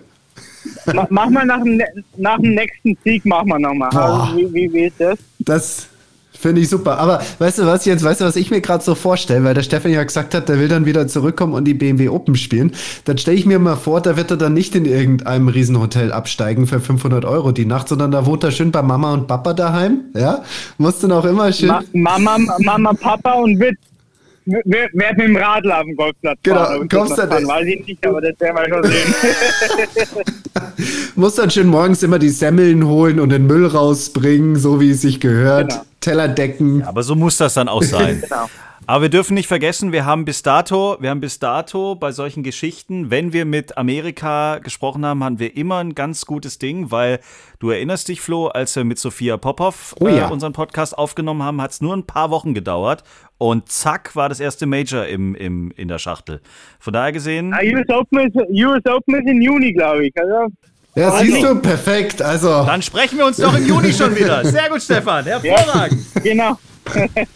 Mach 1.09 1.31
mal 1.31 1.47
nach 1.47 1.63
dem, 1.63 1.81
nach 2.17 2.39
dem 2.39 2.55
nächsten 2.55 2.97
Sieg, 3.03 3.25
mach 3.25 3.45
mal 3.45 3.59
nochmal. 3.59 3.89
Also, 3.91 4.37
wie, 4.37 4.53
wie, 4.53 4.73
wie 4.73 4.85
ist 4.85 5.01
das? 5.01 5.19
Das 5.39 5.87
finde 6.33 6.61
ich 6.61 6.69
super. 6.69 6.99
Aber 6.99 7.23
weißt 7.39 7.61
du 7.61 7.67
was, 7.67 7.85
jetzt 7.87 8.05
weißt 8.05 8.21
du, 8.21 8.25
was 8.27 8.37
ich 8.37 8.51
mir 8.51 8.61
gerade 8.61 8.85
so 8.85 8.95
vorstelle, 8.95 9.45
weil 9.45 9.55
der 9.55 9.63
Stefan 9.63 9.93
ja 9.93 10.05
gesagt 10.05 10.35
hat, 10.35 10.49
der 10.49 10.59
will 10.59 10.69
dann 10.69 10.85
wieder 10.85 11.09
zurückkommen 11.09 11.55
und 11.55 11.65
die 11.65 11.75
BMW 11.75 12.11
Open 12.11 12.37
spielen. 12.37 12.73
Dann 13.07 13.17
stelle 13.17 13.37
ich 13.37 13.47
mir 13.47 13.59
mal 13.59 13.77
vor, 13.77 14.03
da 14.03 14.17
wird 14.17 14.31
er 14.31 14.37
dann 14.37 14.53
nicht 14.53 14.75
in 14.75 14.85
irgendeinem 14.85 15.49
Riesenhotel 15.49 16.13
absteigen 16.13 16.67
für 16.67 16.81
500 16.81 17.25
Euro 17.25 17.53
die 17.53 17.67
Nacht, 17.67 17.89
sondern 17.89 18.11
da 18.11 18.27
wohnt 18.27 18.45
er 18.45 18.51
schön 18.51 18.73
bei 18.73 18.83
Mama 18.83 19.15
und 19.15 19.27
Papa 19.27 19.55
daheim. 19.55 20.03
Ja, 20.15 20.43
muss 20.77 20.99
dann 20.99 21.13
auch 21.13 21.25
immer 21.25 21.51
schön. 21.53 21.69
Ma 21.69 22.19
Mama, 22.19 22.57
Mama, 22.59 22.93
Papa 22.93 23.33
und 23.35 23.59
wird 23.59 23.77
Wer, 24.45 24.89
wer 24.93 25.15
mit 25.15 25.21
dem 25.21 25.37
Radl 25.37 25.71
auf 25.71 25.85
dem 25.85 25.95
Golfplatz 25.95 26.39
genau, 26.43 26.65
fahren. 26.65 26.89
kommst 26.89 27.17
dann 27.17 27.29
fahren, 27.29 27.47
weiß 27.47 27.67
ich 27.67 27.87
nicht, 27.87 28.07
aber 28.07 28.21
das 28.21 28.41
werden 28.41 28.57
wir 28.57 28.69
schon 28.69 28.85
sehen. 28.91 30.25
Muss 31.15 31.35
dann 31.37 31.51
schön 31.51 31.69
morgens 31.69 32.03
immer 32.03 32.19
die 32.19 32.29
Semmeln 32.29 32.87
holen 32.87 33.21
und 33.21 33.29
den 33.29 33.47
Müll 33.47 33.67
rausbringen, 33.67 34.57
so 34.57 34.81
wie 34.81 34.91
es 34.91 35.03
sich 35.03 35.21
gehört. 35.21 35.71
Genau. 35.71 35.83
Teller 36.01 36.29
decken. 36.29 36.81
Ja, 36.81 36.89
aber 36.89 37.05
so 37.05 37.15
muss 37.15 37.37
das 37.37 37.55
dann 37.55 37.69
auch 37.69 37.83
sein. 37.83 38.21
genau. 38.29 38.47
Aber 38.87 39.03
wir 39.03 39.09
dürfen 39.11 39.35
nicht 39.35 39.47
vergessen, 39.47 39.93
wir 39.93 40.05
haben 40.05 40.25
bis 40.25 40.43
dato, 40.43 40.97
wir 40.99 41.11
haben 41.11 41.21
bis 41.21 41.39
dato 41.39 41.95
bei 41.95 42.11
solchen 42.11 42.43
Geschichten, 42.43 43.11
wenn 43.11 43.33
wir 43.33 43.45
mit 43.45 43.79
Amerika 43.79 44.59
gesprochen 44.59 45.07
haben, 45.07 45.23
hatten 45.23 45.39
wir 45.39 45.57
immer 45.57 45.79
ein 45.79 45.95
ganz 45.95 46.27
gutes 46.27 46.59
Ding, 46.59 46.91
weil 46.91 47.21
du 47.61 47.71
erinnerst 47.71 48.09
dich, 48.09 48.21
Flo, 48.21 48.49
als 48.49 48.75
wir 48.75 48.85
mit 48.85 48.99
Sophia 48.99 49.37
Popov 49.37 49.95
oh, 50.01 50.09
ja. 50.09 50.29
äh, 50.29 50.33
unseren 50.33 50.53
Podcast 50.53 50.99
aufgenommen 50.99 51.43
haben, 51.43 51.63
hat 51.63 51.71
es 51.71 51.81
nur 51.81 51.97
ein 51.97 52.07
paar 52.07 52.31
Wochen 52.31 52.55
gedauert 52.55 53.05
und 53.39 53.71
zack 53.71 54.17
war 54.17 54.29
das 54.29 54.41
erste 54.41 54.67
Major 54.67 55.07
im, 55.07 55.37
im, 55.37 55.71
in 55.77 55.87
der 55.87 55.99
Schachtel. 55.99 56.41
Von 56.81 56.93
daher 56.93 57.13
gesehen. 57.13 57.53
Ja, 57.53 57.79
US, 57.79 57.89
Open 57.89 58.19
ist, 58.21 58.37
US 58.37 58.85
Open 58.87 59.15
ist 59.15 59.31
im 59.31 59.41
Juni, 59.41 59.73
glaube 59.73 60.07
ich. 60.07 60.13
Also 60.17 60.53
ja, 60.95 61.09
also, 61.09 61.25
siehst 61.25 61.43
du, 61.43 61.55
perfekt. 61.61 62.21
Also. 62.21 62.67
Dann 62.67 62.83
sprechen 62.83 63.17
wir 63.17 63.27
uns 63.27 63.39
doch 63.39 63.57
im 63.57 63.67
Juni 63.67 63.93
schon 63.93 64.15
wieder. 64.15 64.45
Sehr 64.45 64.69
gut, 64.69 64.83
Stefan. 64.83 65.25
Hervorragend. 65.25 66.03
Ja, 66.17 66.21
genau. 66.21 66.59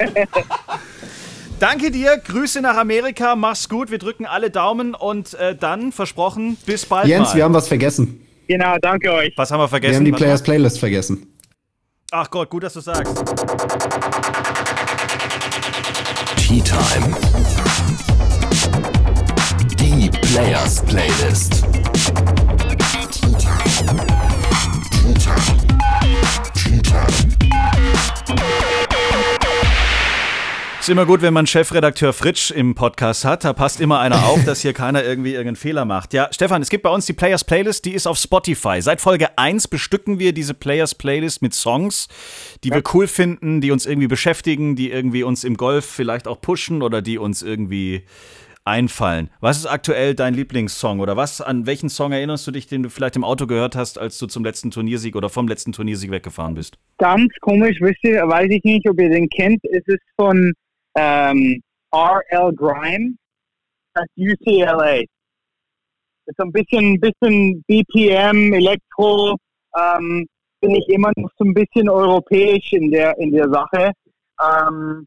Danke 1.58 1.90
dir, 1.90 2.18
Grüße 2.18 2.60
nach 2.60 2.76
Amerika, 2.76 3.34
mach's 3.34 3.70
gut, 3.70 3.90
wir 3.90 3.96
drücken 3.96 4.26
alle 4.26 4.50
Daumen 4.50 4.94
und 4.94 5.32
äh, 5.34 5.56
dann, 5.56 5.90
versprochen, 5.90 6.58
bis 6.66 6.84
bald 6.84 7.06
Jens, 7.06 7.30
mal. 7.30 7.36
wir 7.36 7.44
haben 7.44 7.54
was 7.54 7.66
vergessen. 7.66 8.20
Genau, 8.46 8.76
danke 8.78 9.10
euch. 9.10 9.32
Was 9.36 9.50
haben 9.50 9.60
wir 9.60 9.68
vergessen? 9.68 9.92
Wir 9.92 9.96
haben 9.96 10.04
die 10.04 10.12
Players 10.12 10.42
Playlist 10.42 10.78
vergessen. 10.78 11.34
Ach 12.10 12.30
Gott, 12.30 12.50
gut, 12.50 12.62
dass 12.62 12.74
du 12.74 12.80
sagst. 12.80 13.16
Tea 16.36 16.60
Time. 16.60 17.16
Die 19.80 20.10
Players 20.10 20.84
Playlist. 20.84 21.64
Ist 30.86 30.92
immer 30.92 31.04
gut, 31.04 31.20
wenn 31.20 31.34
man 31.34 31.48
Chefredakteur 31.48 32.12
Fritsch 32.12 32.52
im 32.52 32.76
Podcast 32.76 33.24
hat. 33.24 33.42
Da 33.42 33.52
passt 33.52 33.80
immer 33.80 33.98
einer 33.98 34.24
auf, 34.26 34.44
dass 34.44 34.60
hier 34.62 34.72
keiner 34.72 35.02
irgendwie 35.02 35.30
irgendeinen 35.30 35.56
Fehler 35.56 35.84
macht. 35.84 36.14
Ja, 36.14 36.28
Stefan, 36.30 36.62
es 36.62 36.70
gibt 36.70 36.84
bei 36.84 36.90
uns 36.90 37.06
die 37.06 37.12
Players 37.12 37.42
Playlist, 37.42 37.86
die 37.86 37.92
ist 37.92 38.06
auf 38.06 38.16
Spotify. 38.18 38.80
Seit 38.80 39.00
Folge 39.00 39.36
1 39.36 39.66
bestücken 39.66 40.20
wir 40.20 40.32
diese 40.32 40.54
Players 40.54 40.94
Playlist 40.94 41.42
mit 41.42 41.54
Songs, 41.54 42.06
die 42.62 42.68
ja. 42.68 42.76
wir 42.76 42.84
cool 42.94 43.08
finden, 43.08 43.60
die 43.60 43.72
uns 43.72 43.84
irgendwie 43.84 44.06
beschäftigen, 44.06 44.76
die 44.76 44.92
irgendwie 44.92 45.24
uns 45.24 45.42
im 45.42 45.56
Golf 45.56 45.86
vielleicht 45.86 46.28
auch 46.28 46.40
pushen 46.40 46.82
oder 46.82 47.02
die 47.02 47.18
uns 47.18 47.42
irgendwie 47.42 48.04
einfallen. 48.64 49.30
Was 49.40 49.58
ist 49.58 49.66
aktuell 49.66 50.14
dein 50.14 50.34
Lieblingssong 50.34 51.00
oder 51.00 51.16
was 51.16 51.40
an 51.40 51.66
welchen 51.66 51.88
Song 51.88 52.12
erinnerst 52.12 52.46
du 52.46 52.52
dich, 52.52 52.68
den 52.68 52.84
du 52.84 52.90
vielleicht 52.90 53.16
im 53.16 53.24
Auto 53.24 53.48
gehört 53.48 53.74
hast, 53.74 53.98
als 53.98 54.18
du 54.18 54.28
zum 54.28 54.44
letzten 54.44 54.70
Turniersieg 54.70 55.16
oder 55.16 55.30
vom 55.30 55.48
letzten 55.48 55.72
Turniersieg 55.72 56.12
weggefahren 56.12 56.54
bist? 56.54 56.78
Ganz 56.98 57.32
komisch, 57.40 57.76
wisst 57.80 58.04
ihr, 58.04 58.22
weiß 58.22 58.46
ich 58.50 58.62
nicht, 58.62 58.88
ob 58.88 59.00
ihr 59.00 59.10
den 59.10 59.28
kennt. 59.28 59.64
Es 59.64 59.82
ist 59.88 60.02
von 60.16 60.52
ähm, 60.96 61.62
R.L. 61.92 62.52
Grime 62.54 63.14
at 63.94 64.08
UCLA. 64.16 65.02
Ist 66.26 66.40
ein 66.40 66.52
bisschen, 66.52 67.00
bisschen 67.00 67.62
BPM, 67.68 68.52
Elektro, 68.52 69.36
ähm, 69.76 70.26
bin 70.60 70.74
ich 70.74 70.88
immer 70.88 71.12
noch 71.16 71.30
so 71.38 71.44
ein 71.44 71.54
bisschen 71.54 71.88
europäisch 71.88 72.72
in 72.72 72.90
der, 72.90 73.16
in 73.18 73.30
der 73.30 73.48
Sache. 73.48 73.92
Ähm, 74.42 75.06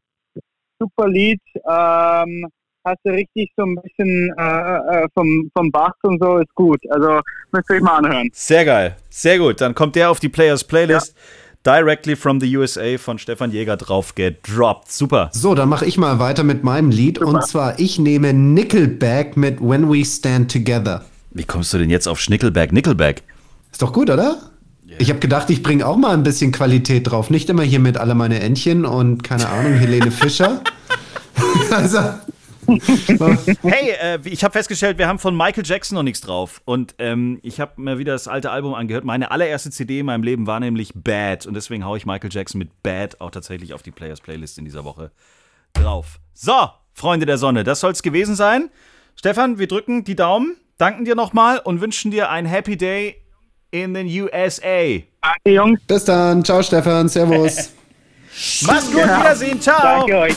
super 0.78 1.08
Lied. 1.08 1.40
Ähm, 1.68 2.46
hast 2.84 2.98
du 3.04 3.10
richtig 3.10 3.50
so 3.56 3.64
ein 3.64 3.76
bisschen 3.76 4.34
äh, 4.38 5.02
äh, 5.02 5.08
vom, 5.14 5.50
vom 5.54 5.70
Bass 5.70 5.92
und 6.02 6.22
so, 6.22 6.38
ist 6.38 6.54
gut. 6.54 6.80
Also 6.90 7.20
müsst 7.52 7.70
ihr 7.70 7.76
euch 7.76 7.82
mal 7.82 7.98
anhören. 7.98 8.30
Sehr 8.32 8.64
geil, 8.64 8.96
sehr 9.08 9.38
gut. 9.38 9.60
Dann 9.60 9.74
kommt 9.74 9.96
der 9.96 10.10
auf 10.10 10.20
die 10.20 10.28
Players 10.28 10.64
Playlist. 10.64 11.14
Ja. 11.14 11.22
Directly 11.66 12.16
from 12.16 12.40
the 12.40 12.56
USA 12.56 12.96
von 12.96 13.18
Stefan 13.18 13.52
Jäger 13.52 13.76
drauf 13.76 14.14
gedroppt. 14.14 14.90
Super. 14.90 15.30
So, 15.32 15.54
dann 15.54 15.68
mache 15.68 15.84
ich 15.84 15.98
mal 15.98 16.18
weiter 16.18 16.42
mit 16.42 16.64
meinem 16.64 16.90
Lied. 16.90 17.18
Super. 17.18 17.30
Und 17.30 17.46
zwar, 17.46 17.78
ich 17.78 17.98
nehme 17.98 18.32
Nickelback 18.32 19.36
mit 19.36 19.60
When 19.60 19.90
We 19.92 20.04
Stand 20.04 20.50
Together. 20.50 21.04
Wie 21.32 21.44
kommst 21.44 21.74
du 21.74 21.78
denn 21.78 21.90
jetzt 21.90 22.08
auf 22.08 22.18
Schnickelback? 22.18 22.72
Nickelback? 22.72 23.22
Ist 23.70 23.82
doch 23.82 23.92
gut, 23.92 24.08
oder? 24.08 24.38
Ich 24.98 25.10
habe 25.10 25.20
gedacht, 25.20 25.50
ich 25.50 25.62
bringe 25.62 25.86
auch 25.86 25.96
mal 25.96 26.14
ein 26.14 26.22
bisschen 26.22 26.50
Qualität 26.50 27.10
drauf. 27.10 27.30
Nicht 27.30 27.48
immer 27.48 27.62
hier 27.62 27.78
mit 27.78 27.96
alle 27.96 28.14
meine 28.14 28.40
Entchen 28.40 28.84
und 28.84 29.22
keine 29.22 29.48
Ahnung, 29.48 29.74
Helene 29.74 30.10
Fischer. 30.10 30.62
also. 31.70 31.98
Hey, 33.62 33.90
äh, 34.00 34.18
ich 34.24 34.44
habe 34.44 34.52
festgestellt, 34.52 34.98
wir 34.98 35.08
haben 35.08 35.18
von 35.18 35.36
Michael 35.36 35.64
Jackson 35.64 35.96
noch 35.96 36.02
nichts 36.02 36.20
drauf. 36.20 36.60
Und 36.64 36.94
ähm, 36.98 37.38
ich 37.42 37.60
habe 37.60 37.80
mir 37.80 37.98
wieder 37.98 38.12
das 38.12 38.28
alte 38.28 38.50
Album 38.50 38.74
angehört. 38.74 39.04
Meine 39.04 39.30
allererste 39.30 39.70
CD 39.70 40.00
in 40.00 40.06
meinem 40.06 40.22
Leben 40.22 40.46
war 40.46 40.60
nämlich 40.60 40.92
Bad. 40.94 41.46
Und 41.46 41.54
deswegen 41.54 41.84
haue 41.84 41.98
ich 41.98 42.06
Michael 42.06 42.30
Jackson 42.32 42.58
mit 42.58 42.82
Bad 42.82 43.20
auch 43.20 43.30
tatsächlich 43.30 43.74
auf 43.74 43.82
die 43.82 43.90
Players 43.90 44.20
Playlist 44.20 44.58
in 44.58 44.64
dieser 44.64 44.84
Woche 44.84 45.10
drauf. 45.72 46.20
So, 46.34 46.70
Freunde 46.92 47.26
der 47.26 47.38
Sonne, 47.38 47.64
das 47.64 47.80
soll 47.80 47.92
es 47.92 48.02
gewesen 48.02 48.34
sein. 48.34 48.70
Stefan, 49.16 49.58
wir 49.58 49.68
drücken 49.68 50.04
die 50.04 50.16
Daumen, 50.16 50.56
danken 50.78 51.04
dir 51.04 51.14
nochmal 51.14 51.58
und 51.58 51.80
wünschen 51.80 52.10
dir 52.10 52.30
ein 52.30 52.46
Happy 52.46 52.76
Day 52.76 53.16
in 53.70 53.94
den 53.94 54.06
USA. 54.06 55.00
Danke, 55.22 55.50
Jungs. 55.50 55.80
Bis 55.86 56.04
dann. 56.04 56.44
Ciao, 56.44 56.62
Stefan. 56.62 57.08
Servus. 57.08 57.70
Mach's 58.62 58.90
gut. 58.90 59.02
Genau. 59.02 59.20
Wiedersehen. 59.20 59.60
Ciao. 59.60 60.06
Danke 60.06 60.18
euch. 60.18 60.36